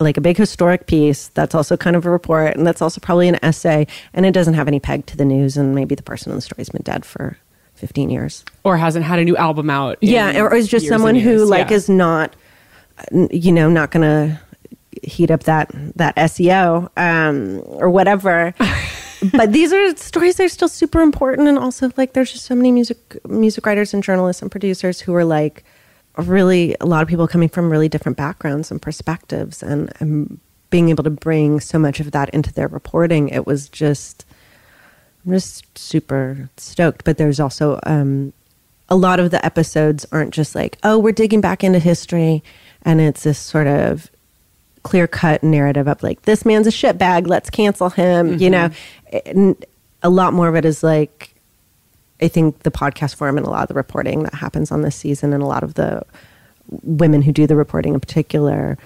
like 0.00 0.16
a 0.16 0.20
big 0.20 0.36
historic 0.36 0.86
piece 0.86 1.28
that's 1.28 1.54
also 1.54 1.76
kind 1.76 1.96
of 1.96 2.04
a 2.06 2.10
report 2.10 2.56
and 2.56 2.66
that's 2.66 2.82
also 2.82 3.00
probably 3.00 3.28
an 3.28 3.38
essay 3.42 3.86
and 4.12 4.26
it 4.26 4.32
doesn't 4.32 4.54
have 4.54 4.66
any 4.66 4.80
peg 4.80 5.06
to 5.06 5.16
the 5.16 5.24
news 5.24 5.56
and 5.56 5.74
maybe 5.74 5.94
the 5.94 6.02
person 6.02 6.30
in 6.30 6.36
the 6.36 6.42
story's 6.42 6.68
been 6.68 6.82
dead 6.82 7.04
for 7.04 7.38
15 7.74 8.10
years 8.10 8.44
or 8.64 8.76
hasn't 8.76 9.04
had 9.04 9.18
a 9.18 9.24
new 9.24 9.36
album 9.36 9.68
out. 9.70 9.98
yeah 10.00 10.40
or 10.40 10.54
is 10.54 10.68
just 10.68 10.86
someone 10.88 11.14
who 11.14 11.44
like 11.44 11.70
Yeah. 11.70 11.76
is 11.76 11.88
not 11.88 12.34
you 13.30 13.52
know 13.52 13.68
not 13.68 13.90
gonna 13.90 14.40
heat 15.02 15.30
up 15.30 15.42
that 15.44 15.70
that 15.96 16.14
seo 16.16 16.88
um 16.96 17.60
or 17.66 17.90
whatever 17.90 18.54
but 19.32 19.52
these 19.52 19.72
are 19.72 19.96
stories 19.96 20.36
that 20.36 20.44
are 20.44 20.48
still 20.48 20.68
super 20.68 21.00
important 21.00 21.48
and 21.48 21.58
also 21.58 21.90
like 21.96 22.12
there's 22.12 22.32
just 22.32 22.44
so 22.44 22.54
many 22.54 22.70
music 22.70 22.98
music 23.28 23.66
writers 23.66 23.92
and 23.92 24.02
journalists 24.02 24.40
and 24.40 24.50
producers 24.50 25.00
who 25.00 25.14
are 25.14 25.24
like 25.24 25.64
really 26.16 26.76
a 26.80 26.86
lot 26.86 27.02
of 27.02 27.08
people 27.08 27.26
coming 27.26 27.48
from 27.48 27.68
really 27.70 27.88
different 27.88 28.16
backgrounds 28.16 28.70
and 28.70 28.80
perspectives 28.80 29.62
and, 29.64 29.92
and 29.98 30.38
being 30.70 30.88
able 30.88 31.02
to 31.04 31.10
bring 31.10 31.58
so 31.58 31.78
much 31.78 31.98
of 32.00 32.12
that 32.12 32.30
into 32.30 32.52
their 32.52 32.68
reporting 32.68 33.28
it 33.28 33.46
was 33.46 33.68
just 33.68 34.24
I'm 35.24 35.32
just 35.32 35.78
super 35.78 36.48
stoked. 36.56 37.04
But 37.04 37.18
there's 37.18 37.40
also 37.40 37.80
um, 37.84 38.32
a 38.88 38.96
lot 38.96 39.20
of 39.20 39.30
the 39.30 39.44
episodes 39.44 40.06
aren't 40.12 40.34
just 40.34 40.54
like, 40.54 40.78
oh, 40.82 40.98
we're 40.98 41.12
digging 41.12 41.40
back 41.40 41.64
into 41.64 41.78
history, 41.78 42.42
and 42.82 43.00
it's 43.00 43.22
this 43.22 43.38
sort 43.38 43.66
of 43.66 44.10
clear 44.82 45.06
cut 45.06 45.42
narrative 45.42 45.88
of 45.88 46.02
like, 46.02 46.22
this 46.22 46.44
man's 46.44 46.66
a 46.66 46.70
shitbag, 46.70 47.26
let's 47.26 47.48
cancel 47.48 47.90
him. 47.90 48.38
You 48.38 48.50
know, 48.50 48.70
and 49.26 49.64
a 50.02 50.10
lot 50.10 50.34
more 50.34 50.48
of 50.48 50.56
it 50.56 50.64
is 50.64 50.82
like, 50.82 51.30
I 52.20 52.28
think 52.28 52.60
the 52.60 52.70
podcast 52.70 53.16
forum 53.16 53.38
and 53.38 53.46
a 53.46 53.50
lot 53.50 53.62
of 53.62 53.68
the 53.68 53.74
reporting 53.74 54.22
that 54.24 54.34
happens 54.34 54.70
on 54.70 54.82
this 54.82 54.94
season, 54.94 55.32
and 55.32 55.42
a 55.42 55.46
lot 55.46 55.62
of 55.62 55.74
the 55.74 56.02
women 56.82 57.22
who 57.22 57.32
do 57.32 57.46
the 57.46 57.56
reporting 57.56 57.94
in 57.94 58.00
particular, 58.00 58.78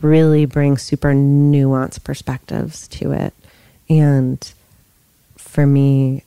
really 0.00 0.46
bring 0.46 0.76
super 0.76 1.12
nuanced 1.12 2.02
perspectives 2.02 2.88
to 2.88 3.12
it, 3.12 3.34
and 3.88 4.52
for 5.52 5.66
me 5.66 6.24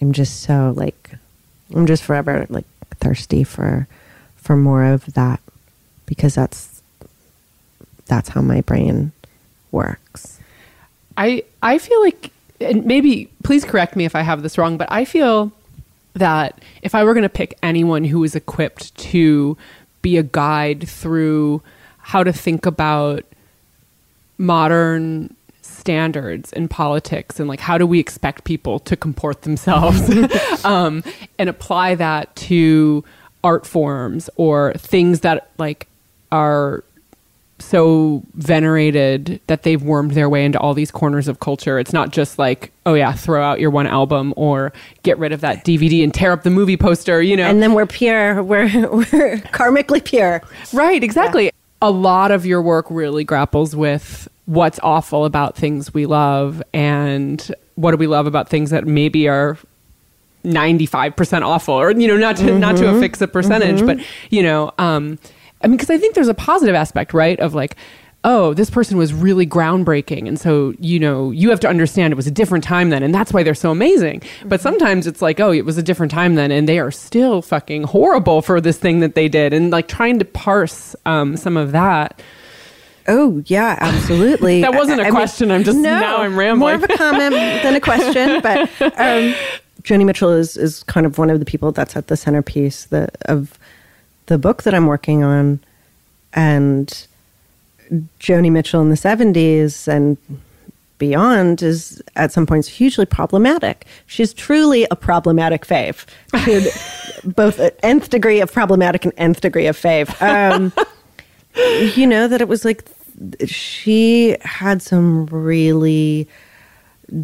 i'm 0.00 0.12
just 0.12 0.42
so 0.42 0.72
like 0.76 1.14
i'm 1.74 1.86
just 1.86 2.02
forever 2.02 2.46
like 2.50 2.66
thirsty 3.00 3.42
for 3.42 3.88
for 4.36 4.56
more 4.56 4.84
of 4.84 5.14
that 5.14 5.40
because 6.06 6.34
that's 6.34 6.82
that's 8.06 8.30
how 8.30 8.40
my 8.40 8.60
brain 8.62 9.12
works. 9.72 10.40
I 11.16 11.44
I 11.62 11.78
feel 11.78 12.00
like 12.02 12.32
and 12.60 12.84
maybe 12.86 13.30
please 13.44 13.64
correct 13.64 13.96
me 13.96 14.04
if 14.04 14.16
I 14.16 14.22
have 14.22 14.42
this 14.42 14.56
wrong, 14.56 14.78
but 14.78 14.90
I 14.90 15.04
feel 15.04 15.52
that 16.14 16.60
if 16.82 16.94
I 16.94 17.04
were 17.04 17.12
going 17.12 17.22
to 17.22 17.28
pick 17.28 17.58
anyone 17.62 18.04
who 18.04 18.24
is 18.24 18.34
equipped 18.34 18.96
to 18.96 19.56
be 20.00 20.16
a 20.16 20.22
guide 20.22 20.88
through 20.88 21.62
how 21.98 22.24
to 22.24 22.32
think 22.32 22.64
about 22.64 23.24
modern 24.38 25.35
standards 25.86 26.52
in 26.54 26.66
politics 26.66 27.38
and 27.38 27.48
like 27.48 27.60
how 27.60 27.78
do 27.78 27.86
we 27.86 28.00
expect 28.00 28.42
people 28.42 28.80
to 28.80 28.96
comport 28.96 29.42
themselves 29.42 30.00
um, 30.64 31.04
and 31.38 31.48
apply 31.48 31.94
that 31.94 32.34
to 32.34 33.04
art 33.44 33.64
forms 33.64 34.28
or 34.34 34.72
things 34.74 35.20
that 35.20 35.48
like 35.58 35.86
are 36.32 36.82
so 37.60 38.20
venerated 38.34 39.40
that 39.46 39.62
they've 39.62 39.82
wormed 39.82 40.10
their 40.10 40.28
way 40.28 40.44
into 40.44 40.58
all 40.58 40.74
these 40.74 40.90
corners 40.90 41.28
of 41.28 41.38
culture. 41.38 41.78
It's 41.78 41.92
not 41.92 42.10
just 42.10 42.36
like, 42.36 42.72
oh 42.84 42.94
yeah, 42.94 43.12
throw 43.12 43.40
out 43.40 43.60
your 43.60 43.70
one 43.70 43.86
album 43.86 44.34
or 44.36 44.72
get 45.04 45.16
rid 45.18 45.30
of 45.30 45.40
that 45.42 45.64
DVD 45.64 46.02
and 46.02 46.12
tear 46.12 46.32
up 46.32 46.42
the 46.42 46.50
movie 46.50 46.76
poster, 46.76 47.22
you 47.22 47.36
know. 47.36 47.46
and 47.46 47.62
then 47.62 47.74
we're 47.74 47.86
pure 47.86 48.42
we're 48.50 48.64
we're 48.90 49.36
karmically 49.54 50.04
pure 50.04 50.42
right, 50.72 51.04
exactly. 51.04 51.52
A 51.80 51.92
lot 51.92 52.32
of 52.32 52.44
your 52.44 52.60
work 52.60 52.86
really 52.90 53.22
grapples 53.22 53.76
with 53.76 54.28
what's 54.46 54.78
awful 54.82 55.24
about 55.24 55.56
things 55.56 55.92
we 55.92 56.06
love 56.06 56.62
and 56.72 57.52
what 57.74 57.90
do 57.90 57.96
we 57.96 58.06
love 58.06 58.26
about 58.26 58.48
things 58.48 58.70
that 58.70 58.86
maybe 58.86 59.28
are 59.28 59.58
95% 60.44 61.42
awful 61.42 61.74
or 61.74 61.90
you 61.90 62.06
know 62.06 62.16
not 62.16 62.36
to 62.36 62.56
not 62.56 62.76
to 62.76 62.88
affix 62.88 63.20
a 63.20 63.26
percentage 63.26 63.84
but 63.84 63.98
you 64.30 64.42
know 64.42 64.72
um 64.78 65.18
i 65.62 65.66
mean 65.66 65.76
because 65.76 65.90
i 65.90 65.98
think 65.98 66.14
there's 66.14 66.28
a 66.28 66.34
positive 66.34 66.76
aspect 66.76 67.12
right 67.12 67.40
of 67.40 67.52
like 67.52 67.76
oh 68.22 68.54
this 68.54 68.70
person 68.70 68.96
was 68.96 69.12
really 69.12 69.44
groundbreaking 69.44 70.28
and 70.28 70.38
so 70.38 70.72
you 70.78 71.00
know 71.00 71.32
you 71.32 71.50
have 71.50 71.58
to 71.58 71.68
understand 71.68 72.12
it 72.12 72.16
was 72.16 72.28
a 72.28 72.30
different 72.30 72.62
time 72.62 72.90
then 72.90 73.02
and 73.02 73.12
that's 73.12 73.32
why 73.32 73.42
they're 73.42 73.54
so 73.54 73.72
amazing. 73.72 74.22
But 74.44 74.60
sometimes 74.60 75.08
it's 75.08 75.20
like 75.20 75.40
oh 75.40 75.50
it 75.52 75.64
was 75.64 75.78
a 75.78 75.82
different 75.82 76.12
time 76.12 76.36
then 76.36 76.52
and 76.52 76.68
they 76.68 76.78
are 76.78 76.92
still 76.92 77.42
fucking 77.42 77.82
horrible 77.82 78.40
for 78.40 78.60
this 78.60 78.78
thing 78.78 79.00
that 79.00 79.16
they 79.16 79.28
did 79.28 79.52
and 79.52 79.72
like 79.72 79.88
trying 79.88 80.20
to 80.20 80.24
parse 80.24 80.94
um 81.06 81.36
some 81.36 81.56
of 81.56 81.72
that 81.72 82.22
Oh 83.08 83.42
yeah, 83.46 83.76
absolutely. 83.80 84.60
That 84.66 84.74
wasn't 84.74 85.00
a 85.00 85.08
a 85.08 85.10
question, 85.10 85.50
I'm 85.50 85.64
just- 85.64 85.78
now 85.78 86.18
I'm 86.18 86.36
rambling. 86.36 86.58
More 86.58 86.74
of 86.74 86.82
a 86.82 86.88
comment 86.96 87.34
than 87.34 87.74
a 87.74 87.80
question, 87.80 88.40
but 88.40 88.60
um, 88.80 89.34
Joni 89.82 90.04
Mitchell 90.04 90.30
is 90.32 90.56
is 90.56 90.82
kind 90.84 91.06
of 91.06 91.18
one 91.18 91.30
of 91.30 91.38
the 91.38 91.44
people 91.44 91.72
that's 91.72 91.96
at 91.96 92.08
the 92.08 92.16
centerpiece 92.16 92.86
the, 92.86 93.08
of 93.22 93.58
the 94.26 94.38
book 94.38 94.64
that 94.64 94.74
I'm 94.74 94.86
working 94.86 95.22
on, 95.22 95.60
and 96.32 97.06
Joni 98.18 98.50
Mitchell 98.50 98.82
in 98.82 98.88
the 98.90 98.96
'70s 98.96 99.86
and 99.86 100.16
beyond 100.98 101.62
is 101.62 102.02
at 102.16 102.32
some 102.32 102.46
points 102.46 102.66
hugely 102.68 103.06
problematic. 103.06 103.86
She's 104.06 104.32
truly 104.32 104.86
a 104.90 104.96
problematic 104.96 105.66
fave. 105.66 106.06
Both 107.36 107.58
an 107.58 107.70
nth 107.82 108.10
degree 108.10 108.40
of 108.40 108.52
problematic 108.52 109.04
and 109.04 109.14
nth 109.16 109.40
degree 109.40 109.66
of 109.66 109.76
fave. 109.76 110.10
Um, 110.22 110.72
you 111.94 112.06
know 112.06 112.28
that 112.28 112.40
it 112.40 112.48
was 112.48 112.64
like 112.64 112.84
she 113.46 114.36
had 114.42 114.82
some 114.82 115.26
really 115.26 116.28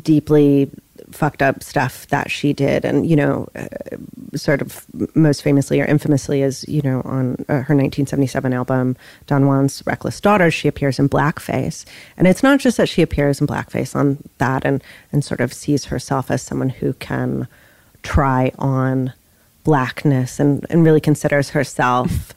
deeply 0.02 0.70
fucked 1.10 1.42
up 1.42 1.62
stuff 1.62 2.06
that 2.08 2.30
she 2.30 2.52
did. 2.52 2.84
And 2.84 3.08
you 3.08 3.16
know 3.16 3.48
uh, 3.54 3.66
sort 4.36 4.62
of 4.62 4.86
most 5.14 5.42
famously 5.42 5.80
or 5.80 5.84
infamously 5.84 6.42
is 6.42 6.66
you 6.68 6.82
know 6.82 7.02
on 7.04 7.34
uh, 7.48 7.62
her 7.62 7.74
1977 7.74 8.52
album 8.52 8.96
don 9.26 9.44
juan's 9.44 9.82
reckless 9.86 10.20
daughter 10.20 10.50
she 10.50 10.68
appears 10.68 10.98
in 10.98 11.08
blackface. 11.08 11.84
And 12.16 12.26
it's 12.26 12.42
not 12.42 12.60
just 12.60 12.76
that 12.76 12.88
she 12.88 13.02
appears 13.02 13.40
in 13.40 13.46
blackface 13.46 13.94
on 13.94 14.18
that 14.38 14.64
and 14.64 14.82
and 15.12 15.24
sort 15.24 15.40
of 15.40 15.52
sees 15.52 15.86
herself 15.86 16.30
as 16.30 16.42
someone 16.42 16.70
who 16.70 16.94
can 16.94 17.46
try 18.02 18.52
on 18.58 19.12
blackness 19.64 20.40
and 20.40 20.66
and 20.70 20.84
really 20.84 21.00
considers 21.00 21.50
herself 21.50 22.34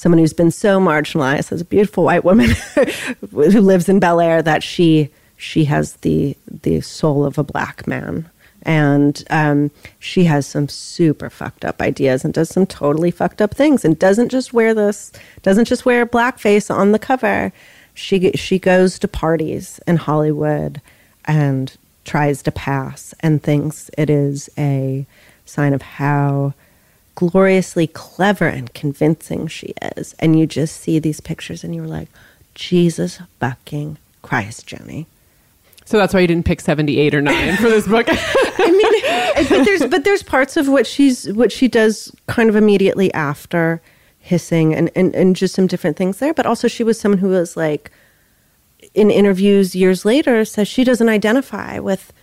someone 0.00 0.18
who's 0.18 0.32
been 0.32 0.50
so 0.50 0.80
marginalized 0.80 1.52
as 1.52 1.60
a 1.60 1.64
beautiful 1.64 2.04
white 2.04 2.24
woman 2.24 2.50
who 3.30 3.60
lives 3.60 3.88
in 3.88 4.00
Bel 4.00 4.20
Air 4.20 4.42
that 4.42 4.62
she 4.62 5.10
she 5.36 5.66
has 5.66 5.94
the 5.96 6.36
the 6.62 6.80
soul 6.80 7.24
of 7.24 7.38
a 7.38 7.44
black 7.44 7.86
man 7.86 8.30
And 8.62 9.24
um, 9.30 9.70
she 9.98 10.24
has 10.24 10.46
some 10.46 10.68
super 10.68 11.30
fucked 11.30 11.64
up 11.64 11.80
ideas 11.80 12.24
and 12.24 12.34
does 12.34 12.50
some 12.50 12.66
totally 12.66 13.10
fucked 13.10 13.40
up 13.40 13.54
things 13.54 13.84
and 13.84 13.98
doesn't 13.98 14.28
just 14.28 14.52
wear 14.52 14.74
this, 14.74 15.12
doesn't 15.42 15.64
just 15.64 15.86
wear 15.86 16.04
blackface 16.06 16.70
on 16.74 16.92
the 16.92 16.98
cover. 16.98 17.52
She, 17.94 18.32
she 18.32 18.58
goes 18.58 18.98
to 18.98 19.08
parties 19.08 19.80
in 19.86 19.96
Hollywood 19.96 20.80
and 21.24 21.76
tries 22.04 22.42
to 22.42 22.52
pass 22.52 23.14
and 23.20 23.42
thinks 23.42 23.90
it 23.96 24.10
is 24.10 24.50
a 24.58 25.06
sign 25.44 25.72
of 25.72 25.82
how 25.82 26.54
gloriously 27.28 27.86
clever 27.86 28.46
and 28.46 28.72
convincing 28.72 29.46
she 29.46 29.74
is. 29.94 30.14
And 30.18 30.38
you 30.38 30.46
just 30.46 30.80
see 30.80 30.98
these 30.98 31.20
pictures 31.20 31.62
and 31.62 31.74
you're 31.74 31.86
like, 31.86 32.08
Jesus 32.54 33.20
fucking 33.38 33.98
Christ, 34.22 34.66
Joni. 34.66 35.04
So 35.84 35.98
that's 35.98 36.14
why 36.14 36.20
you 36.20 36.26
didn't 36.26 36.46
pick 36.46 36.62
78 36.62 37.14
or 37.14 37.20
9 37.20 37.56
for 37.56 37.68
this 37.68 37.86
book. 37.86 38.06
I 38.10 38.70
mean, 38.70 39.48
but 39.50 39.64
there's 39.66 39.86
but 39.86 40.04
there's 40.04 40.22
parts 40.22 40.56
of 40.56 40.68
what 40.68 40.86
she's 40.86 41.30
what 41.32 41.52
she 41.52 41.68
does 41.68 42.10
kind 42.26 42.48
of 42.48 42.56
immediately 42.56 43.12
after 43.12 43.82
hissing 44.20 44.74
and, 44.74 44.90
and, 44.94 45.14
and 45.14 45.36
just 45.36 45.54
some 45.54 45.66
different 45.66 45.98
things 45.98 46.18
there. 46.18 46.32
But 46.32 46.46
also 46.46 46.68
she 46.68 46.84
was 46.84 46.98
someone 46.98 47.18
who 47.18 47.28
was 47.28 47.54
like 47.54 47.90
in 48.94 49.10
interviews 49.10 49.74
years 49.74 50.06
later 50.06 50.46
says 50.46 50.68
she 50.68 50.84
doesn't 50.84 51.08
identify 51.10 51.78
with 51.78 52.14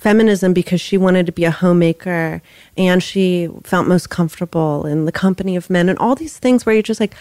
feminism 0.00 0.54
because 0.54 0.80
she 0.80 0.96
wanted 0.96 1.26
to 1.26 1.32
be 1.32 1.44
a 1.44 1.50
homemaker 1.50 2.40
and 2.76 3.02
she 3.02 3.48
felt 3.64 3.86
most 3.86 4.08
comfortable 4.08 4.86
in 4.86 5.04
the 5.04 5.12
company 5.12 5.56
of 5.56 5.68
men 5.68 5.90
and 5.90 5.98
all 5.98 6.14
these 6.14 6.38
things 6.38 6.64
where 6.64 6.74
you're 6.74 6.82
just 6.82 7.00
like 7.00 7.14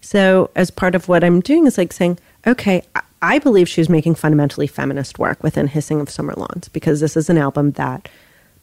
so 0.00 0.50
as 0.56 0.70
part 0.70 0.96
of 0.96 1.08
what 1.08 1.22
i'm 1.22 1.40
doing 1.40 1.66
is 1.66 1.78
like 1.78 1.92
saying 1.92 2.18
okay 2.44 2.82
I- 2.96 3.02
i 3.22 3.38
believe 3.38 3.68
she 3.68 3.80
was 3.80 3.88
making 3.88 4.16
fundamentally 4.16 4.66
feminist 4.66 5.20
work 5.20 5.40
within 5.44 5.68
hissing 5.68 6.00
of 6.00 6.10
summer 6.10 6.34
lawns 6.36 6.68
because 6.68 6.98
this 6.98 7.16
is 7.16 7.30
an 7.30 7.38
album 7.38 7.70
that 7.72 8.08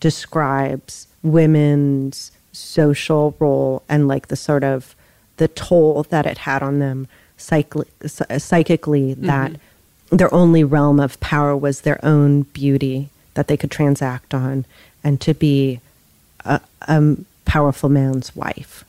describes 0.02 1.08
women's 1.24 2.34
social 2.52 3.34
role 3.40 3.82
and 3.88 4.10
like 4.10 4.28
the 4.28 4.36
sort 4.36 4.66
of 4.66 4.94
the 5.38 5.48
toll 5.48 6.04
that 6.04 6.26
it 6.26 6.40
had 6.40 6.62
on 6.62 6.80
them 6.80 7.08
psych- 7.38 7.74
psychically 8.38 9.14
that 9.14 9.54
mm-hmm. 9.54 10.18
their 10.18 10.34
only 10.34 10.66
realm 10.66 11.00
of 11.00 11.18
power 11.22 11.56
was 11.56 11.82
their 11.82 12.04
own 12.04 12.42
beauty 12.42 13.10
that 13.34 13.48
they 13.48 13.58
could 13.58 13.72
transact 13.72 14.34
on 14.34 14.66
and 15.04 15.20
to 15.22 15.34
be 15.34 15.80
a, 16.46 16.60
a 16.82 17.16
powerful 17.46 17.90
man's 17.90 18.36
wife 18.36 18.86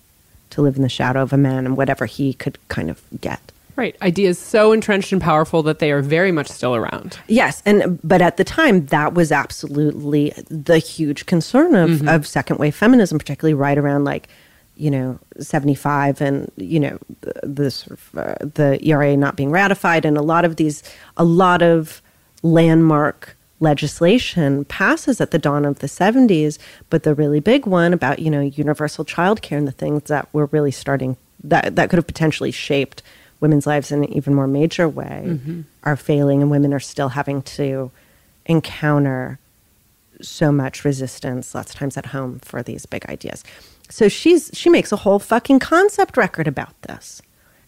to 0.51 0.63
live 0.63 0.77
in 0.77 0.83
the 0.83 0.89
shadow 0.89 1.23
of 1.23 1.33
a 1.33 1.37
man 1.37 1.67
and 1.67 1.77
whatever 1.77 2.07
he 2.07 2.35
could 2.35 2.59
kind 2.69 2.91
of 2.91 3.03
get 3.21 3.53
right. 3.77 3.97
Ideas 4.03 4.39
so 4.39 4.73
entrenched 4.73 5.13
and 5.13 5.21
powerful 5.21 5.63
that 5.65 5.79
they 5.79 5.91
are 5.91 6.01
very 6.01 6.33
much 6.33 6.49
still 6.49 6.75
around. 6.75 7.19
Yes, 7.29 7.63
and 7.67 7.99
but 8.03 8.23
at 8.23 8.37
the 8.37 8.45
time 8.45 8.87
that 8.87 9.15
was 9.15 9.33
absolutely 9.33 10.33
the 10.49 10.79
huge 10.79 11.27
concern 11.27 11.75
of, 11.75 12.07
of 12.09 12.27
second 12.27 12.59
wave 12.59 12.75
feminism, 12.75 13.19
particularly 13.19 13.55
right 13.55 13.79
around 13.79 14.05
like 14.05 14.29
you 14.77 14.91
know 14.91 15.19
seventy 15.39 15.75
five 15.75 16.21
and 16.21 16.51
you 16.57 16.81
know 16.81 16.99
the, 17.21 17.33
the 17.43 17.71
sort 17.71 17.99
uh, 18.17 18.35
the 18.41 18.79
ERA 18.83 19.17
not 19.17 19.37
being 19.37 19.51
ratified 19.51 20.05
and 20.05 20.17
a 20.17 20.23
lot 20.23 20.45
of 20.45 20.57
these 20.57 20.83
a 21.17 21.25
lot 21.25 21.63
of 21.63 22.03
landmark 22.43 23.37
legislation 23.61 24.65
passes 24.65 25.21
at 25.21 25.31
the 25.31 25.39
dawn 25.39 25.65
of 25.65 25.79
the 25.79 25.87
70s 25.87 26.59
but 26.91 27.05
the 27.05 27.15
really 27.15 27.41
big 27.41 27.67
one 27.67 27.93
about 27.93 28.19
you 28.19 28.31
know 28.31 28.41
universal 28.41 29.05
childcare 29.05 29.57
and 29.57 29.69
the 29.69 29.73
things 29.73 30.03
that 30.05 30.29
were 30.33 30.47
really 30.47 30.73
starting 30.73 31.17
that 31.43 31.77
that 31.77 31.89
could 31.89 31.97
have 31.97 32.07
potentially 32.07 32.51
shaped 32.51 33.03
women's 33.41 33.67
lives 33.67 33.93
in 33.93 34.03
an 34.03 34.13
even 34.13 34.35
more 34.35 34.47
major 34.47 34.89
way 34.89 35.23
mm-hmm. 35.27 35.61
are 35.83 35.97
failing 35.97 36.43
and 36.43 36.51
women 36.51 36.73
are 36.75 36.81
still 36.81 37.11
having 37.11 37.43
to 37.43 37.91
encounter 38.47 39.39
so 40.21 40.53
much 40.53 40.85
resistance 40.85 41.55
lots 41.55 41.73
of 41.73 41.79
times 41.79 41.97
at 41.97 42.07
home 42.07 42.39
for 42.41 42.63
these 42.63 42.87
big 42.87 43.05
ideas. 43.07 43.45
So 43.91 44.09
she's 44.09 44.51
she 44.55 44.71
makes 44.71 44.93
a 44.93 44.97
whole 44.97 45.19
fucking 45.19 45.59
concept 45.59 46.17
record 46.17 46.49
about 46.49 46.81
this. 46.83 47.21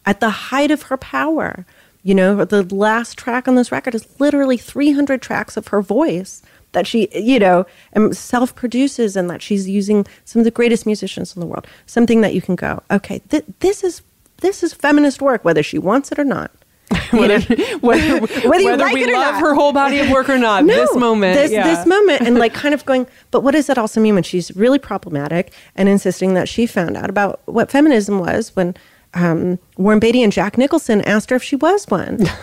At 0.05 0.21
the 0.21 0.31
height 0.31 0.71
of 0.71 0.83
her 0.83 0.97
power 0.97 1.67
you 2.07 2.15
know 2.15 2.45
the 2.45 2.63
last 2.75 3.19
track 3.19 3.49
on 3.49 3.57
this 3.57 3.73
record 3.73 3.95
is 3.95 4.07
literally 4.21 4.57
300 4.57 5.21
tracks 5.21 5.57
of 5.57 5.69
her 5.69 5.83
voice 5.83 6.41
that 6.71 6.87
she 6.87 7.09
you 7.13 7.41
know 7.41 7.61
um, 7.97 8.05
and 8.07 8.17
self 8.17 8.55
produces 8.55 9.17
and 9.17 9.29
that 9.29 9.43
she's 9.43 9.69
using 9.69 10.07
some 10.25 10.39
of 10.39 10.45
the 10.45 10.53
greatest 10.53 10.87
musicians 10.87 11.35
in 11.35 11.41
the 11.41 11.47
world 11.47 11.67
something 11.87 12.21
that 12.21 12.33
you 12.33 12.41
can 12.41 12.55
go 12.55 12.81
okay 12.93 13.19
th- 13.31 13.45
this 13.59 13.83
is 13.83 14.03
this 14.39 14.63
is 14.63 14.73
feminist 14.73 15.21
work 15.21 15.45
whether 15.45 15.65
she 15.65 15.79
wants 15.79 16.13
it 16.13 16.19
or 16.19 16.25
not 16.25 16.53
Whether, 17.11 17.41
whether, 17.79 18.21
Whether 18.49 18.63
you 18.63 18.77
like 18.77 18.95
we 18.95 19.13
love 19.13 19.35
not. 19.35 19.41
her 19.41 19.55
whole 19.55 19.73
body 19.73 19.99
of 19.99 20.09
work 20.09 20.29
or 20.29 20.39
not, 20.39 20.67
this 20.69 20.95
moment. 20.95 21.35
this, 21.35 21.51
yeah. 21.51 21.67
this 21.67 21.85
moment, 21.85 22.23
and 22.23 22.39
like 22.39 22.55
kind 22.55 22.75
of 22.75 22.85
going, 22.87 23.09
but 23.33 23.43
what 23.43 23.53
does 23.53 23.67
that 23.67 23.77
also 23.77 24.01
mean 24.01 24.15
when 24.15 24.23
she's 24.23 24.55
really 24.55 24.79
problematic 24.79 25.53
and 25.75 25.89
insisting 25.89 26.35
that 26.35 26.49
she 26.49 26.65
found 26.65 26.97
out 26.97 27.11
about 27.11 27.41
what 27.47 27.73
feminism 27.73 28.21
was 28.21 28.55
when 28.55 28.77
um, 29.17 29.59
Warren 29.77 29.99
Beatty 29.99 30.23
and 30.23 30.33
Jack 30.33 30.57
Nicholson 30.57 31.01
asked 31.03 31.31
her 31.31 31.37
if 31.37 31.43
she 31.43 31.57
was 31.57 31.87
one? 31.89 32.21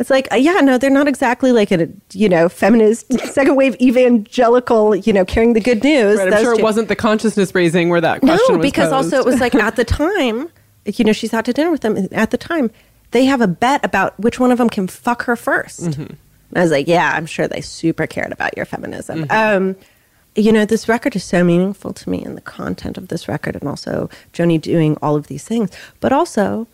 It's 0.00 0.08
like, 0.08 0.32
uh, 0.32 0.36
yeah, 0.36 0.60
no, 0.62 0.78
they're 0.78 0.88
not 0.88 1.08
exactly 1.08 1.52
like 1.52 1.70
a, 1.70 1.86
you 2.14 2.26
know, 2.26 2.48
feminist, 2.48 3.12
second 3.34 3.56
wave 3.56 3.76
evangelical, 3.82 4.96
you 4.96 5.12
know, 5.12 5.26
carrying 5.26 5.52
the 5.52 5.60
good 5.60 5.84
news. 5.84 6.16
Right, 6.18 6.32
I'm 6.32 6.42
sure 6.42 6.58
it 6.58 6.62
wasn't 6.62 6.88
the 6.88 6.96
consciousness 6.96 7.54
raising 7.54 7.90
where 7.90 8.00
that 8.00 8.20
question 8.20 8.46
no, 8.48 8.56
was 8.56 8.62
because 8.62 8.92
also 8.92 9.18
it 9.18 9.26
was 9.26 9.40
like 9.40 9.54
at 9.66 9.76
the 9.76 9.84
time, 9.84 10.48
you 10.86 11.04
know, 11.04 11.12
she's 11.12 11.34
out 11.34 11.44
to 11.44 11.52
dinner 11.52 11.70
with 11.70 11.82
them. 11.82 12.08
At 12.12 12.30
the 12.30 12.38
time, 12.38 12.70
they 13.10 13.26
have 13.26 13.42
a 13.42 13.46
bet 13.46 13.84
about 13.84 14.18
which 14.18 14.40
one 14.40 14.50
of 14.50 14.56
them 14.56 14.70
can 14.70 14.88
fuck 14.88 15.24
her 15.24 15.36
1st 15.36 15.88
Mm-hmm. 15.88 16.14
I 16.56 16.62
was 16.62 16.70
like, 16.70 16.88
yeah, 16.88 17.12
I'm 17.14 17.26
sure 17.26 17.46
they 17.46 17.60
super 17.60 18.06
cared 18.06 18.32
about 18.32 18.56
your 18.56 18.66
feminism. 18.66 19.26
Mm-hmm. 19.26 19.56
Um, 19.56 19.76
you 20.40 20.52
know, 20.52 20.64
this 20.64 20.88
record 20.88 21.14
is 21.16 21.24
so 21.24 21.44
meaningful 21.44 21.92
to 21.92 22.10
me 22.10 22.22
and 22.24 22.36
the 22.36 22.40
content 22.42 22.96
of 22.98 23.08
this 23.08 23.28
record, 23.28 23.56
and 23.56 23.68
also 23.68 24.10
Joni 24.32 24.60
doing 24.60 24.96
all 25.02 25.16
of 25.16 25.26
these 25.26 25.44
things. 25.44 25.70
But 26.00 26.12
also, 26.12 26.66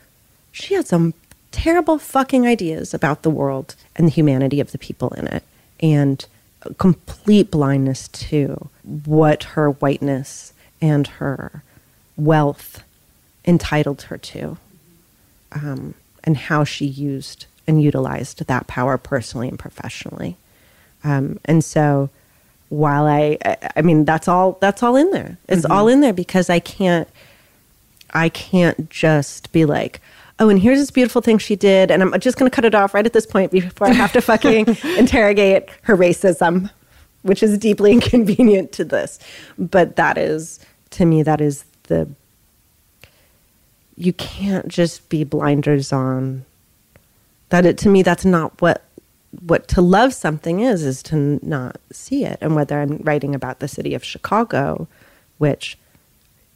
she 0.52 0.74
had 0.74 0.86
some 0.86 1.14
terrible 1.52 1.98
fucking 1.98 2.46
ideas 2.46 2.92
about 2.92 3.22
the 3.22 3.30
world 3.30 3.74
and 3.94 4.06
the 4.06 4.12
humanity 4.12 4.60
of 4.60 4.72
the 4.72 4.78
people 4.78 5.10
in 5.10 5.26
it, 5.26 5.42
and 5.80 6.26
complete 6.78 7.50
blindness 7.50 8.08
to 8.08 8.68
what 9.04 9.44
her 9.44 9.70
whiteness 9.70 10.52
and 10.80 11.06
her 11.06 11.62
wealth 12.16 12.82
entitled 13.44 14.02
her 14.02 14.18
to, 14.18 14.56
um, 15.52 15.94
and 16.24 16.36
how 16.36 16.64
she 16.64 16.84
used 16.84 17.46
and 17.66 17.82
utilized 17.82 18.46
that 18.46 18.66
power 18.66 18.98
personally 18.98 19.48
and 19.48 19.58
professionally. 19.58 20.36
Um, 21.04 21.38
and 21.44 21.64
so, 21.64 22.10
while 22.68 23.06
I, 23.06 23.38
I, 23.76 23.82
mean, 23.82 24.04
that's 24.04 24.28
all 24.28 24.58
that's 24.60 24.82
all 24.82 24.96
in 24.96 25.10
there. 25.10 25.38
It's 25.48 25.62
mm-hmm. 25.62 25.72
all 25.72 25.88
in 25.88 26.00
there 26.00 26.12
because 26.12 26.50
I 26.50 26.58
can't, 26.58 27.08
I 28.12 28.28
can't 28.28 28.90
just 28.90 29.52
be 29.52 29.64
like, 29.64 30.00
oh, 30.38 30.48
and 30.48 30.60
here's 30.60 30.78
this 30.78 30.90
beautiful 30.90 31.22
thing 31.22 31.38
she 31.38 31.56
did, 31.56 31.90
and 31.90 32.02
I'm 32.02 32.18
just 32.20 32.38
going 32.38 32.50
to 32.50 32.54
cut 32.54 32.64
it 32.64 32.74
off 32.74 32.94
right 32.94 33.06
at 33.06 33.12
this 33.12 33.26
point 33.26 33.52
before 33.52 33.86
I 33.88 33.92
have 33.92 34.12
to 34.12 34.20
fucking 34.20 34.66
interrogate 34.98 35.68
her 35.82 35.96
racism, 35.96 36.70
which 37.22 37.42
is 37.42 37.56
deeply 37.58 37.92
inconvenient 37.94 38.72
to 38.72 38.84
this. 38.84 39.18
But 39.58 39.96
that 39.96 40.18
is, 40.18 40.60
to 40.90 41.04
me, 41.04 41.22
that 41.22 41.40
is 41.40 41.64
the. 41.84 42.08
You 43.98 44.12
can't 44.12 44.68
just 44.68 45.08
be 45.08 45.24
blinders 45.24 45.92
on. 45.92 46.44
That 47.48 47.64
it 47.64 47.78
to 47.78 47.88
me, 47.88 48.02
that's 48.02 48.24
not 48.24 48.60
what 48.60 48.82
what 49.40 49.68
to 49.68 49.80
love 49.80 50.14
something 50.14 50.60
is 50.60 50.84
is 50.84 51.02
to 51.04 51.38
not 51.42 51.78
see 51.92 52.24
it. 52.24 52.38
And 52.40 52.54
whether 52.54 52.80
i'm 52.80 52.98
writing 52.98 53.34
about 53.34 53.60
the 53.60 53.68
city 53.68 53.94
of 53.94 54.04
chicago 54.04 54.88
which 55.38 55.78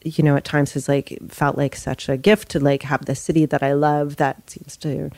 you 0.02 0.24
know 0.24 0.36
at 0.36 0.44
times 0.44 0.72
has 0.72 0.88
like 0.88 1.18
felt 1.28 1.56
like 1.56 1.76
such 1.76 2.08
a 2.08 2.16
gift 2.16 2.48
to 2.50 2.58
like 2.58 2.82
have 2.84 3.04
the 3.04 3.14
city 3.14 3.44
that 3.44 3.62
i 3.62 3.72
love 3.72 4.16
that 4.16 4.48
seems 4.48 4.76
to 4.78 5.10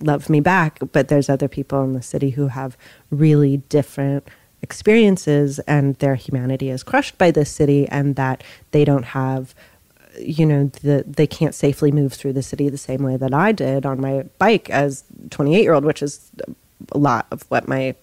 love 0.00 0.28
me 0.30 0.40
back. 0.40 0.78
But 0.92 1.08
there's 1.08 1.28
other 1.28 1.48
people 1.48 1.82
in 1.84 1.92
the 1.92 2.02
city 2.02 2.30
who 2.30 2.48
have 2.48 2.76
really 3.10 3.58
different 3.58 4.28
experiences 4.62 5.58
and 5.60 5.94
their 5.96 6.14
humanity 6.14 6.70
is 6.70 6.82
crushed 6.82 7.18
by 7.18 7.30
this 7.30 7.50
city 7.50 7.86
and 7.88 8.16
that 8.16 8.42
they 8.70 8.84
don't 8.84 9.04
have 9.04 9.54
you 10.18 10.46
know 10.46 10.66
the, 10.82 11.04
they 11.06 11.26
can't 11.26 11.54
safely 11.54 11.92
move 11.92 12.14
through 12.14 12.32
the 12.32 12.42
city 12.42 12.70
the 12.70 12.78
same 12.78 13.02
way 13.02 13.14
that 13.16 13.34
i 13.34 13.52
did 13.52 13.84
on 13.84 14.00
my 14.00 14.22
bike 14.38 14.70
as 14.70 15.04
28 15.28 15.60
year 15.60 15.74
old 15.74 15.84
which 15.84 16.02
is 16.02 16.30
a 16.92 16.98
lot 16.98 17.26
of 17.30 17.42
what 17.50 17.68
my 17.68 17.94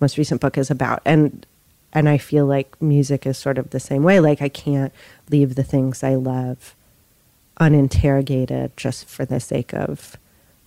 most 0.00 0.16
recent 0.18 0.40
book 0.40 0.56
is 0.58 0.70
about 0.70 1.02
and 1.04 1.46
and 1.92 2.08
i 2.08 2.16
feel 2.18 2.46
like 2.46 2.80
music 2.80 3.26
is 3.26 3.36
sort 3.36 3.58
of 3.58 3.70
the 3.70 3.80
same 3.80 4.02
way 4.02 4.20
like 4.20 4.40
i 4.40 4.48
can't 4.48 4.92
leave 5.30 5.54
the 5.54 5.64
things 5.64 6.02
i 6.02 6.14
love 6.14 6.74
uninterrogated 7.58 8.74
just 8.76 9.06
for 9.06 9.24
the 9.24 9.38
sake 9.38 9.72
of 9.74 10.16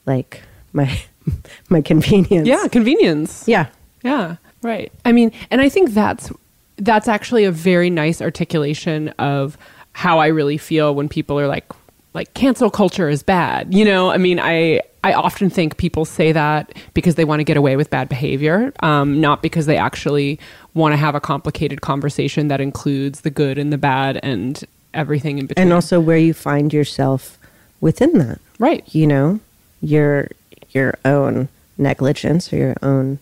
like 0.05 0.41
my 0.71 1.01
my 1.69 1.81
convenience 1.81 2.47
yeah, 2.47 2.67
convenience. 2.67 3.47
yeah 3.47 3.67
Yeah, 4.03 4.35
right. 4.61 4.91
I 5.05 5.11
mean, 5.13 5.31
and 5.49 5.61
I 5.61 5.69
think 5.69 5.91
that's 5.91 6.31
that's 6.77 7.07
actually 7.07 7.45
a 7.45 7.51
very 7.51 7.89
nice 7.89 8.21
articulation 8.21 9.09
of 9.17 9.57
how 9.93 10.19
I 10.19 10.27
really 10.27 10.57
feel 10.57 10.93
when 10.93 11.07
people 11.07 11.39
are 11.39 11.47
like 11.47 11.65
like 12.13 12.33
cancel 12.33 12.69
culture 12.69 13.09
is 13.09 13.23
bad. 13.23 13.73
You 13.73 13.85
know, 13.85 14.09
I 14.11 14.17
mean, 14.17 14.39
I 14.39 14.81
I 15.03 15.13
often 15.13 15.49
think 15.49 15.77
people 15.77 16.05
say 16.05 16.31
that 16.31 16.73
because 16.93 17.15
they 17.15 17.25
want 17.25 17.39
to 17.41 17.43
get 17.43 17.57
away 17.57 17.75
with 17.75 17.89
bad 17.89 18.07
behavior, 18.07 18.71
um, 18.81 19.19
not 19.19 19.41
because 19.41 19.65
they 19.65 19.77
actually 19.77 20.39
want 20.73 20.93
to 20.93 20.97
have 20.97 21.15
a 21.15 21.19
complicated 21.19 21.81
conversation 21.81 22.47
that 22.47 22.61
includes 22.61 23.21
the 23.21 23.29
good 23.29 23.57
and 23.57 23.73
the 23.73 23.77
bad 23.77 24.19
and 24.23 24.63
everything 24.93 25.39
in 25.39 25.47
between. 25.47 25.61
and 25.61 25.73
also 25.73 25.99
where 25.99 26.17
you 26.17 26.33
find 26.33 26.71
yourself 26.71 27.37
within 27.81 28.17
that. 28.19 28.39
right. 28.59 28.83
You 28.93 29.07
know, 29.07 29.39
your 29.81 30.29
your 30.71 30.97
own 31.03 31.49
negligence 31.77 32.53
or 32.53 32.57
your 32.57 32.75
own 32.81 33.19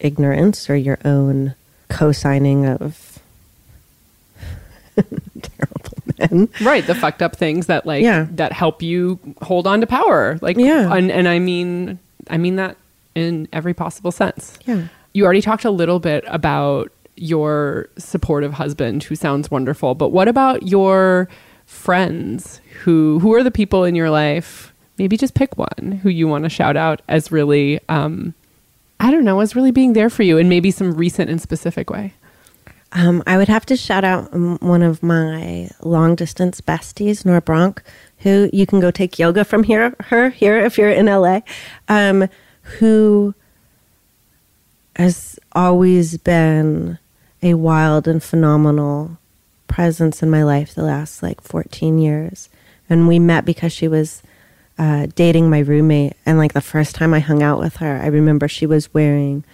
ignorance 0.00 0.70
or 0.70 0.76
your 0.76 0.98
own 1.04 1.54
co-signing 1.88 2.66
of 2.66 3.18
terrible 5.42 5.93
men. 6.18 6.48
right 6.62 6.86
the 6.86 6.94
fucked 6.94 7.22
up 7.22 7.36
things 7.36 7.66
that 7.66 7.86
like 7.86 8.02
Yeah. 8.02 8.26
that 8.32 8.52
help 8.52 8.82
you 8.82 9.18
hold 9.42 9.66
on 9.66 9.80
to 9.80 9.86
power 9.86 10.38
like 10.42 10.56
Yeah. 10.56 10.92
and, 10.94 11.10
and 11.10 11.28
i 11.28 11.38
mean 11.38 11.98
i 12.30 12.36
mean 12.36 12.56
that 12.56 12.76
in 13.14 13.48
every 13.52 13.74
possible 13.74 14.10
sense 14.12 14.58
Yeah. 14.66 14.88
you 15.12 15.24
already 15.24 15.40
talked 15.42 15.64
a 15.64 15.70
little 15.70 16.00
bit 16.00 16.24
about 16.26 16.90
your 17.16 17.88
supportive 17.96 18.54
husband 18.54 19.04
who 19.04 19.14
sounds 19.14 19.50
wonderful 19.50 19.94
but 19.94 20.08
what 20.10 20.26
about 20.28 20.64
your 20.64 21.28
friends 21.66 22.60
who 22.82 23.18
who 23.20 23.34
are 23.34 23.42
the 23.42 23.50
people 23.50 23.84
in 23.84 23.94
your 23.94 24.10
life 24.10 24.72
maybe 24.98 25.16
just 25.16 25.34
pick 25.34 25.56
one 25.56 26.00
who 26.02 26.08
you 26.08 26.28
want 26.28 26.44
to 26.44 26.50
shout 26.50 26.76
out 26.76 27.02
as 27.08 27.32
really 27.32 27.80
um 27.88 28.34
i 29.00 29.10
don't 29.10 29.24
know 29.24 29.40
as 29.40 29.56
really 29.56 29.70
being 29.70 29.92
there 29.92 30.10
for 30.10 30.22
you 30.22 30.38
in 30.38 30.48
maybe 30.48 30.70
some 30.70 30.92
recent 30.94 31.30
and 31.30 31.40
specific 31.40 31.88
way 31.90 32.12
Um, 32.94 33.24
I 33.26 33.36
would 33.36 33.48
have 33.48 33.66
to 33.66 33.76
shout 33.76 34.04
out 34.04 34.32
um, 34.32 34.56
one 34.58 34.82
of 34.82 35.02
my 35.02 35.68
long 35.82 36.14
distance 36.14 36.60
besties, 36.60 37.24
Nora 37.24 37.42
Bronk, 37.42 37.82
who 38.18 38.48
you 38.52 38.66
can 38.66 38.78
go 38.78 38.92
take 38.92 39.18
yoga 39.18 39.44
from 39.44 39.64
here, 39.64 39.96
her 40.00 40.30
here 40.30 40.58
if 40.58 40.78
you're 40.78 40.90
in 40.90 41.06
LA, 41.06 41.40
um, 41.88 42.28
who 42.78 43.34
has 44.94 45.40
always 45.52 46.16
been 46.18 46.98
a 47.42 47.54
wild 47.54 48.06
and 48.06 48.22
phenomenal 48.22 49.18
presence 49.66 50.22
in 50.22 50.30
my 50.30 50.44
life 50.44 50.72
the 50.72 50.84
last 50.84 51.20
like 51.20 51.40
14 51.40 51.98
years. 51.98 52.48
And 52.88 53.08
we 53.08 53.18
met 53.18 53.44
because 53.44 53.72
she 53.72 53.88
was 53.88 54.22
uh, 54.78 55.08
dating 55.16 55.50
my 55.50 55.58
roommate. 55.58 56.14
And 56.24 56.38
like 56.38 56.52
the 56.52 56.60
first 56.60 56.94
time 56.94 57.12
I 57.12 57.18
hung 57.18 57.42
out 57.42 57.58
with 57.58 57.76
her, 57.76 58.00
I 58.00 58.06
remember 58.06 58.46
she 58.46 58.66
was 58.66 58.94
wearing 58.94 59.44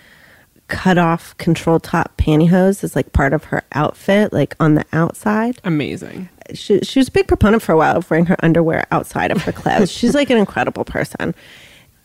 cut 0.70 0.96
off 0.96 1.36
control 1.36 1.78
top 1.78 2.16
pantyhose 2.16 2.82
as 2.82 2.96
like 2.96 3.12
part 3.12 3.32
of 3.34 3.44
her 3.44 3.62
outfit, 3.72 4.32
like 4.32 4.54
on 4.58 4.76
the 4.76 4.84
outside. 4.92 5.60
amazing 5.64 6.28
She, 6.54 6.80
she 6.80 6.98
was 6.98 7.08
a 7.08 7.12
big 7.12 7.28
proponent 7.28 7.62
for 7.62 7.72
a 7.72 7.76
while 7.76 7.96
of 7.96 8.10
wearing 8.10 8.26
her 8.26 8.36
underwear 8.42 8.86
outside 8.90 9.30
of 9.30 9.42
her 9.42 9.52
clothes. 9.52 9.90
She's 9.98 10.14
like 10.14 10.30
an 10.30 10.38
incredible 10.38 10.84
person. 10.84 11.34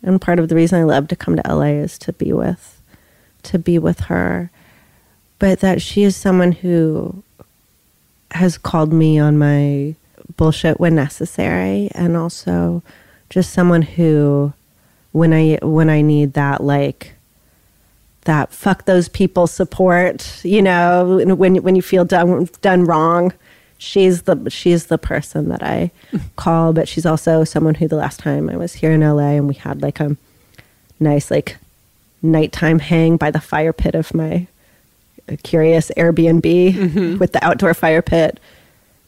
And 0.04 0.22
part 0.22 0.38
of 0.38 0.50
the 0.50 0.56
reason 0.56 0.80
I 0.80 0.84
love 0.84 1.08
to 1.08 1.16
come 1.16 1.36
to 1.36 1.42
LA 1.48 1.82
is 1.82 1.98
to 2.00 2.14
be 2.14 2.34
with 2.34 2.82
to 3.44 3.60
be 3.60 3.80
with 3.80 4.02
her. 4.02 4.52
But 5.40 5.60
that 5.62 5.82
she 5.82 6.04
is 6.04 6.16
someone 6.16 6.52
who 6.52 7.24
has 8.32 8.58
called 8.58 8.92
me 8.92 9.18
on 9.20 9.38
my 9.38 9.96
bullshit 10.38 10.80
when 10.80 10.96
necessary 10.96 11.90
and 11.96 12.18
also 12.18 12.84
just 13.30 13.54
someone 13.54 13.82
who 13.82 14.54
when 15.12 15.34
I 15.34 15.60
when 15.62 15.90
I 15.90 16.02
need 16.02 16.34
that 16.34 16.62
like 16.62 17.15
that 18.26 18.52
fuck 18.52 18.86
those 18.86 19.08
people 19.08 19.48
support, 19.48 20.44
you 20.44 20.62
know, 20.62 21.24
when 21.36 21.64
when 21.64 21.76
you 21.76 21.82
feel 21.82 22.06
done 22.06 22.50
done 22.62 22.84
wrong, 22.86 23.34
she's 23.78 24.24
the 24.24 24.50
she's 24.50 24.88
the 24.88 24.98
person 24.98 25.50
that 25.50 25.64
I 25.64 25.92
call, 26.36 26.74
but 26.74 26.88
she's 26.88 27.06
also 27.06 27.44
someone 27.44 27.76
who 27.76 27.88
the 27.88 27.96
last 27.96 28.20
time 28.20 28.50
I 28.50 28.58
was 28.58 28.74
here 28.74 28.92
in 28.92 29.02
LA 29.02 29.30
and 29.30 29.48
we 29.48 29.56
had 29.56 29.82
like 29.82 30.00
a 30.00 30.16
nice 31.00 31.32
like 31.32 31.58
nighttime 32.22 32.80
hang 32.80 33.18
by 33.18 33.32
the 33.32 33.40
fire 33.42 33.74
pit 33.74 33.96
of 33.96 34.14
my 34.14 34.48
curious 35.44 35.92
Airbnb 35.98 36.74
mm-hmm. 36.74 37.18
with 37.18 37.32
the 37.32 37.44
outdoor 37.44 37.74
fire 37.74 38.02
pit. 38.02 38.40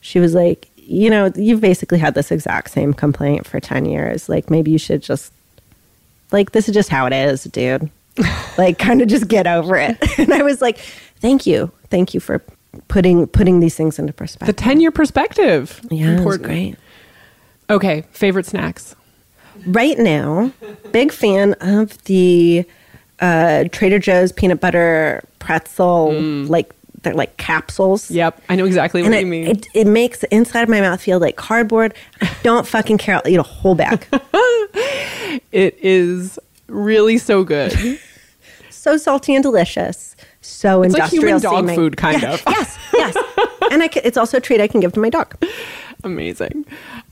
She 0.02 0.20
was 0.20 0.34
like, 0.34 0.70
you 0.76 1.10
know, 1.10 1.32
you've 1.36 1.62
basically 1.62 2.00
had 2.00 2.14
this 2.14 2.32
exact 2.32 2.72
same 2.72 2.94
complaint 2.94 3.46
for 3.46 3.60
10 3.60 3.86
years. 3.86 4.30
Like 4.30 4.50
maybe 4.50 4.72
you 4.72 4.78
should 4.78 5.02
just 5.02 5.32
like 6.32 6.52
this 6.52 6.68
is 6.68 6.74
just 6.74 6.90
how 6.90 7.06
it 7.06 7.14
is, 7.14 7.44
dude. 7.46 7.90
Like 8.58 8.78
kind 8.80 9.02
of 9.02 9.08
just 9.08 9.28
get 9.28 9.48
over 9.48 9.76
it. 9.78 9.98
and 10.20 10.34
I 10.34 10.42
was 10.44 10.62
like, 10.62 10.78
thank 11.20 11.46
you. 11.46 11.72
Thank 11.90 12.14
you 12.14 12.20
for 12.20 12.44
putting 12.88 13.28
putting 13.28 13.60
these 13.60 13.76
things 13.76 13.98
into 13.98 14.14
perspective. 14.14 14.48
the 14.48 14.54
perspective. 14.54 14.72
10 14.74 14.82
year 14.82 14.92
perspective 14.92 15.82
yeah, 15.90 16.10
important 16.12 16.44
great. 16.44 16.76
okay 17.72 18.04
favorite 18.12 18.46
snacks 18.46 18.96
Right 19.66 19.98
now, 19.98 20.52
big 20.92 21.12
fan 21.12 21.54
of 21.62 22.02
the 22.04 22.66
uh, 23.20 23.66
Trader 23.72 24.00
Joe's 24.00 24.32
peanut 24.32 24.60
butter 24.62 25.24
pretzel 25.40 26.14
like 26.14 26.74
they're 27.02 27.14
like 27.14 27.38
capsules. 27.38 28.10
Yep, 28.12 28.42
I 28.50 28.56
know 28.56 28.66
exactly 28.66 29.02
what 29.02 29.08
And 29.08 29.16
it, 29.16 29.22
you 29.22 29.26
mean. 29.26 29.48
it, 29.48 29.68
it 29.74 29.88
makes 29.88 30.20
the 30.20 30.34
inside 30.34 30.62
of 30.62 30.70
my 30.70 30.82
mouth 30.82 31.02
feel 31.02 31.20
like 31.20 31.36
cardboard. 31.36 31.94
I 32.22 32.30
don't 32.44 32.68
fucking 32.68 32.98
care. 32.98 33.16
I'll 33.16 33.28
eat 33.28 33.38
a 33.38 33.44
whole 33.44 33.76
bag. 33.76 34.06
it 35.52 35.78
is 35.82 36.40
really 36.68 37.18
so 37.18 37.44
good. 37.44 38.00
so 38.88 38.96
salty 38.98 39.36
and 39.36 39.44
delicious. 39.44 40.16
So 40.42 40.82
It's 40.82 40.94
like 40.94 41.02
industrial 41.12 41.40
human 41.40 41.42
dog 41.42 41.56
seeming. 41.64 41.76
food, 41.76 41.98
kind 41.98 42.22
Yeah, 42.22 42.34
of. 42.36 42.44
Yes, 42.48 42.78
yes. 42.94 43.18
and 43.72 43.84
I 43.84 43.90
can, 43.90 44.02
it's 44.06 44.16
also 44.18 44.38
a 44.38 44.40
treat 44.42 44.62
I 44.62 44.68
can 44.68 44.80
give 44.80 44.94
to 44.94 45.00
my 45.02 45.10
dog. 45.10 45.36
Amazing. 46.06 46.66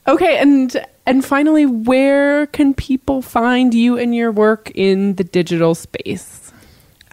Okay, 0.07 0.37
and 0.37 0.85
and 1.05 1.25
finally, 1.25 1.65
where 1.65 2.45
can 2.47 2.73
people 2.73 3.21
find 3.21 3.73
you 3.73 3.97
and 3.97 4.15
your 4.15 4.31
work 4.31 4.71
in 4.73 5.15
the 5.15 5.23
digital 5.25 5.75
space? 5.75 6.53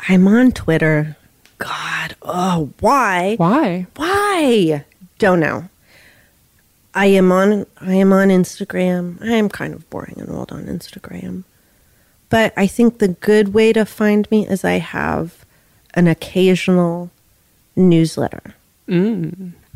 I'm 0.08 0.28
on 0.28 0.52
Twitter. 0.52 1.16
God, 1.58 2.14
oh, 2.22 2.70
why? 2.80 3.34
Why? 3.36 3.86
Why? 3.96 4.84
Don't 5.18 5.40
know. 5.40 5.68
I 6.94 7.06
am 7.06 7.32
on 7.32 7.66
I 7.80 7.94
am 7.94 8.12
on 8.12 8.28
Instagram. 8.28 9.20
I 9.22 9.32
am 9.32 9.48
kind 9.48 9.74
of 9.74 9.88
boring 9.90 10.16
and 10.20 10.30
old 10.30 10.52
on 10.52 10.64
Instagram. 10.66 11.44
But 12.32 12.54
I 12.56 12.66
think 12.66 12.98
the 12.98 13.08
good 13.08 13.52
way 13.52 13.74
to 13.74 13.84
find 13.84 14.28
me 14.30 14.48
is 14.48 14.64
I 14.64 14.78
have 14.78 15.44
an 15.92 16.08
occasional 16.08 17.10
newsletter. 17.76 18.54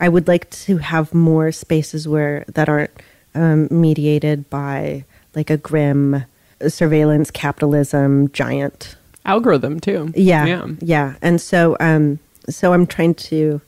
I 0.01 0.09
would 0.09 0.27
like 0.27 0.49
to 0.65 0.79
have 0.79 1.13
more 1.13 1.53
spaces 1.53 2.09
where 2.09 2.45
that 2.49 2.69
aren't 2.71 2.91
um, 3.35 3.69
mediated 3.71 4.49
by 4.49 5.05
like 5.35 5.51
a 5.51 5.59
grim 5.59 6.25
surveillance 6.67 7.31
capitalism 7.31 8.31
giant 8.33 8.97
Algorithm 9.27 9.79
too. 9.79 10.13
yeah, 10.15 10.47
Yeah. 10.47 10.67
yeah, 10.81 11.15
And 11.21 11.41
so, 11.41 11.77
um, 11.79 12.19
so 12.49 12.73
I'm 12.73 12.87
trying 12.87 13.15
to 13.15 13.61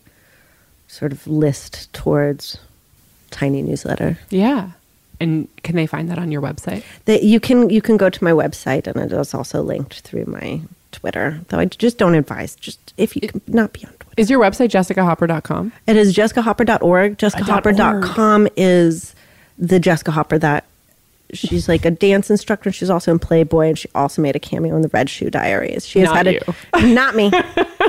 sort 0.86 1.12
of 1.12 1.26
list 1.26 1.92
towards 1.92 2.56
tiny 3.30 3.60
newsletter. 3.60 4.18
Yeah. 4.30 4.70
And 5.20 5.48
can 5.62 5.74
they 5.76 5.86
find 5.86 6.08
that 6.10 6.18
on 6.18 6.30
your 6.30 6.40
website? 6.42 6.84
That 7.06 7.22
you 7.22 7.40
can 7.40 7.70
you 7.70 7.82
can 7.82 7.96
go 7.96 8.08
to 8.08 8.24
my 8.24 8.30
website, 8.30 8.86
and 8.86 8.96
it 8.96 9.12
is 9.12 9.34
also 9.34 9.62
linked 9.62 10.00
through 10.00 10.26
my 10.26 10.60
Twitter. 10.92 11.40
Though 11.48 11.58
I 11.58 11.64
just 11.66 11.98
don't 11.98 12.14
advise. 12.14 12.54
Just 12.54 12.94
if 12.96 13.16
you 13.16 13.28
can 13.28 13.40
not 13.48 13.72
be 13.72 13.84
on 13.84 13.92
Twitter. 13.92 14.14
Is 14.16 14.30
your 14.30 14.40
website 14.40 14.68
jessicahopper.com? 14.68 15.72
It 15.86 15.96
is 15.96 16.14
jessicahopper.org. 16.14 17.18
Jessicahopper.com 17.18 18.46
uh, 18.46 18.50
is 18.56 19.14
the 19.58 19.80
Jessica 19.80 20.12
Hopper 20.12 20.38
that 20.38 20.64
she's 21.32 21.68
like 21.68 21.84
a 21.84 21.90
dance 21.90 22.30
instructor. 22.30 22.72
She's 22.72 22.90
also 22.90 23.10
in 23.12 23.18
Playboy, 23.18 23.68
and 23.68 23.78
she 23.78 23.88
also 23.94 24.22
made 24.22 24.36
a 24.36 24.40
cameo 24.40 24.76
in 24.76 24.82
the 24.82 24.88
Red 24.88 25.10
Shoe 25.10 25.30
Diaries. 25.30 25.86
She 25.86 26.00
has 26.00 26.08
Not 26.08 26.26
had 26.26 26.34
you. 26.34 26.40
a 26.72 26.86
not 26.86 27.14
me, 27.16 27.30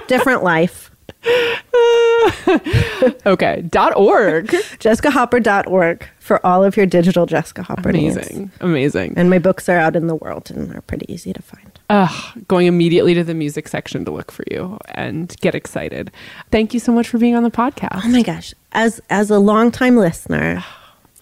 different 0.08 0.44
life. 0.44 0.89
Okay. 3.26 3.64
Dot 3.70 3.96
org. 3.96 4.48
JessicaHopper.org 4.48 6.08
for 6.20 6.46
all 6.46 6.64
of 6.64 6.78
your 6.78 6.86
digital 6.86 7.26
Jessica 7.26 7.64
Hopper 7.64 7.92
needs. 7.92 8.16
Amazing. 8.16 8.52
Amazing. 8.62 9.14
And 9.18 9.30
my 9.30 9.40
books 9.40 9.70
are 9.70 9.78
out 9.78 9.96
in 9.96 10.08
the 10.08 10.16
world 10.16 10.52
and 10.52 10.76
are 10.76 10.82
pretty 10.82 11.12
easy 11.12 11.34
to 11.34 11.42
find. 11.42 11.80
Ugh, 11.90 12.44
going 12.48 12.68
immediately 12.68 13.14
to 13.16 13.24
the 13.24 13.34
music 13.34 13.68
section 13.68 14.06
to 14.06 14.12
look 14.12 14.32
for 14.32 14.44
you 14.52 14.78
and 14.90 15.36
get 15.42 15.56
excited. 15.56 16.12
Thank 16.52 16.74
you 16.74 16.80
so 16.80 16.92
much 16.92 17.08
for 17.08 17.18
being 17.18 17.36
on 17.36 17.44
the 17.44 17.52
podcast. 17.52 18.02
Oh 18.06 18.10
my 18.10 18.22
gosh. 18.22 18.54
As 18.72 19.02
as 19.10 19.30
a 19.30 19.40
longtime 19.40 19.96
listener 19.96 20.64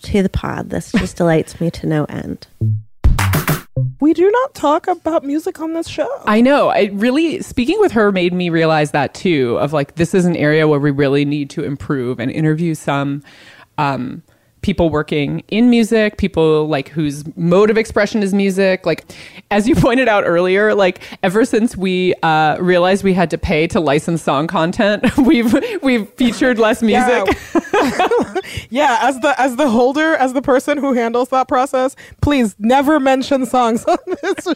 to 0.03 0.23
the 0.23 0.29
pod, 0.29 0.69
this 0.69 0.91
just 0.91 1.17
delights 1.17 1.59
me 1.61 1.71
to 1.71 1.87
no 1.87 2.05
end. 2.05 2.47
We 3.99 4.13
do 4.13 4.29
not 4.29 4.53
talk 4.53 4.87
about 4.87 5.23
music 5.23 5.59
on 5.59 5.73
this 5.73 5.87
show. 5.87 6.09
I 6.25 6.41
know. 6.41 6.69
I 6.69 6.89
really 6.93 7.41
speaking 7.41 7.79
with 7.79 7.91
her 7.93 8.11
made 8.11 8.33
me 8.33 8.49
realize 8.49 8.91
that 8.91 9.13
too. 9.13 9.57
Of 9.59 9.73
like, 9.73 9.95
this 9.95 10.13
is 10.13 10.25
an 10.25 10.35
area 10.35 10.67
where 10.67 10.79
we 10.79 10.91
really 10.91 11.25
need 11.25 11.49
to 11.51 11.63
improve 11.63 12.19
and 12.19 12.31
interview 12.31 12.75
some 12.75 13.23
um, 13.77 14.23
people 14.61 14.89
working 14.89 15.43
in 15.47 15.69
music, 15.69 16.17
people 16.17 16.67
like 16.67 16.89
whose 16.89 17.23
mode 17.37 17.69
of 17.69 17.77
expression 17.77 18.21
is 18.21 18.33
music. 18.33 18.85
Like, 18.85 19.05
as 19.51 19.67
you 19.67 19.75
pointed 19.87 20.07
out 20.07 20.23
earlier, 20.25 20.75
like 20.75 21.01
ever 21.23 21.45
since 21.45 21.77
we 21.77 22.13
uh, 22.23 22.57
realized 22.59 23.03
we 23.03 23.13
had 23.13 23.29
to 23.31 23.37
pay 23.37 23.67
to 23.67 23.79
license 23.79 24.21
song 24.21 24.47
content, 24.47 25.17
we've 25.17 25.53
we've 25.81 26.09
featured 26.13 26.59
less 26.59 26.81
music. 26.81 27.27
yeah, 27.53 27.61
as 27.77 29.19
the 29.19 29.35
as 29.37 29.55
the 29.55 29.69
holder, 29.69 30.15
as 30.15 30.33
the 30.33 30.41
person 30.41 30.77
who 30.77 30.93
handles 30.93 31.29
that 31.29 31.47
process, 31.47 31.95
please 32.21 32.55
never 32.59 32.99
mention 32.99 33.45
songs 33.45 33.85
on 33.85 33.97
this. 34.21 34.47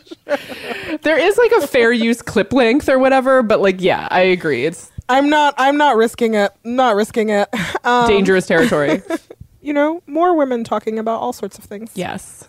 there 1.01 1.17
is 1.17 1.37
like 1.37 1.51
a 1.63 1.67
fair 1.67 1.91
use 1.91 2.21
clip 2.21 2.53
length 2.53 2.89
or 2.89 2.99
whatever, 2.99 3.43
but 3.43 3.61
like, 3.61 3.81
yeah, 3.81 4.07
I 4.11 4.21
agree. 4.21 4.65
It's 4.65 4.91
I'm 5.09 5.29
not 5.29 5.53
I'm 5.57 5.77
not 5.77 5.97
risking 5.97 6.35
it. 6.35 6.51
Not 6.63 6.95
risking 6.95 7.29
it. 7.29 7.49
Um, 7.83 8.07
dangerous 8.07 8.45
territory. 8.45 9.01
you 9.61 9.73
know, 9.73 10.03
more 10.07 10.35
women 10.35 10.63
talking 10.63 10.99
about 10.99 11.19
all 11.19 11.33
sorts 11.33 11.57
of 11.57 11.63
things. 11.63 11.91
yes. 11.95 12.47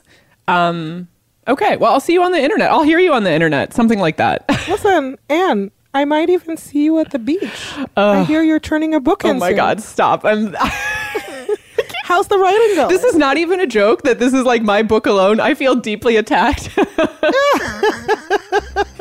Um, 0.48 1.08
okay. 1.48 1.76
Well, 1.76 1.92
I'll 1.92 2.00
see 2.00 2.12
you 2.12 2.22
on 2.22 2.32
the 2.32 2.42
internet. 2.42 2.70
I'll 2.70 2.82
hear 2.82 2.98
you 2.98 3.14
on 3.14 3.24
the 3.24 3.32
internet. 3.32 3.72
Something 3.72 3.98
like 3.98 4.16
that. 4.16 4.44
Listen, 4.68 5.18
Anne, 5.28 5.70
I 5.94 6.06
might 6.06 6.30
even 6.30 6.56
see 6.56 6.84
you 6.84 6.98
at 7.00 7.10
the 7.10 7.18
beach. 7.18 7.74
I 7.96 8.24
hear 8.24 8.42
you're 8.42 8.60
turning 8.60 8.94
a 8.94 9.00
book 9.00 9.24
oh 9.24 9.34
my 9.34 9.48
soon. 9.48 9.56
God! 9.56 9.82
Stop. 9.82 10.24
I'm. 10.24 10.56
How's 12.04 12.28
the 12.28 12.38
writing 12.38 12.76
going? 12.76 12.88
This 12.88 13.04
is 13.04 13.14
not 13.14 13.36
even 13.36 13.60
a 13.60 13.66
joke 13.66 14.02
that 14.02 14.18
this 14.18 14.32
is 14.32 14.44
like 14.44 14.62
my 14.62 14.82
book 14.82 15.06
alone. 15.06 15.40
I 15.40 15.54
feel 15.54 15.74
deeply 15.74 16.16
attacked. 16.16 16.70